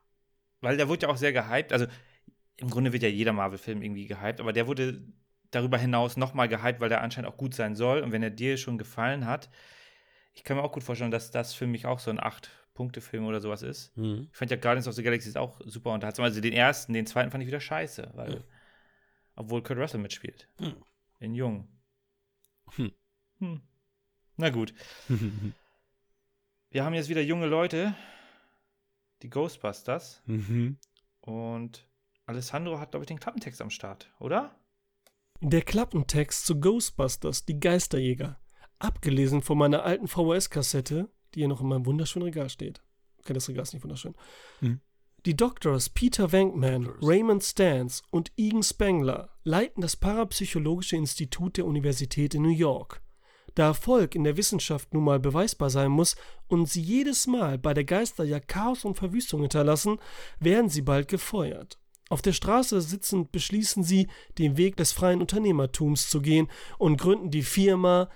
[0.62, 1.74] weil der wurde ja auch sehr gehypt.
[1.74, 1.88] Also
[2.58, 5.02] im Grunde wird ja jeder Marvel-Film irgendwie gehypt, aber der wurde
[5.50, 8.02] darüber hinaus nochmal gehypt, weil der anscheinend auch gut sein soll.
[8.02, 9.50] Und wenn er dir schon gefallen hat,
[10.34, 13.42] ich kann mir auch gut vorstellen, dass das für mich auch so ein Acht-Punkte-Film oder
[13.42, 13.96] sowas ist.
[13.98, 14.30] Mhm.
[14.32, 16.24] Ich fand ja Guardians of the Galaxy auch super unterhaltsam.
[16.24, 18.44] Also den ersten, den zweiten fand ich wieder scheiße, weil, mhm.
[19.36, 20.48] obwohl Kurt Russell mitspielt.
[20.60, 20.76] Mhm.
[21.20, 21.68] In Jung.
[22.76, 22.92] Hm.
[23.40, 23.62] Hm.
[24.38, 24.74] Na gut.
[26.70, 27.94] Wir haben jetzt wieder junge Leute,
[29.24, 30.22] die Ghostbusters.
[30.26, 30.78] Mhm.
[31.22, 31.88] Und
[32.26, 34.56] Alessandro hat, glaube ich, den Klappentext am Start, oder?
[35.42, 38.40] Der Klappentext zu Ghostbusters, die Geisterjäger.
[38.80, 42.82] Abgelesen von meiner alten VHS-Kassette, die hier noch in meinem wunderschönen Regal steht.
[43.20, 44.16] Okay, das Regal ist nicht wunderschön.
[44.60, 44.82] Mhm.
[45.26, 47.08] Die Doctors Peter Venkman, Doctors.
[47.08, 53.04] Raymond Stans und Egan Spengler leiten das Parapsychologische Institut der Universität in New York.
[53.56, 56.16] Da Erfolg in der Wissenschaft nun mal beweisbar sein muss
[56.48, 60.00] und sie jedes Mal bei der Geisterjagd Chaos und Verwüstung hinterlassen,
[60.40, 61.78] werden sie bald gefeuert.
[62.10, 67.32] Auf der Straße sitzend beschließen sie, den Weg des freien Unternehmertums zu gehen und gründen
[67.32, 68.10] die Firma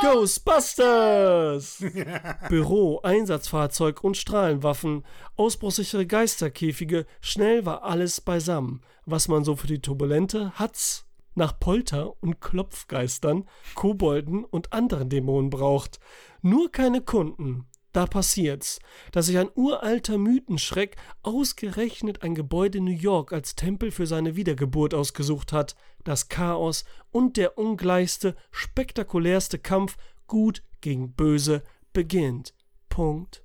[0.00, 1.84] Ghostbusters!
[2.48, 5.04] Büro, Einsatzfahrzeug und Strahlenwaffen,
[5.36, 11.05] ausbruchsichere Geisterkäfige, schnell war alles beisammen, was man so für die turbulente Hatz
[11.36, 16.00] nach Polter- und Klopfgeistern, Kobolden und anderen Dämonen braucht.
[16.42, 17.66] Nur keine Kunden.
[17.92, 18.78] Da passiert's,
[19.10, 24.92] dass sich ein uralter Mythenschreck ausgerechnet ein Gebäude New York als Tempel für seine Wiedergeburt
[24.92, 25.76] ausgesucht hat.
[26.04, 31.62] Das Chaos und der ungleichste, spektakulärste Kampf Gut gegen Böse
[31.94, 32.52] beginnt.
[32.90, 33.42] Punkt,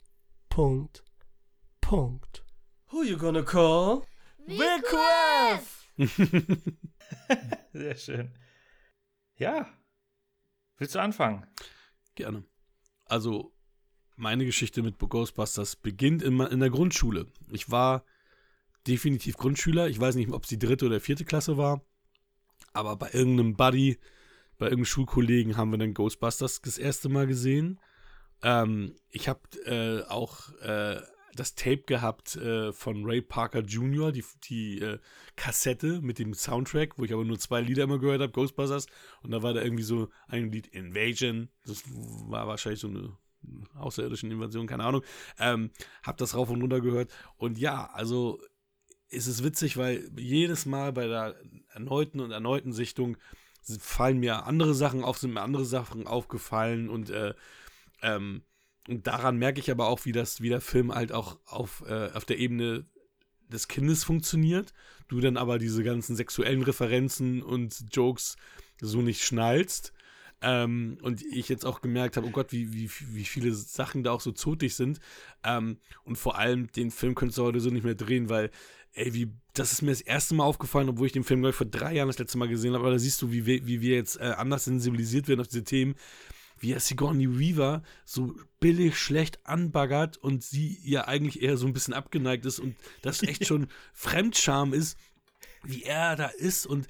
[0.50, 1.04] Punkt,
[1.80, 2.44] Punkt.
[2.90, 4.02] Who you gonna call?
[4.48, 5.88] Wickraft!
[7.74, 8.34] Sehr schön.
[9.36, 9.68] Ja.
[10.78, 11.46] Willst du anfangen?
[12.16, 12.44] Gerne.
[13.06, 13.54] Also,
[14.16, 17.28] meine Geschichte mit Ghostbusters beginnt in, in der Grundschule.
[17.50, 18.06] Ich war
[18.88, 19.88] definitiv Grundschüler.
[19.90, 21.82] Ich weiß nicht, ob es die dritte oder vierte Klasse war.
[22.74, 24.00] Aber bei irgendeinem Buddy,
[24.58, 27.80] bei irgendeinem Schulkollegen haben wir dann Ghostbusters das erste Mal gesehen.
[28.44, 31.02] Ähm, ich habe äh, auch äh,
[31.36, 35.00] das Tape gehabt äh, von Ray Parker Jr., die, die äh,
[35.36, 38.88] Kassette mit dem Soundtrack, wo ich aber nur zwei Lieder immer gehört habe, Ghostbusters.
[39.24, 41.50] Und da war da irgendwie so ein Lied Invasion.
[41.66, 43.18] Das war wahrscheinlich so eine
[43.76, 45.04] außerirdische Invasion, keine Ahnung.
[45.40, 45.72] Ähm,
[46.04, 47.12] hab das rauf und runter gehört.
[47.38, 48.40] Und ja, also
[49.10, 51.36] ist es witzig, weil jedes Mal bei der
[51.70, 53.18] erneuten und erneuten Sichtung
[53.80, 57.34] fallen mir andere Sachen auf, sind mir andere Sachen aufgefallen und äh,
[58.02, 58.44] ähm,
[58.88, 62.10] und daran merke ich aber auch, wie, das, wie der Film halt auch auf, äh,
[62.14, 62.86] auf der Ebene
[63.48, 64.74] des Kindes funktioniert.
[65.08, 68.38] Du dann aber diese ganzen sexuellen Referenzen und Jokes
[68.80, 69.94] so nicht schnallst.
[70.44, 74.12] Ähm, und ich jetzt auch gemerkt habe, oh Gott, wie, wie, wie viele Sachen da
[74.12, 75.00] auch so zotig sind.
[75.44, 78.50] Ähm, und vor allem, den Film könntest du heute so nicht mehr drehen, weil,
[78.94, 81.58] ey, wie, das ist mir das erste Mal aufgefallen, obwohl ich den Film, glaube ich,
[81.58, 82.84] vor drei Jahren das letzte Mal gesehen habe.
[82.84, 85.64] Aber da siehst du, wie wir, wie wir jetzt äh, anders sensibilisiert werden auf diese
[85.64, 85.94] Themen
[86.62, 91.74] wie er Sigourney Weaver so billig schlecht anbaggert und sie ihr eigentlich eher so ein
[91.74, 94.98] bisschen abgeneigt ist und das echt schon Fremdscham ist,
[95.64, 96.88] wie er da ist und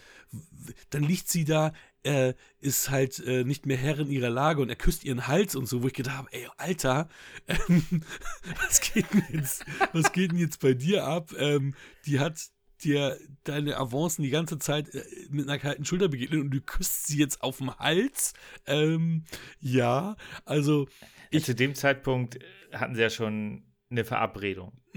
[0.92, 1.74] dann liegt sie da,
[2.04, 5.68] äh, ist halt äh, nicht mehr Herrin ihrer Lage und er küsst ihren Hals und
[5.68, 7.10] so, wo ich gedacht habe, ey, Alter,
[7.48, 8.04] ähm,
[8.62, 11.34] was, geht denn jetzt, was geht denn jetzt bei dir ab?
[11.38, 11.76] Ähm,
[12.06, 12.52] die hat
[12.84, 17.08] dir deine Avancen die ganze Zeit äh, mit einer kalten Schulter begegnet und du küsst
[17.08, 18.34] sie jetzt auf dem Hals.
[18.66, 19.24] Ähm,
[19.60, 20.88] ja, also.
[21.30, 24.74] Ich, Zu dem Zeitpunkt äh, hatten sie ja schon eine Verabredung.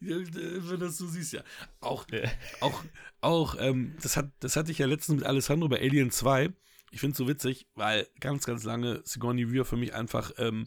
[0.00, 1.42] ja, wenn das so siehst, ja.
[1.80, 2.30] Auch, ja.
[2.60, 2.82] auch,
[3.20, 6.50] auch, ähm, das, hat, das hatte ich ja letztens mit Alessandro bei Alien 2.
[6.90, 10.66] Ich finde es so witzig, weil ganz, ganz lange Sigourney Weaver für mich einfach ähm,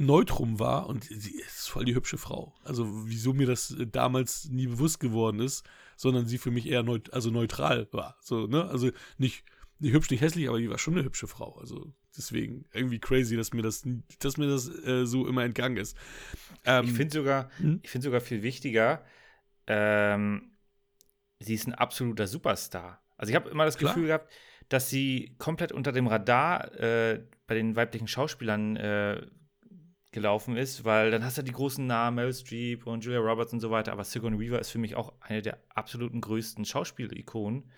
[0.00, 2.54] Neutrum war und sie ist voll die hübsche Frau.
[2.64, 6.82] Also wieso mir das äh, damals nie bewusst geworden ist, sondern sie für mich eher
[6.82, 8.16] neut also neutral war.
[8.22, 8.64] So, ne?
[8.64, 9.44] Also nicht,
[9.78, 11.58] nicht hübsch, nicht hässlich, aber die war schon eine hübsche Frau.
[11.58, 13.86] Also deswegen irgendwie crazy, dass mir das,
[14.20, 15.96] dass mir das äh, so immer entgangen ist.
[16.64, 17.80] Ähm, Ich finde sogar, hm?
[17.82, 19.04] ich finde sogar viel wichtiger,
[19.66, 20.52] ähm,
[21.40, 23.02] sie ist ein absoluter Superstar.
[23.18, 23.92] Also ich habe immer das Klar.
[23.92, 24.32] Gefühl gehabt,
[24.70, 29.26] dass sie komplett unter dem Radar äh, bei den weiblichen Schauspielern äh,
[30.12, 33.60] gelaufen ist, weil dann hast du die großen Namen, Meryl Streep und Julia Roberts und
[33.60, 37.70] so weiter, aber Sigourney Weaver ist für mich auch eine der absoluten größten Schauspielikonen.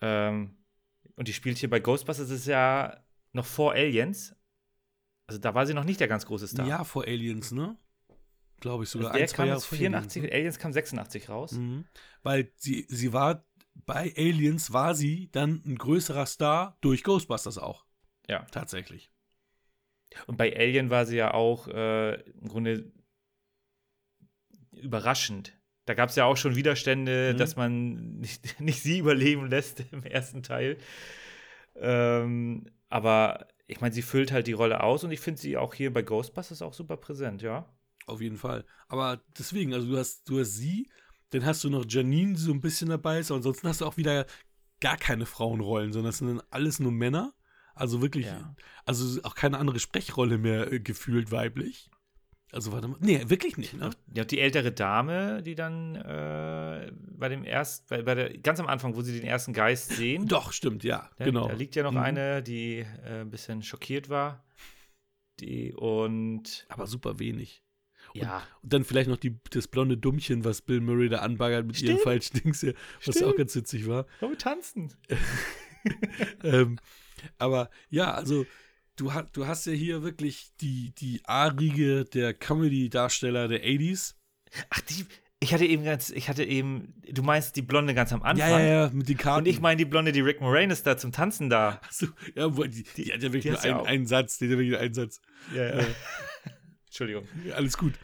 [0.00, 0.56] Ähm,
[1.16, 3.00] und die spielt hier bei Ghostbusters, das ist ja
[3.32, 4.34] noch vor Aliens.
[5.26, 6.66] Also da war sie noch nicht der ganz große Star.
[6.66, 7.76] Ja, vor Aliens, ne?
[8.58, 9.12] Glaube ich sogar.
[9.12, 11.52] Also der ein, zwei kam Jahre jetzt vor 84, Aliens, Aliens kam 86 raus.
[11.52, 11.58] ne?
[11.58, 11.84] mhm.
[12.22, 13.44] Weil sie, sie war,
[13.74, 17.86] bei Aliens war sie dann ein größerer Star durch Ghostbusters auch.
[18.28, 18.44] Ja.
[18.50, 19.10] Tatsächlich.
[20.26, 22.92] Und bei Alien war sie ja auch äh, im Grunde
[24.72, 25.56] überraschend.
[25.86, 27.38] Da gab es ja auch schon Widerstände, Mhm.
[27.38, 30.78] dass man nicht, nicht sie überleben lässt im ersten Teil.
[31.76, 35.74] Ähm, aber ich meine, sie füllt halt die Rolle aus und ich finde sie auch
[35.74, 37.72] hier bei Ghostbusters auch super präsent, ja.
[38.06, 38.64] Auf jeden Fall.
[38.88, 40.88] Aber deswegen, also du hast, du hast sie,
[41.30, 43.86] dann hast du noch Janine, die so ein bisschen dabei ist, aber ansonsten hast du
[43.86, 44.26] auch wieder
[44.80, 47.34] gar keine Frauenrollen, sondern es sind dann alles nur Männer.
[47.74, 48.54] Also wirklich, Ja.
[48.84, 51.90] also auch keine andere Sprechrolle mehr äh, gefühlt weiblich.
[52.52, 53.90] Also warte mal, nee, wirklich nicht, ne?
[54.12, 58.66] Ja, die ältere Dame, die dann äh, bei dem ersten, bei, bei der, ganz am
[58.66, 60.26] Anfang, wo sie den ersten Geist sehen.
[60.26, 61.46] Doch, stimmt, ja, Da, genau.
[61.46, 61.98] Da liegt ja noch Mhm.
[61.98, 64.44] eine, die äh, ein bisschen schockiert war.
[65.38, 67.62] Die und Aber super wenig.
[68.14, 71.80] ja, Und dann vielleicht noch die, das blonde Dummchen, was Bill Murray da anbaggert mit
[71.80, 72.00] ihren Stimmt.
[72.02, 72.74] falschen Dings hier,
[73.06, 74.06] was ja auch ganz witzig war.
[74.18, 74.92] wollen wir tanzen?
[76.42, 76.78] ähm,
[77.38, 78.46] aber ja, also
[78.96, 84.14] du, ha du hast ja hier wirklich die, die A-Riege der Comedy-Darsteller der 80s.
[84.68, 85.06] Ach, die,
[85.42, 88.50] ich hatte eben ganz, ich hatte eben, du meinst die Blonde ganz am Anfang.
[88.50, 89.40] Ja, ja, ja, mit den Karten.
[89.40, 91.80] Und ich meine die Blonde, die Rick Moranis da zum Tanzen da.
[91.82, 94.38] Achso, ja, wo, die, die, hat ja wirklich die nur hast ja einen, einen Satz,
[94.38, 95.20] die hat ja wirklich nur einen Satz.
[95.54, 95.86] Ja, Äh,
[96.86, 97.26] Entschuldigung.
[97.46, 97.94] ja, alles gut.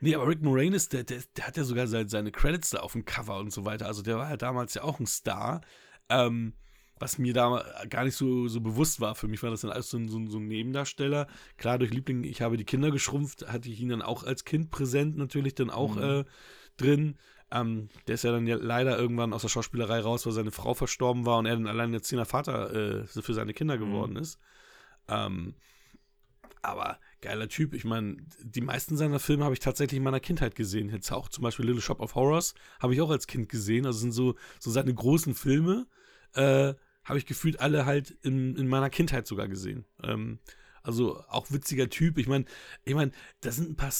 [0.00, 2.92] Nee, aber Rick Moranis, der, der, der hat ja sogar seine, seine Credits da auf
[2.92, 3.86] dem Cover und so weiter.
[3.86, 5.62] Also der war ja damals ja auch ein Star.
[6.08, 6.54] Ähm,
[7.02, 9.16] was mir da gar nicht so, so bewusst war.
[9.16, 11.26] Für mich war das dann alles so ein, so, ein, so ein Nebendarsteller.
[11.56, 14.70] Klar, durch Liebling, ich habe die Kinder geschrumpft, hatte ich ihn dann auch als Kind
[14.70, 16.02] präsent natürlich dann auch Mhm.
[16.02, 16.24] äh,
[16.76, 17.18] drin.
[17.50, 20.74] Ähm, der ist ja dann ja leider irgendwann aus der Schauspielerei raus, weil seine Frau
[20.74, 24.38] verstorben war und er dann alleinerziehender Vater äh, für seine Kinder geworden ist.
[25.08, 25.56] Ähm,
[26.62, 27.74] aber geiler Typ.
[27.74, 30.88] Ich meine, die meisten seiner Filme habe ich tatsächlich in meiner Kindheit gesehen.
[30.88, 33.86] Jetzt auch zum Beispiel Little Shop of Horrors habe ich auch als Kind gesehen.
[33.86, 35.88] Also sind so, so seine großen Filme,
[36.34, 36.74] äh,
[37.04, 39.84] habe ich gefühlt alle halt in, in meiner Kindheit sogar gesehen.
[40.02, 40.38] Ähm,
[40.82, 42.18] also auch witziger Typ.
[42.18, 42.44] Ich meine,
[42.84, 43.92] ich meine, da sind ein paar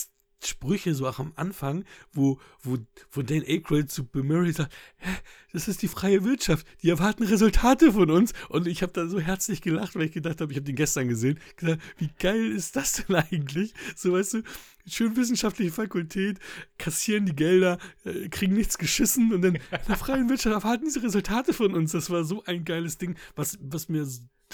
[0.47, 2.79] Sprüche so auch am Anfang, wo, wo,
[3.11, 5.11] wo Dan Aykroyd zu Bill Murray sagt, "Hä,
[5.53, 8.33] das ist die freie Wirtschaft, die erwarten Resultate von uns.
[8.49, 11.09] Und ich habe da so herzlich gelacht, weil ich gedacht habe, ich habe den gestern
[11.09, 13.75] gesehen, gesagt, wie geil ist das denn eigentlich?
[13.95, 14.43] So, weißt du,
[14.87, 16.39] schön wissenschaftliche Fakultät,
[16.79, 21.03] kassieren die Gelder, äh, kriegen nichts geschissen und dann in der freien Wirtschaft erwarten diese
[21.03, 21.93] Resultate von uns.
[21.93, 24.07] Das war so ein geiles Ding, was, was mir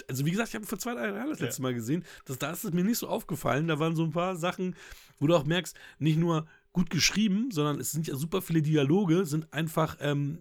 [0.09, 2.51] also wie gesagt, ich habe vor zwei, drei Jahren das letzte Mal gesehen, dass da
[2.51, 3.69] ist es mir nicht so aufgefallen.
[3.69, 4.77] Da waren so ein paar Sachen,
[5.19, 9.27] wo du auch merkst, nicht nur gut geschrieben, sondern es sind ja super viele Dialoge,
[9.27, 10.39] sind einfach ähm,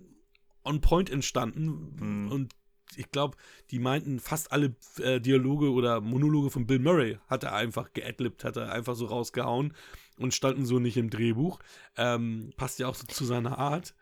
[0.63, 1.95] on point entstanden.
[1.99, 2.31] Mhm.
[2.31, 2.53] Und
[2.95, 3.37] ich glaube,
[3.71, 8.43] die meinten fast alle äh, Dialoge oder Monologe von Bill Murray hat er einfach geadlibt,
[8.43, 9.73] hat er einfach so rausgehauen
[10.17, 11.59] und standen so nicht im Drehbuch.
[11.95, 13.93] Ähm, passt ja auch so zu seiner Art.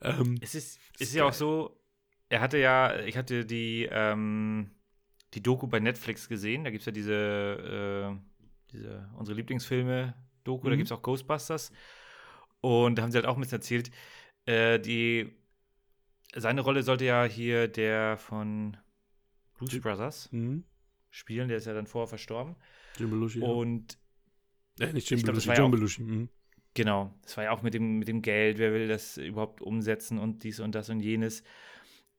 [0.00, 1.80] Ähm, Es ist, ist ja auch so,
[2.28, 4.70] er hatte ja, ich hatte die, ähm,
[5.34, 6.64] die Doku bei Netflix gesehen.
[6.64, 8.42] Da gibt es ja diese, äh,
[8.72, 10.76] diese, unsere Lieblingsfilme-Doku, da Mhm.
[10.78, 11.72] gibt es auch Ghostbusters.
[12.60, 13.90] Und da haben sie halt auch ein bisschen erzählt,
[14.46, 15.32] äh, die,
[16.34, 18.76] seine Rolle sollte ja hier der von
[19.58, 20.64] Blues Jim- Brothers mhm.
[21.10, 22.56] spielen, der ist ja dann vorher verstorben.
[22.98, 23.40] Jim Belushi.
[23.40, 23.46] ja.
[23.46, 23.98] Und
[24.80, 26.02] äh, nicht Jim glaub, Belushi, war ja John auch- Belushi.
[26.02, 26.28] Mhm.
[26.76, 30.18] Genau, das war ja auch mit dem, mit dem Geld, wer will das überhaupt umsetzen
[30.18, 31.44] und dies und das und jenes.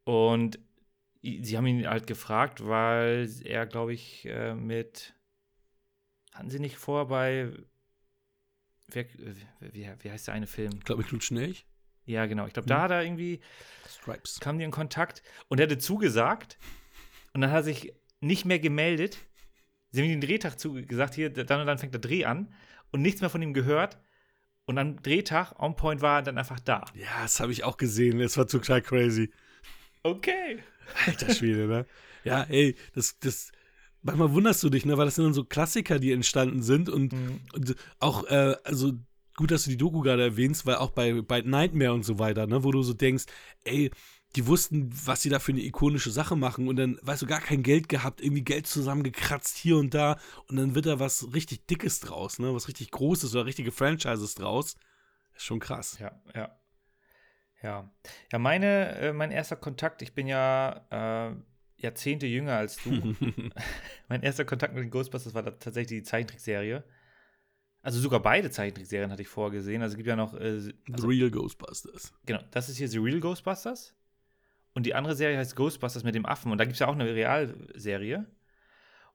[0.06, 0.60] Und
[1.42, 5.14] sie haben ihn halt gefragt, weil er, glaube ich, äh, mit,
[6.34, 7.52] hatten sie nicht vor bei,
[8.88, 9.06] wer,
[9.60, 10.72] wie, wie heißt der eine Film?
[10.78, 11.56] Ich glaube, tut schnell.
[12.06, 12.82] Ja, genau, ich glaube, da Mhm.
[12.82, 13.40] hat er irgendwie,
[13.90, 14.40] Stripes.
[14.40, 16.58] kamen die in Kontakt und er hatte zugesagt
[17.34, 19.18] und dann hat er sich nicht mehr gemeldet.
[19.92, 22.54] Sie haben ihm den Drehtag zugesagt, hier, dann und dann fängt der Dreh an
[22.92, 23.98] und nichts mehr von ihm gehört.
[24.68, 26.86] Und am Drehtag, on point, war er dann einfach da.
[26.96, 28.18] Ja, das habe ich auch gesehen.
[28.20, 29.32] Das war total crazy.
[30.04, 30.64] Okay.
[31.06, 31.86] Alter Schwede, ne?
[32.24, 33.52] Ja, ey, das, das,
[34.02, 37.14] manchmal wunderst du dich, ne, weil das sind dann so Klassiker, die entstanden sind und,
[37.14, 37.42] Mhm.
[37.54, 38.94] und auch, äh, also
[39.36, 42.48] gut, dass du die Doku gerade erwähnst, weil auch bei, bei Nightmare und so weiter,
[42.48, 43.26] ne, wo du so denkst,
[43.64, 43.92] ey,
[44.36, 47.40] die wussten, was sie da für eine ikonische Sache machen und dann, weißt du, gar
[47.42, 51.66] kein Geld gehabt, irgendwie Geld zusammengekratzt hier und da und dann wird da was richtig
[51.68, 54.76] Dickes draus, ne, was richtig Großes oder richtige Franchises draus.
[55.36, 55.98] Ist schon krass.
[56.00, 56.50] Ja, ja.
[57.66, 57.90] Ja.
[58.32, 61.36] Ja, meine, äh, mein erster Kontakt, ich bin ja äh,
[61.78, 62.92] Jahrzehnte jünger als du.
[64.08, 66.84] mein erster Kontakt mit den Ghostbusters war tatsächlich die Zeichentrickserie.
[67.82, 69.82] Also sogar beide Zeichentrickserien hatte ich vorgesehen.
[69.82, 72.14] Also es gibt ja noch, äh, The also, Real Ghostbusters.
[72.26, 73.96] genau, das ist hier The Real Ghostbusters.
[74.76, 76.52] Und die andere Serie heißt Ghostbusters mit dem Affen.
[76.52, 78.28] Und da gibt es ja auch eine Realserie.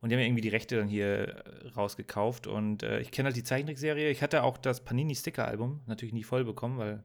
[0.01, 2.49] Und die haben ja irgendwie die Rechte dann hier äh, rausgekauft.
[2.49, 4.11] Und äh, ich kenne halt die Zeichentrickserie.
[4.11, 7.05] Ich hatte auch das Panini-Sticker-Album natürlich nie voll bekommen, weil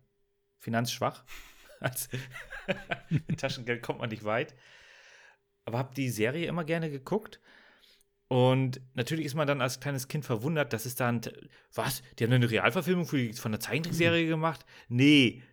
[0.60, 1.24] finanzschwach.
[1.80, 2.10] Als
[3.10, 4.56] mit Taschengeld kommt man nicht weit.
[5.66, 7.40] Aber habe die Serie immer gerne geguckt.
[8.28, 11.22] Und natürlich ist man dann als kleines Kind verwundert, dass es dann,
[11.74, 12.02] was?
[12.18, 14.66] Die haben eine Realverfilmung die, von der Zeichentrickserie gemacht?
[14.88, 15.44] Nee,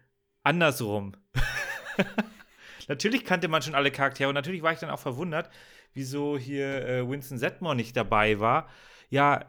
[0.42, 1.12] andersrum.
[2.88, 5.50] natürlich kannte man schon alle Charaktere und natürlich war ich dann auch verwundert,
[5.92, 8.68] wieso hier äh, Winston Sedmore nicht dabei war.
[9.10, 9.46] Ja,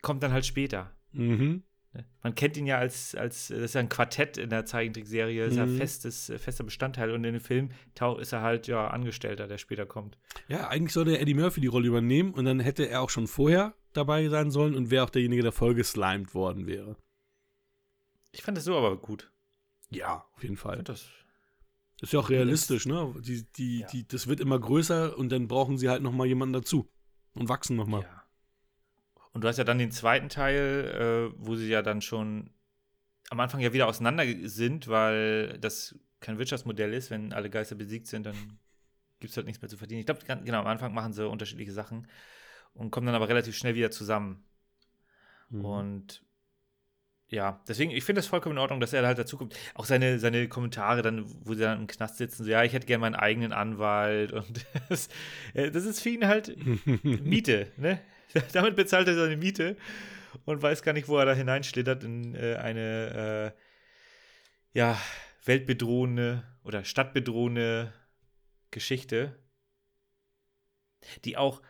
[0.00, 0.92] kommt dann halt später.
[1.12, 1.64] Mhm.
[1.94, 2.04] Ne?
[2.22, 5.56] Man kennt ihn ja als, als das ist ja ein Quartett in der Zeichentrickserie, ist
[5.56, 5.76] ja Mhm.
[5.76, 7.70] festes, äh, fester Bestandteil und in dem Film
[8.20, 10.18] ist er halt ja Angestellter, der später kommt.
[10.48, 13.74] Ja, eigentlich sollte Eddie Murphy die Rolle übernehmen und dann hätte er auch schon vorher
[13.92, 16.96] dabei sein sollen und wäre auch derjenige, der voll geslimed worden wäre.
[18.32, 19.30] Ich fand das so aber gut.
[19.90, 20.82] Ja, auf jeden Fall.
[20.82, 21.06] das,
[22.00, 23.14] Ist ja auch realistisch, ne?
[23.20, 23.86] Die, die, Ja.
[23.86, 26.90] die, das wird immer größer und dann brauchen sie halt noch mal jemanden dazu
[27.34, 28.02] und wachsen noch mal.
[28.02, 28.23] ja.
[29.34, 32.50] Und du hast ja dann den zweiten Teil, äh, wo sie ja dann schon
[33.30, 37.10] am Anfang ja wieder auseinander sind, weil das kein Wirtschaftsmodell ist.
[37.10, 38.36] Wenn alle Geister besiegt sind, dann
[39.18, 40.00] gibt es halt nichts mehr zu verdienen.
[40.00, 42.06] Ich glaube, genau, am Anfang machen sie unterschiedliche Sachen
[42.74, 44.44] und kommen dann aber relativ schnell wieder zusammen.
[45.50, 45.64] Mhm.
[45.64, 46.22] Und
[47.28, 49.56] ja, deswegen, ich finde das vollkommen in Ordnung, dass er halt dazukommt.
[49.74, 52.86] Auch seine, seine Kommentare dann, wo sie dann im Knast sitzen, so, ja, ich hätte
[52.86, 55.08] gerne meinen eigenen Anwalt und das,
[55.54, 56.56] äh, das ist für ihn halt
[57.02, 58.00] Miete, ne?
[58.52, 59.76] Damit bezahlt er seine Miete
[60.44, 64.98] und weiß gar nicht, wo er da hineinschlittert in äh, eine, äh, ja,
[65.44, 67.92] weltbedrohende oder stadtbedrohende
[68.70, 69.38] Geschichte,
[71.24, 71.62] die auch,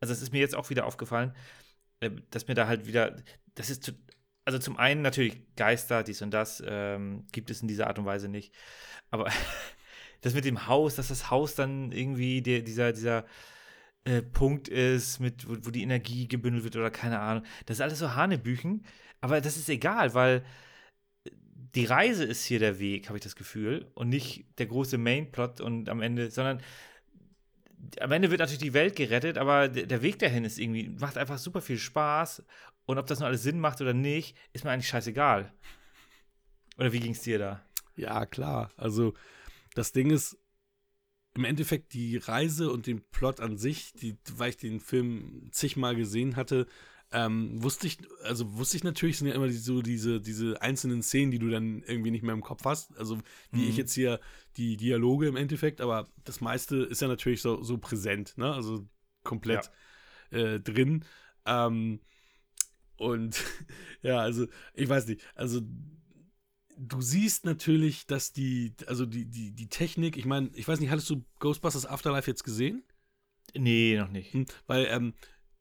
[0.00, 1.34] also es ist mir jetzt auch wieder aufgefallen,
[2.00, 3.16] äh, dass mir da halt wieder,
[3.54, 3.92] das ist, zu,
[4.44, 8.04] also zum einen natürlich Geister, dies und das, ähm, gibt es in dieser Art und
[8.04, 8.54] Weise nicht,
[9.10, 9.30] aber
[10.20, 13.24] das mit dem Haus, dass das Haus dann irgendwie der, dieser, dieser
[14.08, 17.80] äh, Punkt ist, mit, wo, wo die Energie gebündelt wird oder keine Ahnung, das ist
[17.82, 18.84] alles so Hanebüchen,
[19.20, 20.44] aber das ist egal, weil
[21.74, 25.60] die Reise ist hier der Weg, habe ich das Gefühl, und nicht der große Mainplot
[25.60, 26.62] und am Ende, sondern
[28.00, 31.18] am Ende wird natürlich die Welt gerettet, aber der, der Weg dahin ist irgendwie, macht
[31.18, 32.42] einfach super viel Spaß.
[32.86, 35.52] Und ob das nur alles Sinn macht oder nicht, ist mir eigentlich scheißegal.
[36.78, 37.62] Oder wie ging es dir da?
[37.96, 38.70] Ja, klar.
[38.76, 39.14] Also
[39.74, 40.37] das Ding ist,
[41.38, 45.94] im Endeffekt die Reise und den Plot an sich, die, weil ich den Film zigmal
[45.94, 46.66] gesehen hatte,
[47.12, 51.00] ähm, wusste ich, also wusste ich natürlich, sind ja immer die, so diese, diese einzelnen
[51.00, 52.98] Szenen, die du dann irgendwie nicht mehr im Kopf hast.
[52.98, 53.18] Also
[53.52, 53.70] wie Mhm.
[53.70, 54.18] ich jetzt hier
[54.56, 58.52] die Dialoge im Endeffekt, aber das meiste ist ja natürlich so, so präsent, ne?
[58.52, 58.88] Also
[59.22, 59.70] komplett
[60.30, 61.04] äh, drin.
[61.46, 62.00] Ähm,
[62.96, 63.44] und
[64.02, 65.60] ja, also ich weiß nicht, also
[66.78, 70.90] du siehst natürlich, dass die, also die, die, die Technik, ich meine, ich weiß nicht,
[70.90, 72.82] hattest du Ghostbusters Afterlife jetzt gesehen?
[73.54, 74.32] Nee, noch nicht.
[74.32, 75.14] Hm, Weil ähm,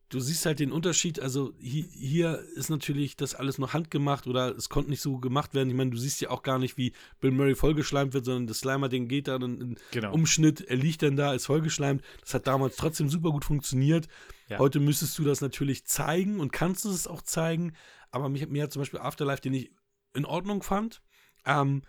[0.09, 4.55] du siehst halt den Unterschied, also hi hier ist natürlich das alles noch handgemacht oder
[4.55, 5.69] es konnte nicht so gemacht werden.
[5.69, 8.59] Ich meine, du siehst ja auch gar nicht, wie Bill Murray vollgeschleimt wird, sondern das
[8.59, 10.13] Slimer-Ding geht dann in, in Genau.
[10.13, 12.03] Umschnitt, er liegt dann da, ist vollgeschleimt.
[12.21, 14.07] Das hat damals trotzdem super gut funktioniert.
[14.49, 14.59] Ja.
[14.59, 17.73] Heute müsstest du das natürlich zeigen und kannst du es auch zeigen.
[18.11, 19.71] Aber mich, mir hat zum Beispiel Afterlife, den ich
[20.13, 21.01] in Ordnung fand,
[21.47, 21.81] ähm,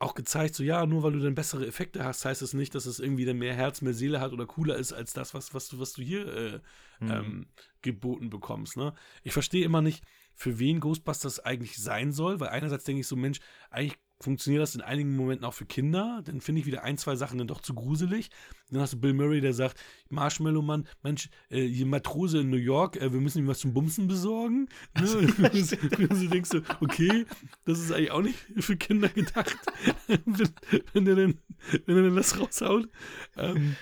[0.00, 2.86] auch gezeigt, so ja, nur weil du dann bessere Effekte hast, heißt es nicht, dass
[2.86, 5.68] es irgendwie dann mehr Herz, mehr Seele hat oder cooler ist als das, was, was,
[5.68, 6.60] du, was du hier äh,
[7.00, 7.10] Mhm.
[7.10, 7.46] ähm,
[7.82, 8.76] geboten bekommst.
[8.76, 8.94] Ne?
[9.22, 10.04] Ich verstehe immer nicht,
[10.34, 13.40] für wen Ghostbusters eigentlich sein soll, weil einerseits denke ich so, Mensch,
[13.70, 17.14] eigentlich funktioniert das in einigen Momenten auch für Kinder, dann finde ich wieder ein, zwei
[17.14, 18.30] Sachen dann doch zu gruselig.
[18.70, 19.78] Dann hast du Bill Murray, der sagt,
[20.10, 23.74] Marshmallow Mann, Mensch, äh, hier Matrose in New York, äh, wir müssen ihm was zum
[23.74, 24.68] Bumsen besorgen.
[24.98, 25.08] Ne?
[25.98, 27.26] Und du denkst so, okay,
[27.64, 29.56] das ist eigentlich auch nicht für Kinder gedacht,
[30.06, 30.50] wenn,
[30.92, 31.38] wenn, der dann,
[31.86, 32.88] wenn er dann das raushaut.
[33.36, 33.76] Ähm,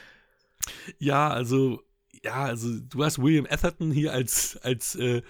[0.98, 1.82] ja, also,
[2.22, 5.22] ja, also du hast William Atherton hier als, als äh,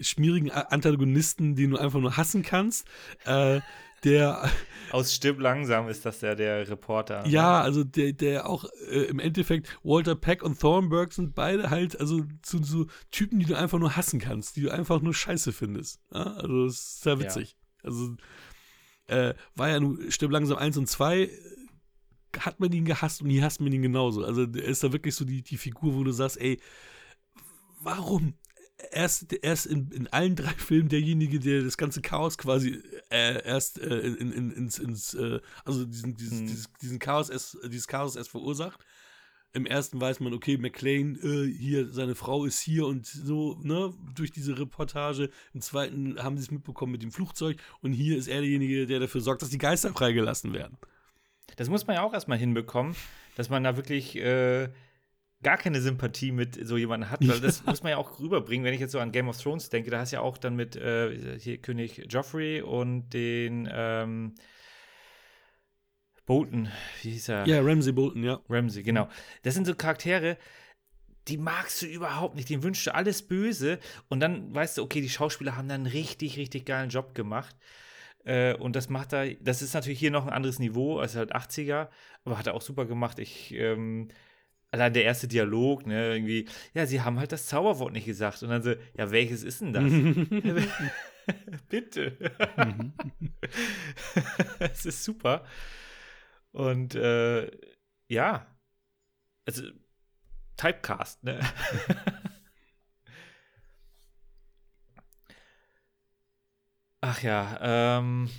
[0.00, 2.86] schmierigen Antagonisten, den du einfach nur hassen kannst.
[3.24, 3.60] Äh,
[4.04, 4.50] der
[4.94, 7.22] Aus Stipp langsam ist das ja der Reporter.
[7.22, 7.28] ne?
[7.28, 11.98] Ja, also der, der auch äh, im Endeffekt, Walter Peck und Thornburg sind beide halt,
[11.98, 15.52] also so, so Typen, die du einfach nur hassen kannst, die du einfach nur scheiße
[15.52, 16.00] findest.
[16.12, 16.34] Ja?
[16.34, 17.56] Also das ist sehr witzig.
[17.82, 18.16] Also
[19.06, 21.28] äh, war ja nur Stirb langsam 1 und 2, äh,
[22.38, 24.24] hat man ihn gehasst und hier hasst man ihn genauso.
[24.24, 26.60] Also er ist da wirklich so die, die Figur, wo du sagst, ey,
[27.80, 28.34] warum?
[28.90, 32.82] Er ist, er ist in, in allen drei Filmen derjenige, der das ganze Chaos quasi
[33.10, 36.46] äh, erst äh, in, in, ins, ins äh, also diesen, dieses, Hm.
[36.46, 38.80] dieses, diesen Chaos erst, dieses Chaos erst verursacht.
[39.52, 43.94] Im ersten weiß man, okay, McLean, äh, hier, seine Frau ist hier und so, ne,
[44.14, 45.30] durch diese Reportage.
[45.52, 48.98] Im zweiten haben sie es mitbekommen mit dem Flugzeug und hier ist er derjenige, der
[48.98, 50.76] dafür sorgt, dass die Geister freigelassen werden.
[51.54, 52.96] Das muss man ja auch erstmal hinbekommen,
[53.36, 54.70] dass man da wirklich äh,
[55.44, 57.20] gar keine Sympathie mit so jemandem hat.
[57.26, 59.70] Weil das muss man ja auch rüberbringen, wenn ich jetzt so an Game of Thrones
[59.70, 59.90] denke.
[59.90, 64.34] Da hast du ja auch dann mit äh, hier König Joffrey und den ähm,
[66.26, 66.68] Bolton,
[67.02, 67.46] wie hieß er?
[67.46, 68.40] Ja, Ramsey Bolton, ja.
[68.48, 69.08] Ramsey, genau.
[69.42, 70.38] Das sind so Charaktere,
[71.28, 72.48] die magst du überhaupt nicht.
[72.48, 73.78] Den wünschst du alles Böse.
[74.08, 77.54] Und dann weißt du, okay, die Schauspieler haben dann einen richtig, richtig geilen Job gemacht.
[78.24, 81.34] Äh, und das macht er, das ist natürlich hier noch ein anderes Niveau, als halt
[81.34, 81.88] 80er,
[82.24, 83.18] aber hat er auch super gemacht.
[83.18, 84.08] Ich, ähm,
[84.74, 88.42] allein der erste Dialog, ne, irgendwie, ja, sie haben halt das Zauberwort nicht gesagt.
[88.42, 89.84] Und dann so, ja, welches ist denn das?
[91.68, 92.18] Bitte.
[94.58, 95.44] Es ist super.
[96.52, 97.50] Und äh,
[98.08, 98.46] ja,
[99.46, 99.64] also
[100.56, 101.40] Typecast, ne?
[107.00, 107.58] Ach ja,
[107.96, 108.30] ähm,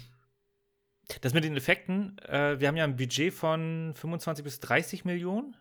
[1.22, 5.56] das mit den Effekten, äh, wir haben ja ein Budget von 25 bis 30 Millionen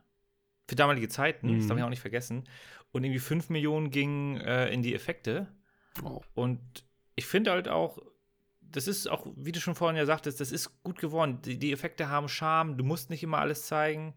[0.67, 1.69] für damalige Zeiten, das Mhm.
[1.69, 2.45] darf ich auch nicht vergessen.
[2.93, 5.49] Und irgendwie 5 Millionen gingen äh, in die Effekte.
[6.03, 6.23] Oh.
[6.35, 6.61] Und
[7.17, 7.99] ich finde halt auch,
[8.61, 11.41] das ist auch, wie du schon vorhin ja sagtest, das ist gut geworden.
[11.43, 14.15] Die, die Effekte haben Charme, du musst nicht immer alles zeigen.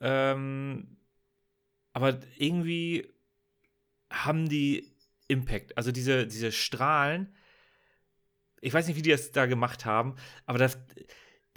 [0.00, 0.96] Ähm,
[1.92, 3.12] aber irgendwie
[4.10, 4.92] haben die
[5.28, 5.76] Impact.
[5.78, 7.34] Also diese, diese Strahlen,
[8.60, 10.14] ich weiß nicht, wie die das da gemacht haben,
[10.46, 10.78] aber das,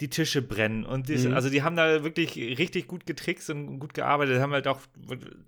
[0.00, 1.34] die Tische brennen und diese, Mhm.
[1.34, 4.80] also die haben da wirklich richtig gut getrickst und gut gearbeitet, haben halt auch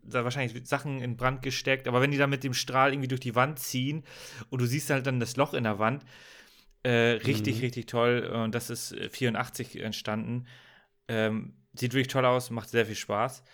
[0.02, 3.20] da wahrscheinlich Sachen in Brand gesteckt, aber wenn die da mit dem Strahl irgendwie durch
[3.20, 4.02] die Wand ziehen
[4.48, 6.04] und du siehst halt dann das Loch in der Wand,
[6.82, 7.60] äh, richtig, Mhm.
[7.60, 10.46] richtig toll und das ist äh, 84 entstanden.
[11.06, 13.44] Ähm, sieht wirklich toll aus, macht sehr viel Spaß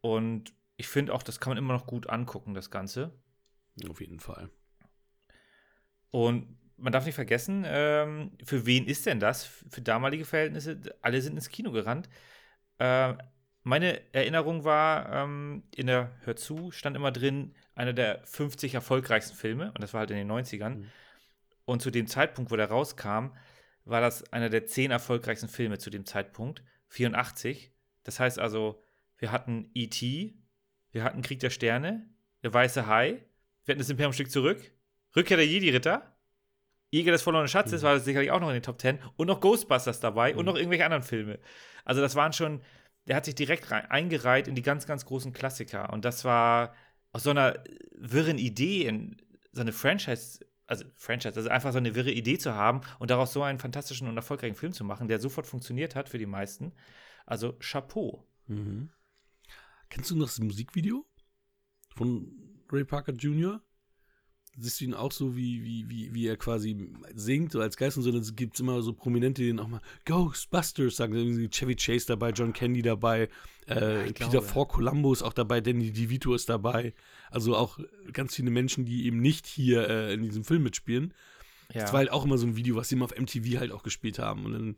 [0.00, 3.12] und ich finde auch, das kann man immer noch gut angucken, das Ganze.
[3.88, 4.48] Auf jeden Fall.
[6.10, 9.44] Und man darf nicht vergessen, ähm, für wen ist denn das?
[9.44, 12.08] Für damalige Verhältnisse, alle sind ins Kino gerannt.
[12.78, 13.14] Äh,
[13.64, 19.36] meine Erinnerung war, ähm, in der Hör zu stand immer drin, einer der 50 erfolgreichsten
[19.36, 20.76] Filme, und das war halt in den 90ern.
[20.76, 20.90] Mhm.
[21.64, 23.30] Und zu dem Zeitpunkt, wo der rauskam,
[23.84, 27.72] war das einer der 10 erfolgreichsten Filme zu dem Zeitpunkt, 84.
[28.04, 28.82] Das heißt also,
[29.18, 30.34] wir hatten E.T.,
[30.90, 32.08] wir hatten Krieg der Sterne,
[32.42, 33.24] der Weiße Hai,
[33.64, 34.72] wir hatten das Imperiumstück zurück,
[35.14, 36.17] Rückkehr der Jedi-Ritter,
[36.90, 37.86] Jäger des verlorenen Schatzes Mhm.
[37.86, 40.46] war das sicherlich auch noch in den Top 10 und noch Ghostbusters dabei und Mhm.
[40.46, 41.38] noch irgendwelche anderen Filme.
[41.84, 42.62] Also das waren schon,
[43.06, 46.74] der hat sich direkt rein, eingereiht in die ganz, ganz großen Klassiker und das war
[47.12, 47.62] aus so einer
[47.92, 49.16] wirren Idee, in
[49.52, 53.32] so eine Franchise, also Franchise, also einfach so eine wirre Idee zu haben und daraus
[53.32, 56.72] so einen fantastischen und erfolgreichen Film zu machen, der sofort funktioniert hat für die meisten.
[57.26, 58.26] Also Chapeau.
[58.46, 58.90] Mhm.
[59.90, 61.06] Kennst du noch das Musikvideo
[61.96, 62.30] von
[62.70, 63.62] Ray Parker Jr.?
[64.60, 67.96] Siehst du ihn auch so, wie, wie, wie, wie er quasi singt, so als Geist
[67.96, 71.76] und so, dann gibt es immer so Prominente, die dann auch mal Ghostbusters sagen, Chevy
[71.76, 73.28] Chase dabei, John Candy dabei,
[73.68, 74.42] äh, ich Peter.
[74.42, 76.94] Falk Columbo ist auch dabei, Danny DeVito ist dabei,
[77.30, 77.78] also auch
[78.12, 81.14] ganz viele Menschen, die eben nicht hier äh, in diesem Film mitspielen.
[81.72, 81.82] Ja.
[81.82, 83.82] Das war halt auch immer so ein Video, was sie immer auf MTV halt auch
[83.82, 84.46] gespielt haben.
[84.46, 84.76] Und dann,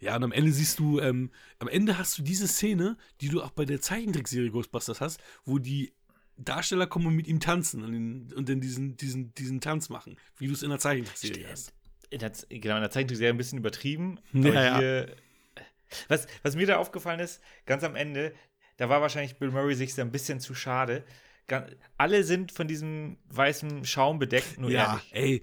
[0.00, 3.42] ja, und am Ende siehst du, ähm, am Ende hast du diese Szene, die du
[3.42, 5.92] auch bei der Zeichentrickserie Ghostbusters hast, wo die
[6.36, 10.16] Darsteller kommen und mit ihm tanzen und, den, und dann diesen, diesen, diesen Tanz machen,
[10.38, 11.72] wie du es in der Zeichentrickserie hast.
[12.10, 14.18] in der, genau, in der Zeichentrickserie ein bisschen übertrieben.
[14.32, 14.78] Ja, aber ja.
[14.78, 15.16] hier,
[16.08, 18.34] was, was mir da aufgefallen ist, ganz am Ende,
[18.76, 21.04] da war wahrscheinlich Bill Murray sich da ein bisschen zu schade.
[21.98, 25.12] Alle sind von diesem weißen Schaum bedeckt, nur er ja, nicht.
[25.12, 25.42] ey.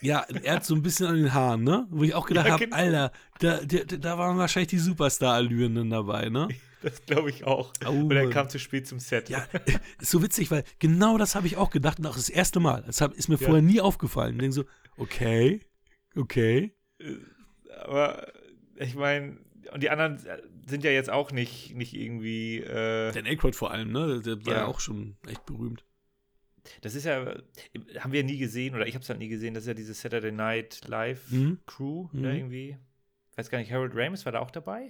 [0.00, 1.86] Ja, er hat so ein bisschen an den Haaren, ne?
[1.90, 2.76] Wo ich auch gedacht Ja, habe, genau.
[2.76, 6.48] Alter, da, da, da waren wahrscheinlich die Superstar-Allüren dann dabei, ne?
[6.82, 7.72] Das glaube ich auch.
[7.86, 9.28] Oh, Und er kam zu spät zum Set.
[9.28, 9.46] Ja,
[10.00, 12.82] ist so witzig, weil genau das habe ich auch gedacht und auch das erste Mal.
[12.86, 13.46] Das ist mir Ja.
[13.46, 14.34] vorher nie aufgefallen.
[14.34, 14.64] Ich denke so,
[14.96, 15.60] okay,
[16.16, 16.74] okay.
[17.84, 18.26] Aber
[18.76, 19.38] ich meine,
[19.72, 20.18] und die anderen
[20.66, 22.58] sind ja jetzt auch nicht, nicht irgendwie.
[22.58, 24.20] Äh, Dan Aykroyd vor allem, ne?
[24.20, 24.66] Der war ja, Ja.
[24.66, 25.84] auch schon echt berühmt.
[26.80, 27.34] das ist ja,
[27.98, 29.94] haben wir nie gesehen, oder ich habe es halt nie gesehen, das ist ja diese
[29.94, 31.58] Saturday Night Live Mhm.
[31.66, 32.20] Crew, Mhm.
[32.20, 32.76] ne, irgendwie.
[33.34, 34.88] Weiß gar nicht, Harold Ramis war da auch dabei?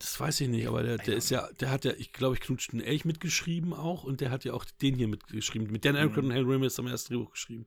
[0.00, 2.40] Das weiß ich nicht, aber der, der ist ja, der hat ja, ich glaube, ich
[2.40, 5.70] knutscht einen Elch mitgeschrieben auch und der hat ja auch den hier mitgeschrieben.
[5.70, 6.30] Mit Dan Aykroyd Mhm.
[6.30, 7.66] und Hal Ramis haben wir das Drehbuch geschrieben.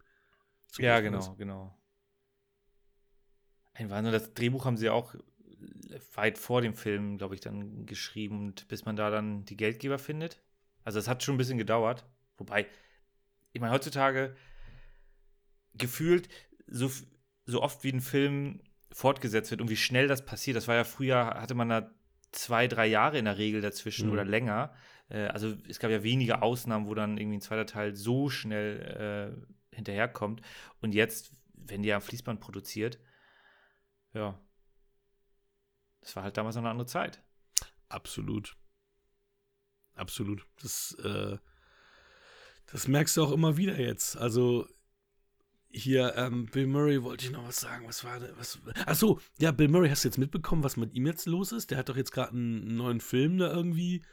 [0.71, 1.25] So ja, war das.
[1.27, 1.77] genau, genau.
[3.75, 5.15] Ein Wahnsinn, das Drehbuch haben sie auch
[6.15, 9.99] weit vor dem Film, glaube ich, dann geschrieben, und bis man da dann die Geldgeber
[9.99, 10.41] findet.
[10.83, 12.05] Also es hat schon ein bisschen gedauert.
[12.37, 12.67] Wobei,
[13.51, 14.35] ich meine, heutzutage
[15.75, 16.29] gefühlt
[16.67, 16.91] so,
[17.45, 18.61] so oft wie ein Film
[18.91, 20.57] fortgesetzt wird und wie schnell das passiert.
[20.57, 21.91] Das war ja früher, hatte man da
[22.33, 24.13] zwei, drei Jahre in der Regel dazwischen Mhm.
[24.13, 24.73] oder länger.
[25.09, 29.37] Äh, also es gab ja wenige Ausnahmen, wo dann irgendwie ein zweiter Teil so schnell
[29.71, 30.41] äh, hinterherkommt.
[30.81, 32.99] Und jetzt, wenn die am Fließband produziert,
[34.13, 34.39] ja,
[36.01, 37.23] das war halt damals noch eine andere Zeit.
[37.89, 38.55] Absolut.
[39.95, 40.45] Absolut.
[40.61, 41.37] Das, äh,
[42.65, 44.17] das merkst du auch immer wieder jetzt.
[44.17, 44.67] Also
[45.73, 47.87] hier, ähm, Bill Murray wollte ich noch was sagen.
[47.87, 48.59] Was war denn, was?
[48.85, 51.71] Ach so, ja, Bill Murray, hast du jetzt mitbekommen, was mit ihm jetzt los ist?
[51.71, 54.03] Der hat doch jetzt gerade einen neuen Film da irgendwie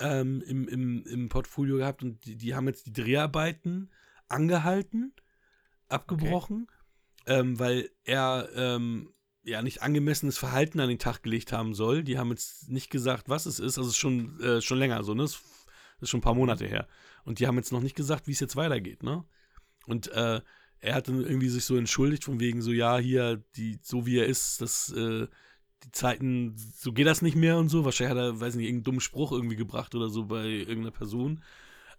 [0.00, 3.90] ähm, im, im, im Portfolio gehabt und die, die haben jetzt die Dreharbeiten
[4.28, 5.12] angehalten,
[5.88, 6.68] abgebrochen,
[7.26, 9.12] ähm, weil er ähm,
[9.42, 12.02] ja nicht angemessenes Verhalten an den Tag gelegt haben soll.
[12.02, 13.76] Die haben jetzt nicht gesagt, was es ist.
[13.76, 15.24] Also es ist schon, äh, schon länger so, ne?
[15.24, 15.42] Das
[16.00, 16.88] ist schon ein paar Monate her.
[17.24, 19.24] Und die haben jetzt noch nicht gesagt, wie es jetzt weitergeht, ne?
[19.86, 20.40] Und äh,
[20.84, 24.18] er hat dann irgendwie sich so entschuldigt, von wegen so, ja, hier, die, so wie
[24.18, 25.26] er ist, das, äh,
[25.82, 27.84] die Zeiten, so geht das nicht mehr und so.
[27.84, 31.42] Wahrscheinlich hat er, weiß nicht, irgendeinen dummen Spruch irgendwie gebracht oder so bei irgendeiner Person.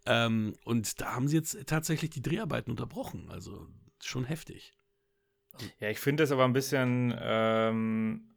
[0.06, 3.30] Ähm, und da haben sie jetzt tatsächlich die Dreharbeiten unterbrochen.
[3.30, 3.68] Also
[4.04, 4.74] schon heftig.
[5.80, 8.36] Ja, ich finde das aber ein bisschen, ähm,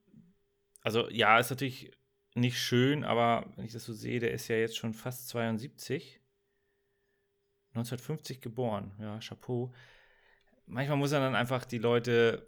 [0.80, 1.90] also ja, ist natürlich
[2.34, 6.20] nicht schön, aber wenn ich das so sehe, der ist ja jetzt schon fast 72.
[7.74, 9.74] 1950 geboren, ja, Chapeau.
[10.68, 12.46] Manchmal muss er dann einfach die Leute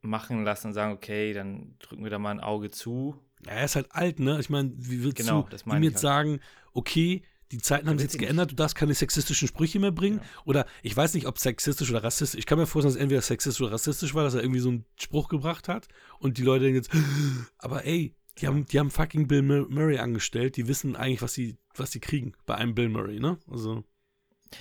[0.00, 3.16] machen lassen und sagen, okay, dann drücken wir da mal ein Auge zu.
[3.46, 4.38] Ja, er ist halt alt, ne?
[4.40, 6.00] Ich meine, wie willst Genau, du das ihm jetzt halt.
[6.02, 6.40] sagen,
[6.72, 7.22] okay,
[7.52, 10.18] die Zeiten haben sich jetzt geändert, du darfst keine sexistischen Sprüche mehr bringen?
[10.18, 10.24] Ja.
[10.46, 12.38] Oder ich weiß nicht, ob sexistisch oder rassistisch.
[12.38, 14.70] Ich kann mir vorstellen, dass es entweder sexistisch oder rassistisch war, dass er irgendwie so
[14.70, 15.88] einen Spruch gebracht hat
[16.18, 16.90] und die Leute denken jetzt,
[17.58, 21.34] aber ey, die haben, die haben fucking Bill Mur- Murray angestellt, die wissen eigentlich, was
[21.34, 23.38] sie, was sie kriegen bei einem Bill Murray, ne?
[23.50, 23.84] Also,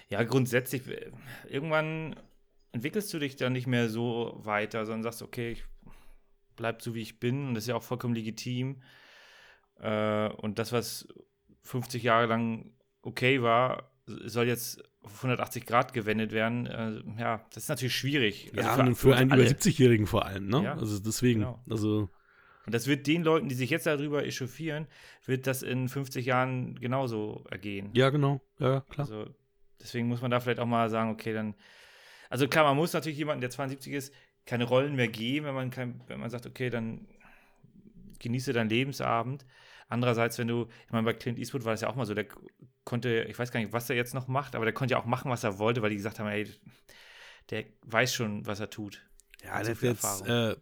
[0.10, 1.12] Ja, grundsätzlich, äh,
[1.48, 2.18] irgendwann
[2.72, 5.64] entwickelst du dich dann nicht mehr so weiter, sondern sagst, okay, ich
[6.56, 7.48] bleib so, wie ich bin.
[7.49, 8.81] Und das ist ja auch vollkommen legitim.
[9.80, 11.07] Äh, und das, was
[11.64, 12.72] 50 Jahre lang
[13.02, 16.68] okay war, soll jetzt auf 180 Grad gewendet werden.
[16.68, 18.52] Äh, ja, das ist natürlich schwierig.
[18.53, 19.41] ja, Also für uns einen alle.
[19.43, 20.64] über 70-Jährigen vor allem, ne?
[20.64, 21.64] Ja, also deswegen, genau.
[21.69, 22.10] also,
[22.65, 24.88] Und das wird den Leuten, die sich jetzt darüber echauffieren,
[25.26, 27.89] wird das in 50 Jahren genauso ergehen.
[27.93, 29.07] ja, genau, ja, klar.
[29.07, 29.26] Also
[29.80, 31.56] deswegen muss man da vielleicht auch mal sagen, okay, dann.
[32.32, 34.14] Also klar, man muss natürlich jemanden, der 72 ist,
[34.45, 37.06] keine Rollen mehr geben, wenn man kein, wenn man sagt, okay, dann
[38.20, 39.45] genieße deinen Lebensabend.
[39.90, 42.28] Andererseits, wenn du, ich meine, bei Clint Eastwood war das ja auch mal so, der
[42.86, 45.06] konnte, ich weiß gar nicht, was er jetzt noch macht, aber der konnte ja auch
[45.06, 46.48] machen, was er wollte, weil die gesagt haben, ey,
[47.49, 49.06] der weiß schon, was er tut.
[49.44, 50.56] Ja, der, so jetzt, äh,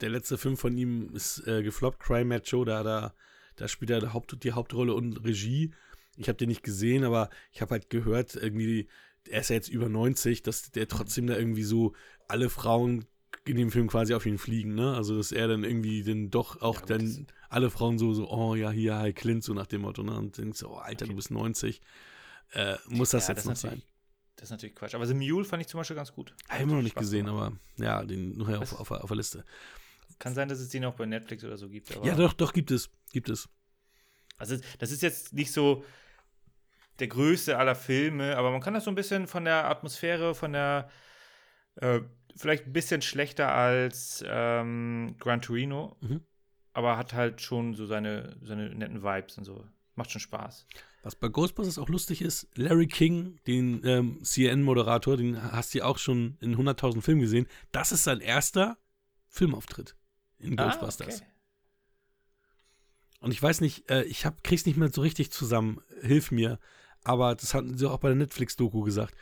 [0.00, 3.14] der letzte Film von ihm ist äh, gefloppt, Crime Mad Show, da, da,
[3.54, 5.72] da spielt er die, Haupt, die Hauptrolle und Regie.
[6.16, 8.88] Ich habe den nicht gesehen, aber ich habe halt gehört, irgendwie,
[9.28, 11.94] er ist ja jetzt über 90, dass der trotzdem da irgendwie so
[12.28, 13.04] alle Frauen
[13.44, 14.94] in dem Film quasi auf ihn fliegen, ne?
[14.94, 18.54] Also, dass er dann irgendwie dann doch auch Ja, dann alle Frauen so, so, oh
[18.54, 20.16] ja, hier, hi Clint, so nach dem Motto, ne?
[20.16, 21.10] Und denkst so, oh, Alter, Okay.
[21.10, 21.80] du bist 90.
[22.52, 23.82] Äh, muss das Ja, jetzt das noch sein?
[24.36, 24.94] Das ist natürlich Quatsch.
[24.94, 26.34] Aber The Mule fand ich zum Beispiel ganz gut.
[26.48, 27.52] Habe ich immer noch nicht Spaß gesehen, gemacht.
[27.78, 29.44] aber ja, den nachher auf, auf, auf der Liste.
[30.18, 31.94] Kann sein, dass es den auch bei Netflix oder so gibt.
[31.94, 32.90] Aber Ja, doch, doch, gibt es.
[33.12, 33.48] Gibt es.
[34.38, 35.84] Also das ist jetzt nicht so
[36.98, 40.52] der größte aller Filme, aber man kann das so ein bisschen von der Atmosphäre, von
[40.52, 40.88] der
[41.76, 42.00] äh,
[42.36, 46.20] vielleicht ein bisschen schlechter als ähm, Gran Torino, Mhm.
[46.72, 49.64] aber hat halt schon so seine, seine netten Vibes und so.
[49.94, 50.66] Macht schon Spaß.
[51.02, 55.84] Was bei Ghostbusters auch lustig ist, Larry King, den ähm, CNN-Moderator, den hast du ja
[55.84, 57.46] auch schon in 100.000 Filmen gesehen.
[57.72, 58.78] Das ist sein erster
[59.28, 59.96] Filmauftritt
[60.38, 61.20] in Ghostbusters.
[61.20, 61.32] Ah, okay.
[63.20, 65.80] Und ich weiß nicht, äh, ich hab, krieg's nicht mehr so richtig zusammen.
[66.00, 66.58] Hilf mir.
[67.04, 69.14] Aber das hatten sie auch bei der Netflix-Doku gesagt.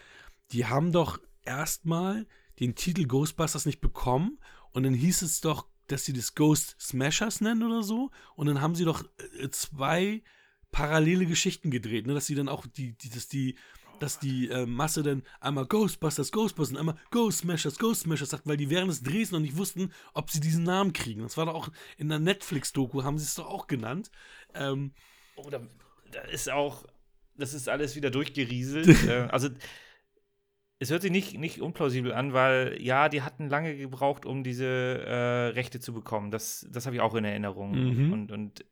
[0.52, 2.26] Die haben doch erstmal
[2.58, 4.38] den Titel Ghostbusters nicht bekommen
[4.72, 8.10] und dann hieß es doch, dass sie das Ghost Smashers nennen oder so.
[8.36, 9.04] Und dann haben sie doch
[9.38, 10.22] äh, zwei
[10.70, 12.14] parallele Geschichten gedreht, ne?
[12.14, 13.56] dass sie dann auch die, die dass die,
[13.98, 18.46] dass die äh, Masse dann einmal Ghostbusters, Ghostbusters und einmal Ghost Smashers, Ghost Smashers sagt,
[18.46, 21.22] weil die während des Drehs noch nicht wussten, ob sie diesen Namen kriegen.
[21.22, 24.10] Das war doch auch in der Netflix-Doku, haben sie es doch auch genannt.
[24.54, 24.92] Ähm,
[25.36, 25.60] Oh, da,
[26.10, 26.84] da ist auch,
[27.40, 28.88] das ist alles wieder durchgerieselt.
[29.08, 29.48] äh, also
[30.78, 34.64] es hört sich nicht, nicht unplausibel an, weil ja, die hatten lange gebraucht, um diese
[34.64, 36.30] äh, Rechte zu bekommen.
[36.30, 37.72] Das, das habe ich auch in Erinnerung.
[37.72, 38.12] Mhm.
[38.12, 38.64] Und, und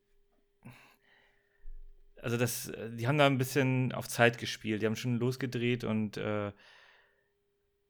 [2.23, 4.81] also das, die haben da ein bisschen auf Zeit gespielt.
[4.83, 6.53] Die haben schon losgedreht und äh,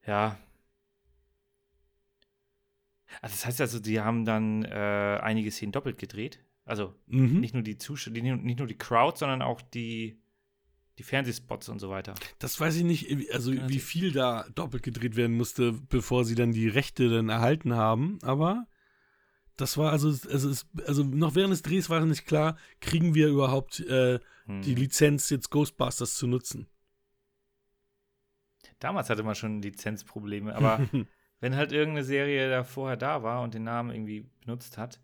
[0.07, 0.39] ja.
[3.23, 6.41] Also das heißt also, die haben dann äh, einige Szenen doppelt gedreht.
[6.65, 7.41] Also Mhm.
[7.41, 10.21] nicht nur die Zuschauer, nicht nur die Crowd, sondern auch die,
[10.99, 12.15] die Fernsehspots und so weiter.
[12.41, 16.35] Das weiß ich nicht, also Ja, wie viel da doppelt gedreht werden musste, bevor sie
[16.35, 18.19] dann die Rechte dann erhalten haben.
[18.23, 18.67] Aber
[19.57, 23.29] das war also, also, es, also noch während des Drehs war nicht klar, kriegen wir
[23.29, 24.63] überhaupt äh, Hm.
[24.63, 26.67] die Lizenz, jetzt Ghostbusters zu nutzen.
[28.79, 30.81] Damals hatte man schon Lizenzprobleme, aber
[31.41, 35.01] wenn halt irgendeine Serie da vorher da war und den Namen irgendwie benutzt hat.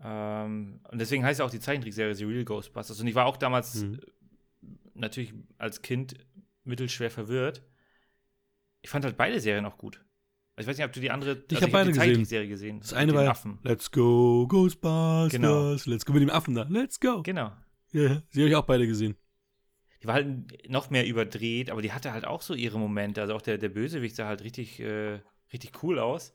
[0.00, 3.00] Ähm, und deswegen heißt ja auch die Zeichentrickserie The Real Ghostbusters.
[3.00, 4.00] Und ich war auch damals Mhm.
[4.98, 6.14] Natürlich als Kind
[6.64, 7.62] mittelschwer verwirrt.
[8.82, 10.04] Ich fand halt beide Serien auch gut.
[10.56, 12.00] Also ich weiß nicht, ob du die andere Ich hab beide die gesehen.
[12.00, 12.80] Zeichentrickserie gesehen.
[12.80, 13.58] Das eine war Affen.
[13.62, 15.32] Let's go, Ghostbusters.
[15.32, 15.72] Genau.
[15.84, 16.66] Let's go mit dem Affen da.
[16.68, 17.22] Let's go.
[17.22, 17.52] Genau.
[17.92, 19.16] Ja, sie habe ich auch beide gesehen.
[20.02, 23.20] Die war halt noch mehr überdreht, aber die hatte halt auch so ihre Momente.
[23.20, 25.20] Also auch der, der Bösewicht sah halt richtig, äh,
[25.52, 26.32] richtig cool aus.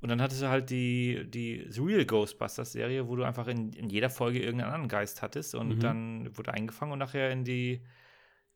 [0.00, 3.88] Und dann hattest du halt die, die The Real Ghostbusters-Serie, wo du einfach in, in
[3.88, 5.80] jeder Folge irgendeinen anderen Geist hattest und Mhm.
[5.80, 7.82] dann wurde eingefangen und nachher in die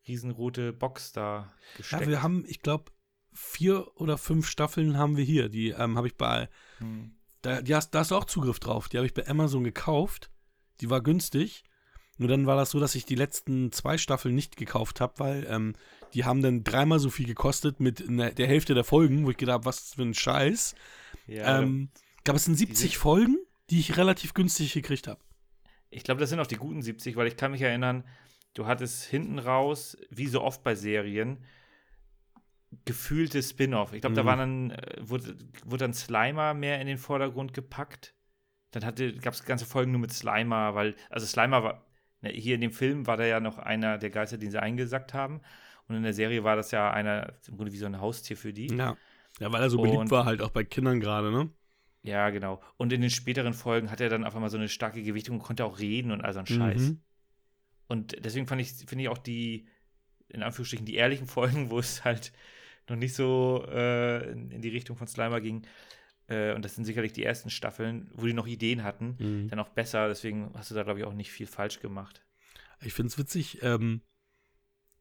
[0.07, 2.03] riesenrote Box da gesteckt.
[2.03, 2.91] Ja, wir haben, ich glaube,
[3.33, 5.49] vier oder fünf Staffeln haben wir hier.
[5.49, 6.49] Die ähm, habe ich bei,
[6.79, 7.13] Hm.
[7.43, 8.89] da, die hast, da hast du auch Zugriff drauf.
[8.89, 10.31] Die habe ich bei Amazon gekauft.
[10.81, 11.65] Die war günstig.
[12.19, 15.47] Nur dann war das so, dass ich die letzten zwei Staffeln nicht gekauft habe, weil
[15.49, 15.75] ähm,
[16.13, 19.39] die haben dann dreimal so viel gekostet mit ne, der Hälfte der Folgen, wo ich
[19.39, 20.75] gedacht habe, was für ein Scheiß.
[21.31, 21.91] Ja, ähm,
[22.25, 23.39] gab es denn 70 Folgen,
[23.71, 25.21] die ich relativ günstig gekriegt habe.
[25.91, 28.05] Ich glaube, das sind auch die guten 70, weil ich kann mich erinnern,
[28.55, 31.39] du hattest hinten raus, wie so oft bei Serien,
[32.85, 33.93] gefühlte Spin-off.
[33.93, 34.27] Ich glaube, da Mhm.
[34.27, 38.15] war dann, äh, wurde, wurde dann Slimer mehr in den Vordergrund gepackt.
[38.71, 38.83] Dann
[39.21, 41.87] gab es ganze Folgen nur mit Slimer, weil, also Slimer war,
[42.21, 45.15] ne, hier in dem Film war da ja noch einer der Geister, den sie eingesackt
[45.15, 45.41] haben.
[45.89, 48.53] Und in der Serie war das ja einer, im Grunde wie so ein Haustier für
[48.53, 48.69] die.
[48.69, 48.97] Ja.
[49.41, 51.51] Ja, weil er so beliebt Und- war, halt auch bei Kindern gerade, ne?
[52.03, 52.63] Ja, genau.
[52.79, 55.43] Und in den späteren Folgen hat er dann auf einmal so eine starke Gewichtung und
[55.43, 56.81] konnte auch reden und all so ein Scheiß.
[56.81, 57.01] Mhm.
[57.89, 59.67] Und deswegen fand ich, finde ich auch die,
[60.29, 61.27] in Anführungsstrichen, die ehrlichen
[61.67, 62.33] Folgen, wo es halt
[62.89, 65.67] noch nicht so äh, in, in die Richtung von Slimer ging.
[66.29, 69.49] Äh, und das sind sicherlich die ersten Staffeln, wo die noch Ideen hatten, Mhm.
[69.49, 70.09] dann auch besser.
[70.09, 72.23] Deswegen hast du da, glaube ich, auch nicht viel falsch gemacht.
[72.83, 73.59] Ich finde es witzig.
[73.63, 74.01] Ähm,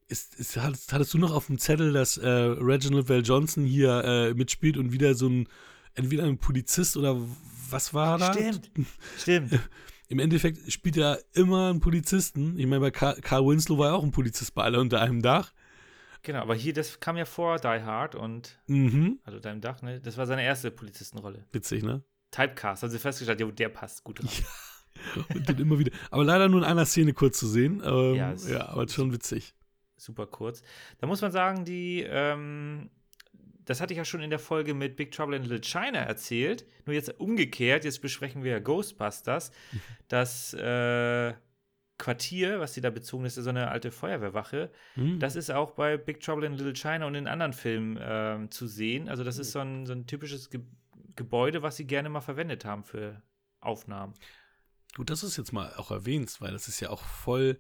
[0.10, 4.04] ist, ist, hattest, hattest du noch auf dem Zettel, dass äh, Reginald Val Johnson hier
[4.04, 5.48] äh, mitspielt und wieder so ein,
[5.96, 7.18] entweder ein Polizist oder
[7.70, 8.34] was war da?
[8.34, 8.72] Stimmt.
[9.18, 9.60] Stimmt.
[10.08, 12.58] Im Endeffekt spielt er immer einen Polizisten.
[12.58, 15.22] Ich meine, bei Carl, Carl Winslow war ja auch ein Polizist bei alle unter einem
[15.22, 15.54] Dach.
[16.24, 19.20] genau, aber hier, das kam ja vor Die Hard und, Mhm.
[19.24, 20.02] also deinem Dach, ne?
[20.02, 21.46] Das war seine erste Polizistenrolle.
[21.52, 22.02] Witzig, ne?
[22.32, 24.30] Typecast, also festgestellt, ja, der passt gut rein.
[25.34, 25.92] Und dann immer wieder.
[26.12, 27.82] Aber leider nur in einer Szene kurz zu sehen.
[27.86, 29.54] Ähm, Ja, ja, es- aber schon witzig.
[30.00, 30.64] Super kurz.
[31.00, 32.90] Da muss man sagen, die, ähm,
[33.66, 36.66] das hatte ich ja schon in der Folge mit Big Trouble in Little China erzählt.
[36.86, 39.52] Nur jetzt umgekehrt, jetzt besprechen wir Ghostbusters.
[40.08, 41.36] Das äh,
[42.00, 44.72] Quartier, was sie da bezogen ist, ist so eine alte Feuerwehrwache.
[44.96, 45.20] Mhm.
[45.20, 48.66] Das ist auch bei Big Trouble in Little China und in anderen Filmen ähm, zu
[48.66, 49.08] sehen.
[49.08, 50.62] Also, das ist so ein, so ein typisches Ge
[51.16, 53.22] Gebäude, was sie gerne mal verwendet haben für
[53.60, 54.14] Aufnahmen.
[54.96, 57.60] Gut, dass du es jetzt mal auch erwähnst, weil das ist ja auch voll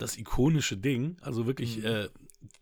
[0.00, 1.16] das ikonische Ding.
[1.20, 1.84] Also wirklich, Mhm.
[1.84, 2.08] äh,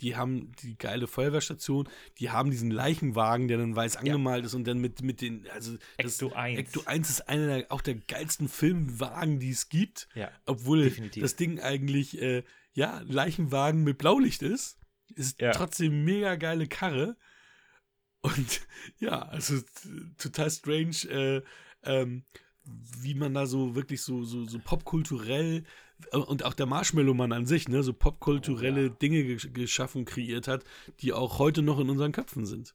[0.01, 1.89] die haben die geile Feuerwehrstation,
[2.19, 5.77] die haben diesen Leichenwagen, der dann weiß angemalt ist und dann mit, mit den, also
[5.98, 6.59] das, Ecto 1.
[6.59, 11.23] Ecto 1 ist einer der, auch der geilsten Filmwagen, die es gibt, Ja, obwohl definitiv.
[11.23, 12.43] das Ding eigentlich, äh,
[12.73, 14.78] ja, Leichenwagen mit Blaulicht ist.
[15.15, 15.52] Ist Ja.
[15.52, 17.16] trotzdem mega geile Karre.
[18.20, 18.60] Und
[18.98, 19.60] ja, also
[20.19, 21.43] total strange, äh,
[21.85, 22.24] ähm,
[22.65, 25.65] wie man da so wirklich so, so, so popkulturell
[26.12, 28.89] und auch der Marshmallow-Mann an sich, ne, so popkulturelle Oh ja.
[28.91, 30.65] Dinge gesch- geschaffen, kreiert hat,
[31.01, 32.75] die auch heute noch in unseren Köpfen sind.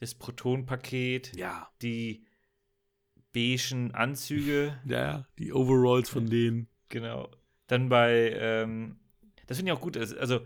[0.00, 1.36] das Protonpaket.
[1.36, 1.70] Ja.
[1.82, 2.24] die
[3.32, 6.68] beigen Anzüge, Ja, die Overalls von denen.
[6.88, 7.30] genau.
[7.66, 8.98] Dann bei, ähm,
[9.46, 9.96] das finde ich auch gut.
[9.96, 10.40] also- Also,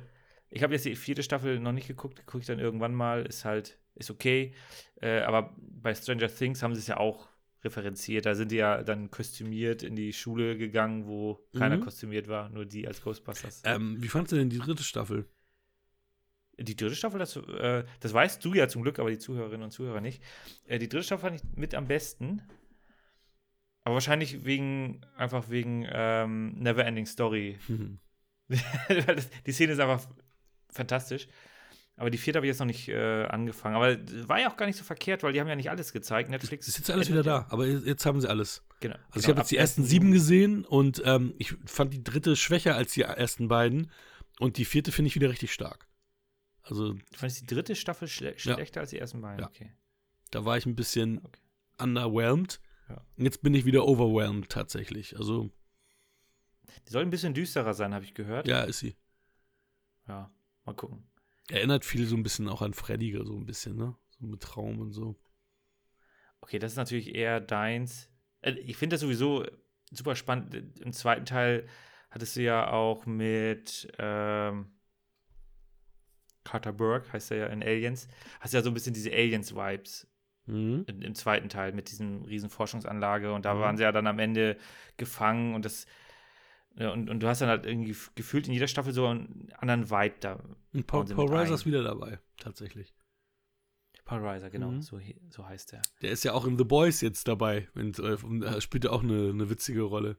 [0.48, 3.44] ich habe jetzt die vierte Staffel noch nicht geguckt, gucke ich dann irgendwann mal, ist
[3.44, 4.52] halt, ist okay.
[5.00, 7.28] Äh, aber bei Stranger Things haben sie es ja auch
[7.64, 8.26] referenziert.
[8.26, 11.80] Da sind die ja dann kostümiert in die Schule gegangen, wo keiner Mhm.
[11.82, 13.62] kostümiert war, nur die als Ghostbusters.
[13.64, 15.28] Ähm, wie fandst du denn die dritte Staffel?
[16.58, 19.70] Die dritte Staffel, das, äh, das weißt du ja zum Glück, aber die Zuhörerinnen und
[19.70, 20.22] Zuhörer nicht.
[20.66, 22.42] Äh, die dritte Staffel fand ich mit am besten.
[23.82, 27.58] Aber wahrscheinlich wegen, einfach wegen ähm, Neverending Story.
[29.06, 30.06] Das, die Szene ist einfach
[30.70, 31.28] fantastisch.
[32.00, 33.76] Aber die vierte habe ich jetzt noch nicht äh, angefangen.
[33.76, 33.94] Aber
[34.26, 36.30] war ja auch gar nicht so verkehrt, weil die haben ja nicht alles gezeigt.
[36.30, 38.64] Netflix ist jetzt alles wieder da, aber jetzt haben sie alles.
[38.80, 38.94] Genau.
[38.94, 42.36] Also genau, ich habe jetzt die ersten sieben gesehen und ähm, ich fand die dritte
[42.36, 43.90] schwächer als die ersten beiden
[44.38, 45.86] und die vierte finde ich wieder richtig stark.
[46.62, 48.38] Also Du fandest die dritte Staffel schle Ja.
[48.38, 49.40] schlechter als die ersten beiden?
[49.40, 49.46] Ja.
[49.48, 49.70] Okay.
[50.30, 51.40] da war ich ein bisschen Okay.
[51.78, 52.60] underwhelmed.
[52.88, 53.04] Ja.
[53.18, 55.18] Und jetzt bin ich wieder overwhelmed tatsächlich.
[55.18, 55.50] Also
[56.86, 58.46] Die soll ein bisschen düsterer sein, habe ich gehört.
[58.48, 58.96] ja, ist sie.
[60.08, 60.30] Ja,
[60.64, 61.04] mal gucken.
[61.50, 63.96] Erinnert viel so ein bisschen auch an Freddy, so ein bisschen, ne?
[64.18, 65.16] So mit Traum und so.
[66.40, 68.08] Okay, das ist natürlich eher deins.
[68.42, 69.44] Äh, Ich finde das sowieso
[69.90, 70.54] super spannend.
[70.80, 71.66] Im zweiten Teil
[72.10, 74.72] hattest du ja auch mit ähm,
[76.44, 78.08] Carter Burke, heißt er ja in Aliens,
[78.40, 80.06] hast ja so ein bisschen diese Aliens-Vibes
[80.46, 80.84] Mhm.
[80.88, 83.60] im, im zweiten Teil mit diesem riesen Forschungsanlage und da Mhm.
[83.60, 84.56] waren sie ja dann am Ende
[84.96, 85.86] gefangen und das
[86.76, 89.90] ja, und, und du hast dann halt irgendwie gefühlt in jeder Staffel so einen anderen
[89.90, 90.42] Vibe da.
[90.72, 92.94] Und Paul, Paul Reiser ist wieder dabei, tatsächlich.
[94.04, 94.82] Paul Reiser, genau, Mhm.
[94.82, 95.82] so, so heißt er.
[96.02, 97.68] Der ist ja auch in The Boys jetzt dabei.
[97.74, 100.16] Und, äh, äh, spielt ja auch eine, eine witzige Rolle.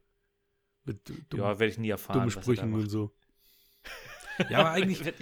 [0.83, 2.21] Mit dumm, ja, werde ich nie erfahren.
[2.21, 3.11] er da Sprüchen und so.
[4.49, 5.13] Ja, aber eigentlich,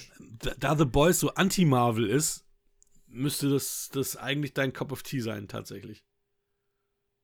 [0.60, 2.46] da The Boys so anti-Marvel ist,
[3.08, 6.06] müsste das, das eigentlich dein Cup of Tea sein, tatsächlich.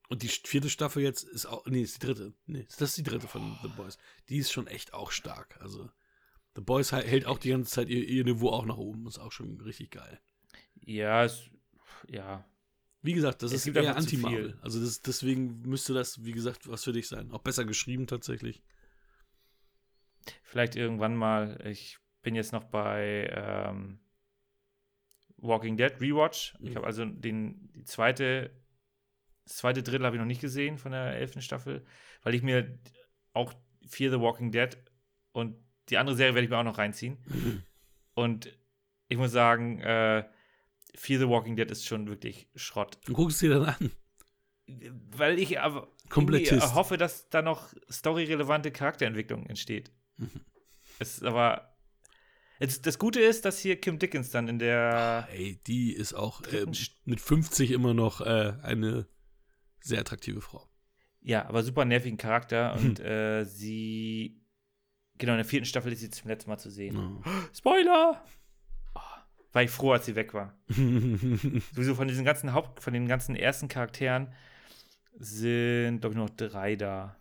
[0.09, 2.33] Und die vierte Staffel jetzt ist auch, nee, ist die dritte.
[2.45, 3.97] Nee, das ist die dritte von The Boys.
[4.29, 5.57] Die ist schon echt auch stark.
[5.61, 5.89] Also,
[6.55, 9.07] The Boys hält auch die ganze Zeit ihr, ihr Niveau auch nach oben.
[9.07, 10.19] Ist auch schon richtig geil.
[10.81, 11.49] ja, es,
[12.07, 12.45] ja,
[13.01, 14.57] Wie gesagt, das Es ist eher Anti-Marvel.
[14.61, 17.31] Also das, deswegen müsste das, wie gesagt, was für dich sein.
[17.31, 18.63] Auch besser geschrieben tatsächlich.
[20.43, 21.59] Vielleicht irgendwann mal.
[21.67, 23.99] Ich bin jetzt noch bei ähm,
[25.37, 26.55] Walking Dead Rewatch.
[26.61, 26.75] Ich Mhm.
[26.77, 28.51] habe also den, die zweite,
[29.45, 31.85] das zweite Drittel habe ich noch nicht gesehen von der elften Staffel,
[32.23, 32.77] weil ich mir
[33.33, 33.53] auch
[33.87, 34.77] Fear the Walking Dead
[35.31, 35.55] und
[35.89, 37.17] die andere Serie werde ich mir auch noch reinziehen.
[38.15, 38.57] Und
[39.09, 40.23] ich muss sagen, äh,
[40.95, 42.97] Fear the Walking Dead ist schon wirklich Schrott.
[43.05, 43.91] Du guckst dir dann an.
[45.11, 45.91] Weil ich aber
[46.73, 49.91] hoffe, dass da noch storyrelevante Charakterentwicklung entsteht.
[50.17, 50.41] Mhm.
[50.97, 51.75] Es ist aber.
[52.57, 55.27] Es, das Gute ist, dass hier Kim Dickens dann in der.
[55.31, 56.65] Ey, die ist auch äh,
[57.03, 59.07] mit 50 immer noch äh, eine
[59.85, 60.67] sehr attraktive Frau.
[61.21, 62.85] Ja, aber super nervigen Charakter Hm.
[62.85, 64.41] und äh, sie.
[65.17, 67.21] Genau, in der vierten Staffel ist sie zum letzten Mal zu sehen.
[67.25, 67.31] Ja.
[67.53, 68.25] Spoiler!
[68.95, 68.99] Oh,
[69.53, 70.57] war ich froh, als sie weg war.
[70.67, 74.33] Sowieso von diesen ganzen Haupt, von den ganzen ersten Charakteren
[75.17, 77.15] sind, glaube ich, noch drei da.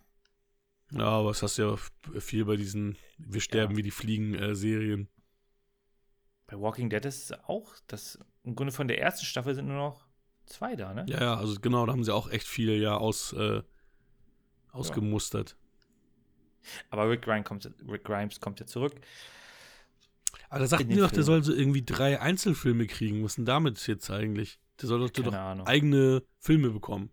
[0.91, 3.77] ja, aber es hast ja f- viel bei diesen Wir sterben Ja.
[3.77, 5.05] wie die Fliegen äh.
[6.47, 9.77] Bei Walking Dead ist es auch, das im Grunde von der ersten Staffel sind nur
[9.77, 10.04] noch
[10.45, 11.05] zwei da, ne?
[11.07, 13.61] Ja, ja, also genau, da haben sie auch echt viel ja aus, äh,
[14.71, 15.57] ausgemustert.
[16.89, 18.93] Aber Rick, Grimes kommt, Rick Grimes kommt ja zurück.
[20.49, 23.23] Aber da sagten die doch, der soll so irgendwie drei Einzelfilme kriegen.
[23.23, 24.59] Was ist denn damit jetzt eigentlich?
[24.81, 27.11] Der soll doch, der doch eigene Filme bekommen.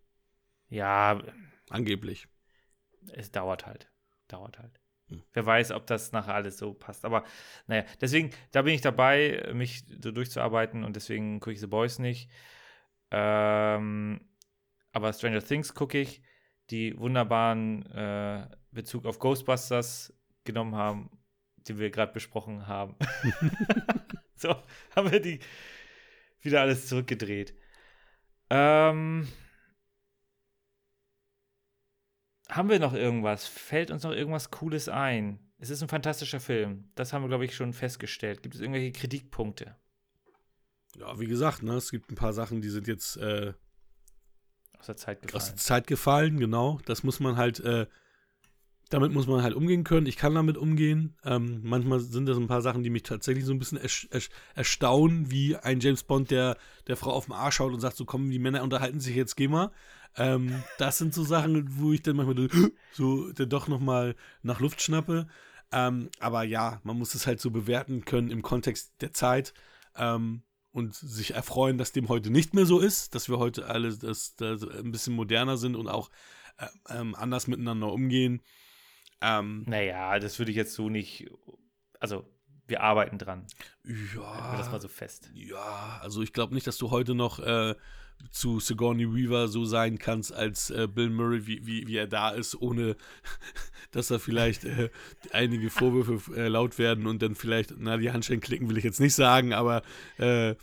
[0.68, 1.20] Ja,
[1.70, 2.28] Angeblich.
[3.12, 3.90] es dauert halt.
[4.28, 4.80] Dauert halt.
[5.08, 5.22] Hm.
[5.32, 7.04] Wer weiß, ob das nachher alles so passt.
[7.04, 7.24] Aber
[7.66, 11.98] naja, deswegen, da bin ich dabei, mich so durchzuarbeiten und deswegen gucke ich The Boys
[11.98, 12.30] nicht.
[13.12, 14.20] Ähm,
[14.92, 16.22] aber Stranger Things gucke ich,
[16.70, 20.14] die wunderbaren äh, Bezug auf Ghostbusters
[20.44, 21.10] genommen haben,
[21.68, 22.96] den wir gerade besprochen haben.
[24.34, 24.56] so,
[24.96, 25.40] haben wir die
[26.40, 27.54] wieder alles zurückgedreht.
[28.48, 29.28] Ähm,
[32.48, 33.46] haben wir noch irgendwas?
[33.46, 35.38] Fällt uns noch irgendwas Cooles ein?
[35.58, 36.90] Es ist ein fantastischer Film.
[36.94, 38.42] Das haben wir, glaube ich, schon festgestellt.
[38.42, 39.76] Gibt es irgendwelche Kritikpunkte?
[40.98, 43.54] Ja, wie gesagt, ne, es gibt ein paar Sachen, die sind jetzt äh,
[44.78, 45.46] Aus der Zeit aus gefallen.
[45.48, 46.80] der Zeit gefallen, genau.
[46.84, 47.86] Das muss man halt, äh,
[48.90, 50.06] damit muss man halt umgehen können.
[50.06, 51.16] Ich kann damit umgehen.
[51.24, 53.80] Ähm, manchmal sind das ein paar Sachen, die mich tatsächlich so ein bisschen
[54.54, 56.58] erstaunen, wie ein James Bond, der
[56.88, 59.36] der Frau auf den Arsch schaut und sagt, so kommen die Männer unterhalten sich jetzt,
[59.36, 59.70] geh mal.
[60.14, 62.48] Ähm, das sind so Sachen, wo ich dann manchmal
[62.92, 65.26] so dann doch nochmal nach Luft schnappe.
[65.72, 69.54] Ähm, aber ja, man muss es halt so bewerten können im Kontext der Zeit.
[69.96, 70.42] Ähm,
[70.72, 74.34] und sich erfreuen, dass dem heute nicht mehr so ist, dass wir heute alle das,
[74.36, 76.10] das ein bisschen moderner sind und auch
[76.58, 78.42] äh, ähm, anders miteinander umgehen.
[79.20, 81.30] Ähm, Naja, das würde ich jetzt so nicht.
[82.00, 82.26] Also,
[82.66, 83.46] wir arbeiten dran.
[83.84, 85.30] Halten wir das mal ja, so fest.
[85.34, 87.74] ja, also ich glaube nicht, dass du heute noch äh,
[88.30, 92.30] zu Sigourney Weaver so sein kannst als äh, Bill Murray, wie, wie, wie er da
[92.30, 92.96] ist, ohne
[93.90, 94.90] dass da vielleicht äh,
[95.32, 99.00] einige Vorwürfe äh, laut werden und dann vielleicht, na, die Handschellen klicken will ich jetzt
[99.00, 99.82] nicht sagen, aber
[100.18, 100.54] äh,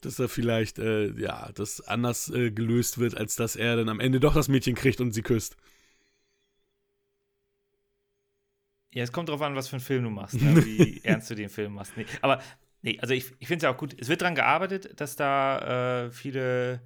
[0.00, 4.00] dass da vielleicht, äh, ja, das anders äh, gelöst wird, als dass er dann am
[4.00, 5.56] Ende doch das Mädchen kriegt und sie küsst.
[8.92, 10.56] Ja, es kommt drauf an, was für einen Film du machst, ne?
[10.64, 11.96] wie ernst du den Film machst.
[11.96, 12.40] Nee, aber
[12.82, 13.96] Nee, also ich, ich finde es ja auch gut.
[13.98, 16.80] Es wird daran gearbeitet, dass da äh, viele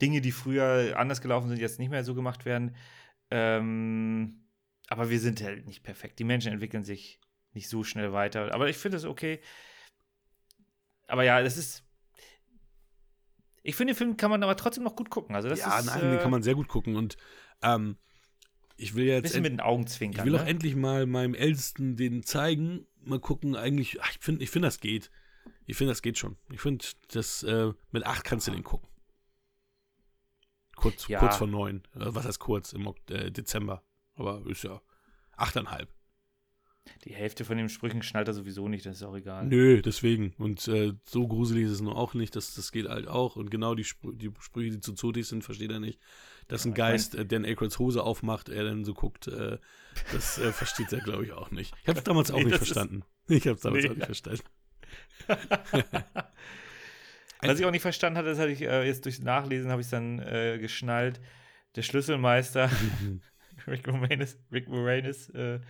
[0.00, 2.76] Dinge, die früher anders gelaufen sind, jetzt nicht mehr so gemacht werden.
[3.30, 4.44] Ähm,
[4.88, 6.18] aber wir sind halt nicht perfekt.
[6.18, 7.20] Die Menschen entwickeln sich
[7.52, 8.54] nicht so schnell weiter.
[8.54, 9.40] Aber ich finde es okay.
[11.06, 11.82] Aber ja, das ist.
[13.62, 15.34] Ich finde, den Film kann man aber trotzdem noch gut gucken.
[15.34, 16.94] Also das ja, ist, nein, den äh, kann man sehr gut gucken.
[16.94, 17.16] Und
[17.62, 17.96] ähm,
[18.76, 19.22] ich will jetzt.
[19.22, 20.24] bisschen mit den Augen zwinkern.
[20.24, 20.50] Ich will auch ne?
[20.50, 22.86] endlich mal meinem Ältesten den zeigen.
[23.02, 25.10] Mal gucken, eigentlich, ach, ich finde, ich find, das geht.
[25.64, 26.36] Ich finde, das geht schon.
[26.50, 28.88] Ich finde, das äh, mit acht kannst du den gucken.
[30.76, 31.18] Kurz, Ja.
[31.20, 31.78] kurz vor neun.
[31.94, 32.72] Äh, was heißt kurz?
[32.72, 33.82] Im äh, Dezember.
[34.14, 34.80] Aber ist ja
[35.36, 35.88] achteinhalb.
[37.04, 39.44] Die Hälfte von den Sprüchen schnallt er sowieso nicht, das ist auch egal.
[39.46, 40.34] Nö, deswegen.
[40.38, 42.36] Und äh, so gruselig ist es nur auch nicht.
[42.36, 43.34] Das, das geht halt auch.
[43.34, 45.98] Und genau die, Sprü die Sprüche, die zu zotig sind, versteht er nicht.
[46.46, 49.58] Dass ein ich mein- Geist äh, Dan Aykroyds Hose aufmacht, er dann so guckt, äh,
[50.12, 51.74] das äh, versteht er, glaube ich, auch nicht.
[51.82, 53.02] Ich habe es damals auch Nee, nicht das ist- verstanden.
[53.28, 53.90] Ich habe es damals Nee.
[53.90, 54.44] auch nicht verstanden.
[57.48, 59.88] Was ich auch nicht verstanden hatte, das hatte ich äh, jetzt durchs Nachlesen, habe ich
[59.88, 61.20] dann äh, geschnallt.
[61.76, 62.70] Der Schlüsselmeister,
[63.66, 65.60] Rick Moranis, Rick Moranis äh,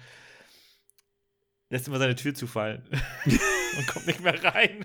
[1.70, 2.82] lässt immer seine Tür zufallen
[3.24, 4.84] und kommt nicht mehr rein.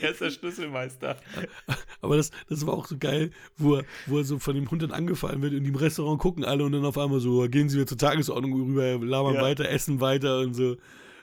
[0.00, 1.16] er ist der Schlüsselmeister.
[2.00, 4.82] Aber das, das war auch so geil, wo er, wo er so von dem Hund
[4.82, 7.68] dann angefallen wird und die im Restaurant gucken alle und dann auf einmal so, gehen
[7.68, 9.42] sie wieder zur Tagesordnung rüber, labern Ja.
[9.42, 10.76] weiter, essen weiter und so.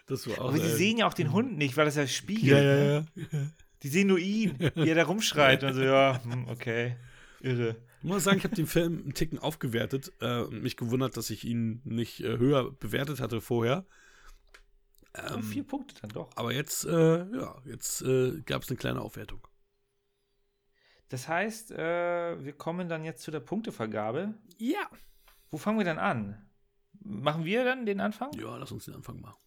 [0.07, 0.49] Das war auch.
[0.49, 2.45] Aber die äh, sehen ja auch den Hund nicht, weil das ja spiegelt.
[2.51, 3.05] Ja, ne?
[3.15, 3.47] ja, ja.
[3.83, 5.63] Die sehen nur ihn, wie er da rumschreit.
[5.63, 6.97] Und so, ja, hm, okay.
[7.41, 7.75] Irre.
[7.99, 11.29] Ich muss sagen, ich habe den Film einen Ticken aufgewertet äh, und mich gewundert, dass
[11.29, 13.85] ich ihn nicht äh, höher bewertet hatte vorher.
[15.15, 16.29] Oh, Ähm, vier Punkte dann doch.
[16.35, 19.47] aber jetzt, äh, ja, jetzt äh, gab es eine kleine Aufwertung.
[21.09, 24.33] Das heißt, äh, wir kommen dann jetzt zu der Punktevergabe.
[24.57, 24.89] Ja.
[25.49, 26.45] Wo fangen wir dann an?
[26.99, 28.31] Machen wir dann den Anfang?
[28.33, 29.39] Ja, lass uns den Anfang machen.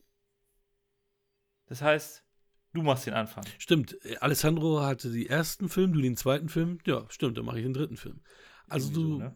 [1.67, 2.25] Das heißt,
[2.73, 3.45] du machst den Anfang.
[3.59, 6.79] Stimmt, äh, Alessandro hatte den ersten Film, du den zweiten Film.
[6.85, 8.21] Ja, stimmt, dann mache ich den dritten Film.
[8.69, 9.35] Also Sowieso, du, ne?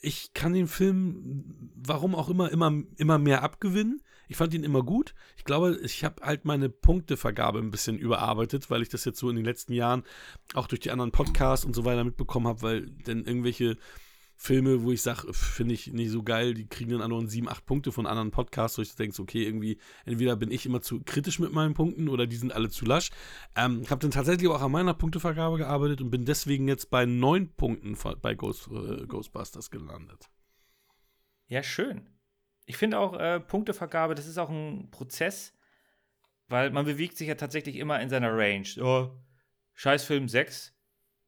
[0.00, 4.02] ich kann den Film, warum auch immer, immer, immer mehr abgewinnen.
[4.28, 5.14] Ich fand ihn immer gut.
[5.36, 9.30] Ich glaube, ich habe halt meine Punktevergabe ein bisschen überarbeitet, weil ich das jetzt so
[9.30, 10.02] in den letzten Jahren
[10.54, 13.76] auch durch die anderen Podcasts und so weiter mitbekommen habe, weil denn irgendwelche
[14.38, 17.64] Filme, wo ich sage, finde ich nicht so geil, die kriegen dann anderen sieben, acht
[17.64, 21.38] Punkte von anderen Podcasts, wo ich denke, okay, irgendwie, entweder bin ich immer zu kritisch
[21.38, 23.10] mit meinen Punkten oder die sind alle zu lasch.
[23.56, 27.48] Ähm, habe dann tatsächlich auch an meiner Punktevergabe gearbeitet und bin deswegen jetzt bei neun
[27.54, 30.28] Punkten von- bei Ghost, äh, Ghostbusters gelandet.
[31.48, 32.06] Ja, schön.
[32.66, 35.54] Ich finde auch äh, Punktevergabe, das ist auch ein Prozess,
[36.48, 38.68] weil man bewegt sich ja tatsächlich immer in seiner Range.
[38.80, 39.10] Oh,
[39.74, 40.74] Scheißfilm 6,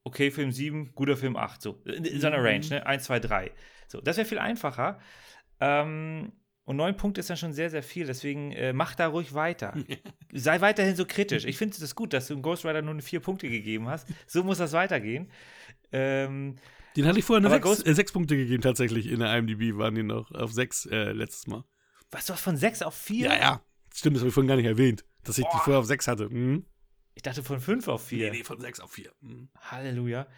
[0.05, 1.61] okay, Film 7, guter Film 8.
[1.63, 2.87] So, in, in seiner Range, ne?
[2.87, 3.51] 1, 2, 3.
[3.89, 4.99] So, das wäre viel einfacher.
[5.61, 6.33] Ähm,
[6.65, 8.07] und neun Punkte ist dann schon sehr, sehr viel.
[8.07, 9.75] Deswegen äh, mach da ruhig weiter.
[10.33, 11.47] Sei weiterhin so kritisch.
[11.47, 14.07] Ich finde es gut, dass du im Ghost Rider nur vier Punkte gegeben hast.
[14.27, 15.31] So muss das weitergehen.
[15.93, 16.57] Ähm,
[16.95, 19.07] Den hatte ich vorher Aber sechs, äh, sechs Punkte gegeben, tatsächlich.
[19.07, 21.65] In der IMDb waren die noch auf sechs äh, letztes Mal.
[22.11, 23.29] was, du hast von 6 auf 4?
[23.29, 23.63] Ja, ja.
[23.95, 25.65] Stimmt, das habe ich vorhin gar nicht erwähnt, dass ich die Boah.
[25.65, 26.29] vorher auf sechs hatte.
[26.29, 26.67] Mhm.
[27.19, 28.31] Ich dachte von 5 auf 4.
[28.31, 29.13] Nee, nee, von sechs auf vier.
[29.23, 29.49] Mhm.
[29.59, 30.29] Halleluja.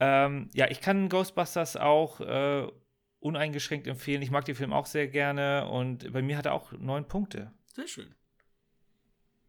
[0.00, 2.66] Ähm, ja, ich kann Ghostbusters auch äh,
[3.18, 4.22] uneingeschränkt empfehlen.
[4.22, 7.52] Ich mag den Film auch sehr gerne und bei mir hat er auch neun Punkte.
[7.74, 8.14] Sehr schön.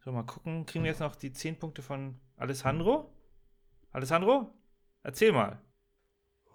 [0.04, 0.66] So, mal gucken.
[0.66, 3.10] Kriegen wir jetzt noch die zehn Punkte von Alessandro?
[3.92, 4.52] Alessandro?
[5.02, 5.62] Erzähl mal.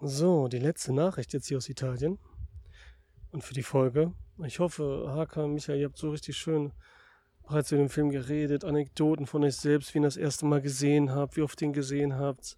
[0.00, 2.20] So, die letzte Nachricht jetzt hier aus Italien.
[3.32, 4.14] Und für die Folge.
[4.44, 6.72] Ich hoffe, Haka, Michael, ihr habt so richtig schön
[7.46, 11.12] bereits über den Film geredet, Anekdoten von euch selbst, wie ihr das erste Mal gesehen
[11.12, 12.56] habt, wie oft ihr ihn gesehen habt,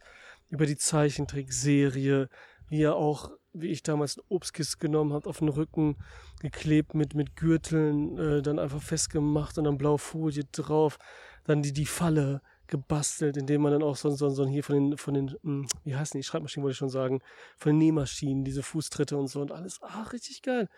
[0.48, 2.28] über die Zeichentrickserie,
[2.68, 5.96] wie ihr auch, wie ich damals, eine Obstkiste genommen habt, auf den Rücken
[6.40, 10.98] geklebt mit, mit Gürteln, äh, dann einfach festgemacht und dann blaue Folie drauf,
[11.44, 14.98] dann die, die Falle gebastelt, indem man dann auch so, so, so hier von den,
[14.98, 17.20] von den, hm, wie heißen die, Schreibmaschinen wollte ich schon sagen,
[17.56, 20.68] von den Nähmaschinen, diese Fußtritte und so und alles, ach, richtig geil.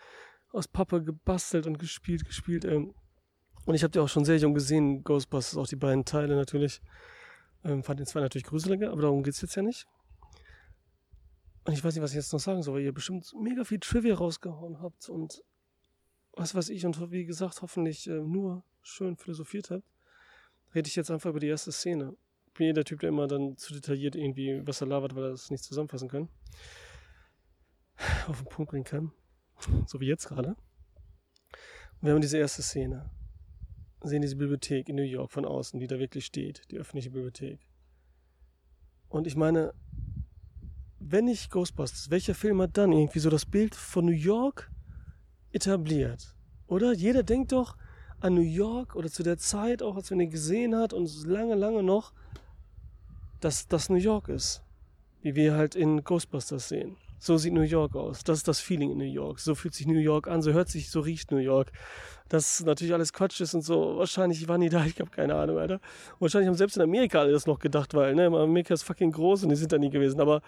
[0.52, 2.64] Aus Pappe gebastelt und gespielt, gespielt.
[2.64, 2.94] Ähm.
[3.66, 6.80] Und ich habe die auch schon sehr jung gesehen, Ghostbusters, auch die beiden Teile natürlich.
[7.64, 9.86] Ähm, fand den zwei natürlich gruseliger, aber darum geht's jetzt ja nicht.
[11.64, 13.78] Und ich weiß nicht, was ich jetzt noch sagen soll, weil ihr bestimmt mega viel
[13.78, 15.42] Trivia rausgehauen habt und
[16.32, 19.84] was weiß ich und wie gesagt, hoffentlich äh, nur schön philosophiert habt,
[20.74, 22.16] rede ich jetzt einfach über die erste Szene.
[22.46, 25.30] Ich bin jeder Typ, der immer dann zu detailliert irgendwie was er labert, weil er
[25.30, 26.28] das nicht zusammenfassen kann.
[28.26, 29.12] Auf den Punkt bringen kann.
[29.86, 30.56] So wie jetzt gerade.
[32.00, 33.10] Und wir haben diese erste Szene.
[34.02, 37.60] Sehen diese Bibliothek in New York von außen, die da wirklich steht, die öffentliche Bibliothek.
[39.08, 39.74] Und ich meine,
[40.98, 44.70] wenn nicht Ghostbusters, welcher Film hat dann irgendwie so das Bild von New York
[45.52, 46.34] etabliert?
[46.66, 46.92] Oder?
[46.92, 47.76] Jeder denkt doch
[48.20, 51.54] an New York oder zu der Zeit, auch als man ihn gesehen hat und lange,
[51.54, 52.12] lange noch,
[53.40, 54.62] dass das New York ist.
[55.22, 56.96] Wie wir halt in Ghostbusters sehen.
[57.22, 58.24] So sieht New York aus.
[58.24, 59.40] Das ist das Feeling in New York.
[59.40, 61.70] So fühlt sich New York an, so hört sich, so riecht New York.
[62.30, 63.98] Dass natürlich alles Quatsch ist und so.
[63.98, 65.80] Wahrscheinlich waren die da, ich habe keine Ahnung, Alter.
[66.18, 69.42] Wahrscheinlich haben selbst in Amerika alle das noch gedacht, weil, ne, Amerika ist fucking groß
[69.42, 70.18] und die sind da nie gewesen.
[70.18, 70.40] Aber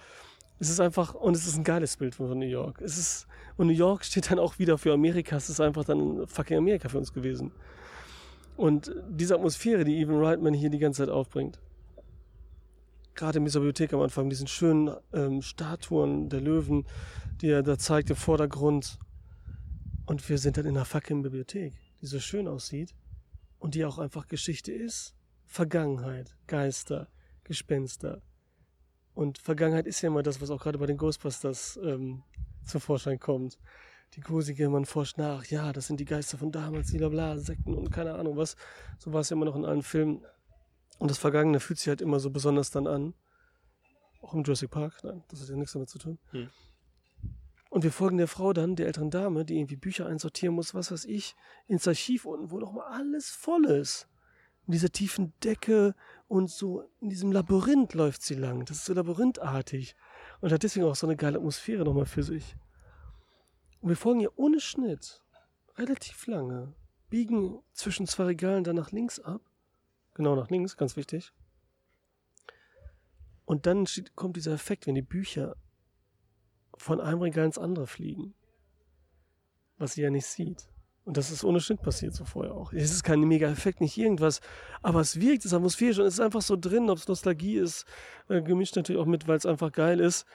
[0.61, 2.81] es ist einfach, und es ist ein geiles Bild von New York.
[2.81, 3.27] Es ist,
[3.59, 5.37] und New York steht dann auch wieder für Amerika.
[5.37, 7.53] Es ist einfach dann fucking Amerika für uns gewesen.
[8.57, 11.59] Und diese Atmosphäre, die Evan Reitman hier die ganze Zeit aufbringt.
[13.15, 16.87] Gerade in dieser Bibliothek am Anfang, diesen schönen ähm, Statuen der Löwen,
[17.41, 18.99] die er da zeigt im Vordergrund.
[20.07, 22.95] Und wir sind dann in einer fucking Bibliothek, die so schön aussieht
[23.59, 25.15] und die auch einfach Geschichte ist.
[25.47, 27.09] Vergangenheit, Geister,
[27.45, 28.23] Gespenster.
[29.15, 32.23] Und Vergangenheit ist ja immer das, was auch gerade bei den Ghostbusters ähm,
[32.65, 33.59] zum Vorschein kommt.
[34.15, 37.75] Die gruselige, man forscht nach, ja, das sind die Geister von damals, bla bla, Sekten
[37.75, 38.57] und keine Ahnung was.
[38.99, 40.25] So war es ja immer noch in allen Filmen.
[40.99, 43.15] Und das Vergangene fühlt sich halt immer so besonders dann an.
[44.21, 46.19] Auch im Jurassic Park, nein, das hat ja nichts damit zu tun.
[46.31, 46.49] Hm.
[47.71, 50.93] Und wir folgen der Frau dann, der älteren Dame, die irgendwie Bücher einsortieren muss, was
[50.93, 51.35] weiß ich,
[51.67, 54.09] ins Archiv unten, wo noch mal alles voll ist.
[54.67, 55.95] In dieser tiefen Decke
[56.29, 58.67] und so in diesem Labyrinth läuft sie lang.
[58.67, 59.97] Das ist so labyrinthartig.
[60.41, 62.57] Und hat deswegen auch so eine geile Atmosphäre nochmal für sich.
[63.81, 65.23] Und wir folgen ihr ohne Schnitt.
[65.77, 66.75] Relativ lange.
[67.09, 69.41] Biegen zwischen zwei Regalen dann nach links ab.
[70.15, 71.33] Genau nach links, ganz wichtig.
[73.45, 75.57] Und dann kommt dieser Effekt, wenn die Bücher
[76.77, 78.35] von einem Regal ins andere fliegen.
[79.79, 80.69] Was sie ja nicht sieht.
[81.05, 82.73] Und das ist ohne Schnitt passiert so vorher auch.
[82.73, 84.41] Es ist kein mega Effekt, nicht irgendwas.
[84.83, 87.57] Aber es wirkt, es ist atmosphärisch und es ist einfach so drin, ob es Nostalgie
[87.57, 87.87] ist,
[88.29, 90.27] äh, gemischt natürlich auch mit, weil es einfach geil ist.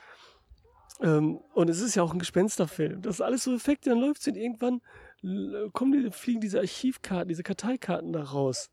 [1.00, 3.02] Ähm, und es ist ja auch ein Gespensterfilm.
[3.02, 4.82] Das ist alles so Effekte, dann läuft es und irgendwann
[5.24, 8.70] l- kommen die, fliegen diese Archivkarten, diese Karteikarten da raus.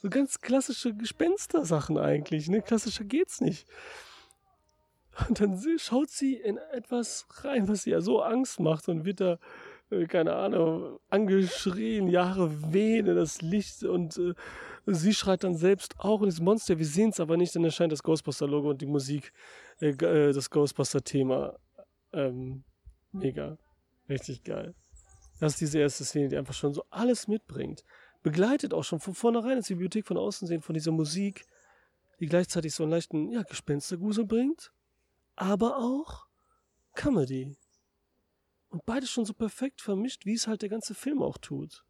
[0.00, 2.62] So ganz klassische Gespenstersachen eigentlich, ne?
[2.62, 3.66] Klassischer geht's nicht.
[5.28, 9.20] Und dann schaut sie in etwas rein, was sie ja so Angst macht und wird
[9.20, 9.38] da,
[9.90, 14.34] äh, keine Ahnung, angeschrien, Jahre wehen in das Licht und äh,
[14.86, 16.78] sie schreit dann selbst auch in das Monster.
[16.78, 19.32] Wir sehen es aber nicht, dann erscheint das Ghostbuster-Logo und die Musik,
[19.80, 21.58] äh, äh, das Ghostbuster-Thema.
[22.12, 22.62] Ähm,
[23.10, 23.58] mega.
[24.08, 24.74] Richtig geil.
[25.40, 27.84] Das ist diese erste Szene, die einfach schon so alles mitbringt.
[28.22, 31.46] Begleitet auch schon von vornherein, als die Bibliothek von außen sehen, von dieser Musik,
[32.20, 34.72] die gleichzeitig so einen leichten, ja, Gespenstergrusel bringt,
[35.36, 36.26] aber auch
[36.94, 37.56] Comedy.
[38.70, 41.84] Und beides schon so perfekt vermischt, wie es halt der ganze Film auch tut.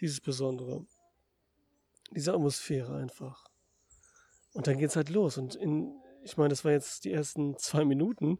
[0.00, 0.84] Dieses Besondere.
[2.10, 3.46] Diese Atmosphäre einfach.
[4.52, 5.38] Und dann geht's halt los.
[5.38, 8.38] Und in, ich meine, das war jetzt die ersten zwei Minuten,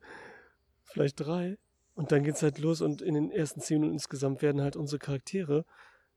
[0.82, 1.59] vielleicht drei.
[1.94, 4.98] Und dann geht's halt los und in den ersten zehn Minuten insgesamt werden halt unsere
[4.98, 5.64] Charaktere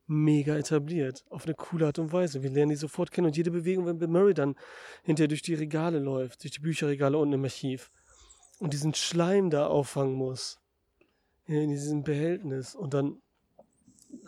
[0.10, 1.24] mega etabliert.
[1.30, 2.44] Auf eine coole Art und Weise.
[2.44, 4.56] Wir lernen die sofort kennen und jede Bewegung, wenn Bill Murray dann
[5.04, 7.92] hinterher durch die Regale läuft, durch die Bücherregale unten im Archiv
[8.60, 10.60] und diesen Schleim da auffangen muss.
[11.46, 13.22] In diesem Behältnis und dann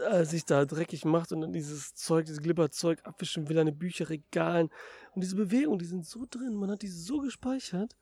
[0.10, 4.70] äh, sich da dreckig macht und dann dieses Zeug, dieses Glibberzeug abwischen will den Bücherregalen.
[5.14, 7.96] Und diese Bewegungen, die sind so drin, man hat die so gespeichert.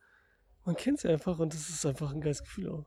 [0.66, 2.86] Man kennt sie einfach und das ist einfach ein geiles Gefühl auch.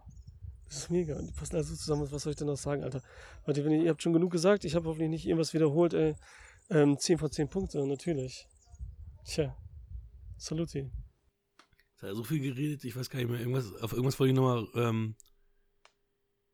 [0.72, 1.18] Das ist mega.
[1.18, 2.10] Und die passen also zusammen.
[2.10, 3.02] Was soll ich denn noch sagen, Alter?
[3.44, 6.14] Wenn ihr, ihr habt schon genug gesagt, ich habe hoffentlich nicht irgendwas wiederholt, ey.
[6.70, 8.48] Ähm, 10 von 10 Punkte, natürlich.
[9.26, 9.54] Tja.
[10.38, 10.90] Saluti.
[11.96, 13.38] Es hat so viel geredet, ich weiß gar nicht mehr.
[13.38, 15.14] Irgendwas, auf irgendwas wollte ich nochmal ähm,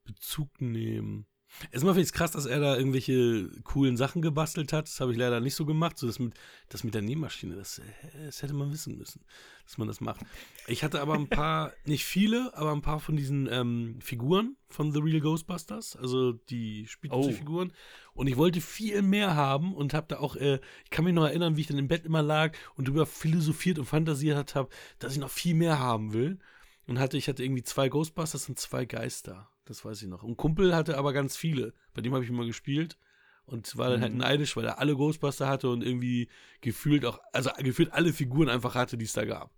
[0.02, 1.28] Bezug nehmen.
[1.72, 4.86] Erstmal finde ich es krass, dass er da irgendwelche coolen Sachen gebastelt hat.
[4.86, 5.98] Das habe ich leider nicht so gemacht.
[5.98, 6.34] So das mit,
[6.68, 7.82] das mit der Nähmaschine, das, äh,
[8.26, 9.24] das hätte man wissen müssen,
[9.64, 10.20] dass man das macht.
[10.66, 14.92] Ich hatte aber ein paar, nicht viele, aber ein paar von diesen ähm, Figuren von
[14.92, 17.72] The Real Ghostbusters, also die Spielzeugfiguren.
[18.14, 21.24] Und ich wollte viel mehr haben und habe da auch, äh, ich kann mich noch
[21.24, 24.68] erinnern, wie ich dann im Bett immer lag und darüber philosophiert und fantasiert habe,
[24.98, 26.38] dass ich noch viel mehr haben will.
[26.86, 29.50] Und hatte, ich hatte irgendwie zwei Ghostbusters und zwei Geister.
[29.68, 30.22] Das weiß ich noch.
[30.22, 31.74] Und Kumpel hatte aber ganz viele.
[31.92, 32.98] Bei dem habe ich immer gespielt.
[33.44, 36.28] Und war dann halt neidisch, weil er alle Ghostbuster hatte und irgendwie
[36.60, 39.54] gefühlt auch, also gefühlt alle Figuren einfach hatte, die es da gab.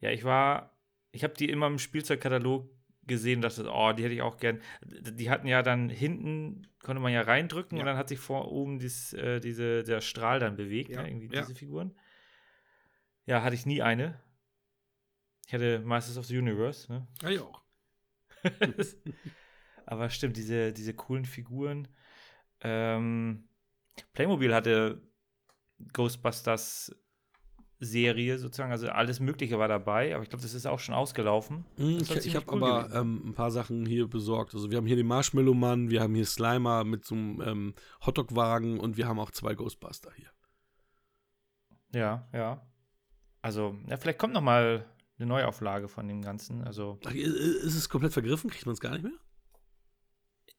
[0.00, 0.76] Ja, ich war,
[1.12, 2.68] ich habe die immer im Spielzeugkatalog
[3.06, 4.60] gesehen, dachte, oh, die hätte ich auch gern.
[4.84, 7.82] Die hatten ja dann hinten, konnte man ja reindrücken Ja.
[7.82, 11.10] und dann hat sich vor oben dies, äh, diese, der Strahl dann bewegt, Ja, ne,
[11.10, 11.40] irgendwie ja.
[11.42, 11.94] diese Figuren.
[13.26, 14.20] Ja, hatte ich nie eine.
[15.46, 17.06] Ich hatte Masters of the Universe, ne?
[17.22, 17.62] Ja, ich auch.
[19.86, 21.88] Aber stimmt, diese, diese coolen Figuren.
[22.60, 23.48] Ähm,
[24.12, 25.02] Playmobil hatte
[25.92, 26.94] Ghostbusters
[27.80, 31.64] Serie sozusagen, also alles Mögliche war dabei, aber ich glaube, das ist auch schon ausgelaufen.
[31.76, 34.54] War Ich, ich habe cool aber ähm, ein paar Sachen hier besorgt.
[34.54, 37.74] Also wir haben hier den Marshmallow-Mann, wir haben hier Slimer mit so einem ähm,
[38.06, 40.30] Hotdog-Wagen und wir haben auch zwei Ghostbuster hier.
[41.92, 42.66] Ja, ja.
[43.42, 44.86] Also, ja, vielleicht kommt noch mal
[45.18, 46.64] eine Neuauflage von dem Ganzen.
[46.64, 48.50] Also Ach, ist es komplett vergriffen?
[48.50, 49.12] Kriegt man es gar nicht mehr?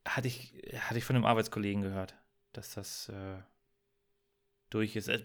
[0.07, 2.15] hatte ich, hatte ich von einem Arbeitskollegen gehört,
[2.53, 3.37] dass das äh,
[4.69, 5.07] durch ist.
[5.07, 5.23] Äh,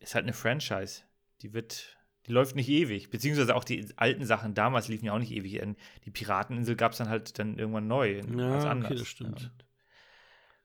[0.00, 1.02] Ist halt eine Franchise.
[1.42, 3.10] Die wird, die läuft nicht ewig.
[3.10, 5.60] Beziehungsweise auch die alten Sachen damals liefen ja auch nicht ewig.
[6.04, 8.18] Die Pirateninsel gab es dann halt dann irgendwann neu.
[8.18, 8.98] Ja, als okay, anders.
[8.98, 9.42] das stimmt.
[9.42, 9.64] Und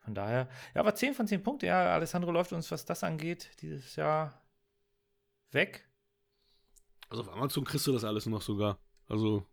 [0.02, 1.66] von daher, ja, aber 10 von 10 Punkte.
[1.66, 4.41] Ja, Alessandro läuft uns, was das angeht, dieses Jahr
[5.52, 5.85] weg.
[7.16, 8.78] Also auf Amazon kriegst du das alles noch sogar.
[9.08, 9.46] Also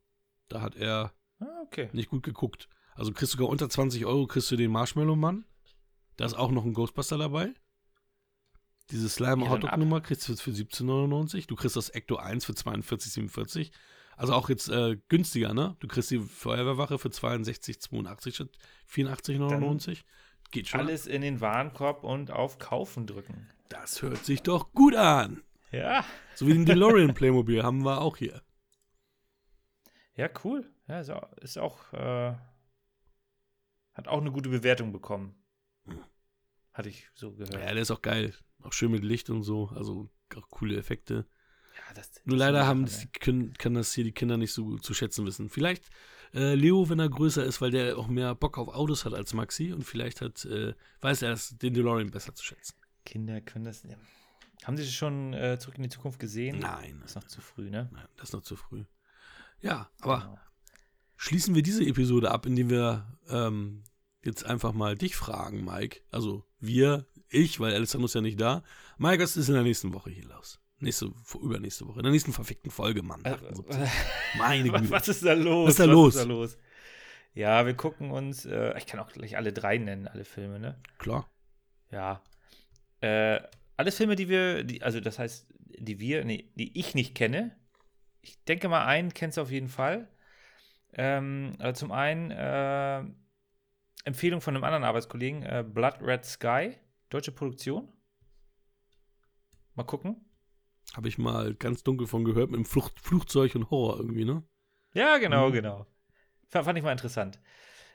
[0.48, 1.90] da hat er Ah, okay.
[1.92, 2.68] nicht gut geguckt.
[2.94, 5.44] Also kriegst du sogar unter 20 Euro kriegst du den Marshmallow-Mann.
[6.16, 7.54] Da ist auch noch ein Ghostbuster dabei.
[8.90, 11.46] Diese Slime Hotdog Nummer kriegst du für 17,99.
[11.46, 13.70] Du kriegst das Ecto 1 für 42,47.
[14.16, 15.76] Also auch jetzt äh, günstiger, ne?
[15.78, 18.50] Du kriegst die Feuerwehrwache für 62,82 statt
[18.90, 20.02] 84,99.
[20.50, 20.80] Geht schon.
[20.80, 23.48] Alles in den Warenkorb und auf Kaufen drücken.
[23.68, 25.42] Das hört sich doch gut an.
[25.72, 26.04] Ja.
[26.34, 28.42] So wie den DeLorean Playmobil haben wir auch hier.
[30.14, 30.70] Ja, cool.
[30.86, 32.34] Ja, ist auch, ist auch äh,
[33.94, 35.34] hat auch eine gute Bewertung bekommen.
[36.72, 37.54] Hatte ich so gehört.
[37.54, 38.34] Ja, der ist auch geil.
[38.62, 39.70] Auch schön mit Licht und so.
[39.74, 41.26] Also auch coole Effekte.
[41.76, 44.52] Ja, das, Nur das leider haben das, die können, kann das hier die Kinder nicht
[44.52, 45.48] so gut zu schätzen wissen.
[45.48, 45.90] Vielleicht
[46.34, 49.34] äh, Leo, wenn er größer ist, weil der auch mehr Bock auf Autos hat als
[49.34, 52.74] Maxi und vielleicht hat, äh, weiß er das, den DeLorean besser zu schätzen.
[53.04, 53.82] Kinder können das.
[53.82, 53.96] Ja.
[54.64, 56.58] Haben Sie schon äh, zurück in die Zukunft gesehen?
[56.60, 57.88] Nein, Ist noch zu früh, ne?
[57.92, 58.84] nein, das ist noch zu früh.
[59.60, 60.38] Ja, aber Genau.
[61.16, 63.84] schließen wir diese Episode ab, indem wir ähm,
[64.24, 66.00] jetzt einfach mal dich fragen, Mike.
[66.10, 68.62] Also wir, ich, weil Alessandro ist ja nicht da.
[68.98, 70.60] Mike, was ist in der nächsten Woche hier los?
[70.78, 71.98] Nächste, übernächste Woche.
[72.00, 73.24] In der nächsten verfickten Folge, Mann.
[73.24, 73.76] Äh, 78.
[74.38, 74.92] Meine was, Güte.
[74.92, 75.66] was ist da los?
[75.66, 76.14] Was ist da los?
[76.16, 76.58] ist da los?
[77.34, 80.78] Ja, wir gucken uns, äh, ich kann auch gleich alle drei nennen, alle Filme, ne?
[80.98, 81.30] Klar.
[81.90, 82.20] Ja.
[83.00, 83.40] Äh,
[83.76, 85.46] alles Filme, die wir, die, also das heißt,
[85.78, 87.56] die wir, nee, die ich nicht kenne.
[88.20, 90.08] Ich denke mal, einen kennst du auf jeden Fall.
[90.94, 93.02] Ähm, also zum einen äh,
[94.04, 96.76] Empfehlung von einem anderen Arbeitskollegen, äh, Blood Red Sky,
[97.10, 97.88] deutsche Produktion.
[99.74, 100.16] Mal gucken.
[100.94, 104.42] Habe ich mal ganz dunkel von gehört mit dem Flucht, Flugzeug und Horror irgendwie, ne?
[104.94, 105.52] Ja, genau, Mhm.
[105.54, 105.86] genau.
[106.50, 107.40] Fand ich mal interessant.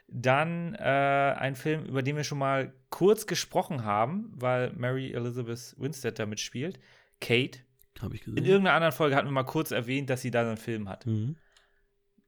[0.09, 5.75] Dann äh, ein Film, über den wir schon mal kurz gesprochen haben, weil Mary Elizabeth
[5.77, 6.79] Winstead da mitspielt.
[7.19, 7.59] Kate.
[7.99, 8.49] Habe ich In gesehen.
[8.49, 11.05] irgendeiner anderen Folge hatten wir mal kurz erwähnt, dass sie da einen Film hat.
[11.05, 11.35] Mhm.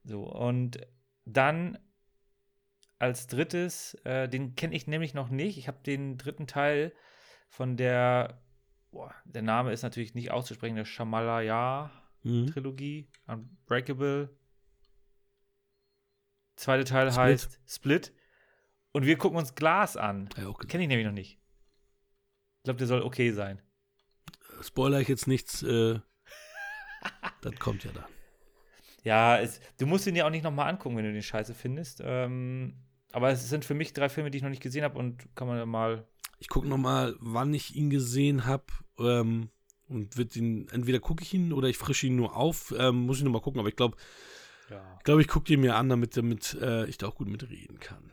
[0.04, 0.78] So, und
[1.24, 1.78] dann
[2.98, 5.56] als drittes, äh, den kenne ich nämlich noch nicht.
[5.56, 6.92] Ich habe den dritten Teil
[7.48, 8.42] von der,
[8.90, 13.32] boah, der Name ist natürlich nicht auszusprechen, der Shamalaya-Trilogie, Mhm.
[13.32, 14.36] Unbreakable.
[16.60, 17.18] Zweite Teil Split.
[17.18, 18.12] heißt Split.
[18.92, 20.28] Und wir gucken uns Glas an.
[20.36, 20.68] Ja, gesehen.
[20.68, 21.38] Kenne ich nämlich noch nicht.
[22.58, 23.62] Ich glaube, der soll okay sein.
[24.60, 25.62] Spoiler ich jetzt nichts.
[25.62, 26.00] Äh,
[27.40, 28.04] das kommt ja dann.
[29.04, 32.02] Ja, es, du musst ihn ja auch nicht nochmal angucken, wenn du den scheiße findest.
[32.04, 32.74] Ähm,
[33.10, 35.48] aber es sind für mich drei Filme, die ich noch nicht gesehen habe und kann
[35.48, 36.06] man ja mal.
[36.40, 38.66] Ich gucke nochmal, wann ich ihn gesehen habe.
[38.98, 39.48] Ähm,
[39.88, 42.74] und wird ihn, entweder gucke ich ihn oder ich frische ihn nur auf.
[42.76, 43.96] Ähm, muss ich nochmal gucken, aber ich glaube,
[44.70, 44.96] Ja.
[44.98, 47.80] ich, glaub, ich gucke ihn mir an, damit, damit äh, ich da auch gut mitreden
[47.80, 48.12] kann.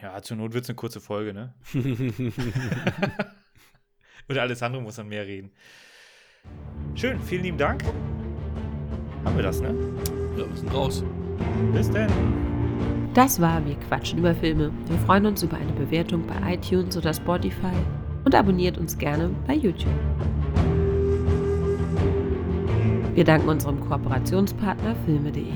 [0.00, 1.54] Ja, zur Not wird es eine kurze Folge, ne?
[4.28, 5.50] Und Alessandro muss dann mehr reden.
[6.94, 7.82] Schön, vielen lieben Dank.
[9.24, 9.68] Haben wir das, ne?
[10.36, 11.02] ja, wir sind raus.
[11.72, 12.10] Bis dann.
[13.14, 14.72] Das war Wir quatschen über Filme.
[14.86, 17.72] Wir freuen uns über eine Bewertung bei iTunes oder Spotify
[18.24, 19.94] und abonniert uns gerne bei YouTube.
[23.14, 25.52] Wir danken unserem Kooperationspartner filme.de.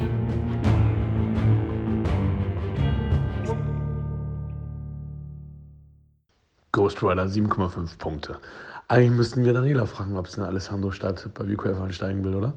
[6.70, 8.38] Ghost Rider 7,5 Punkte.
[8.86, 12.54] Eigentlich müssten wir Daniela fragen, ob es eine Alessandro-Stadt bei WQF einsteigen will, oder?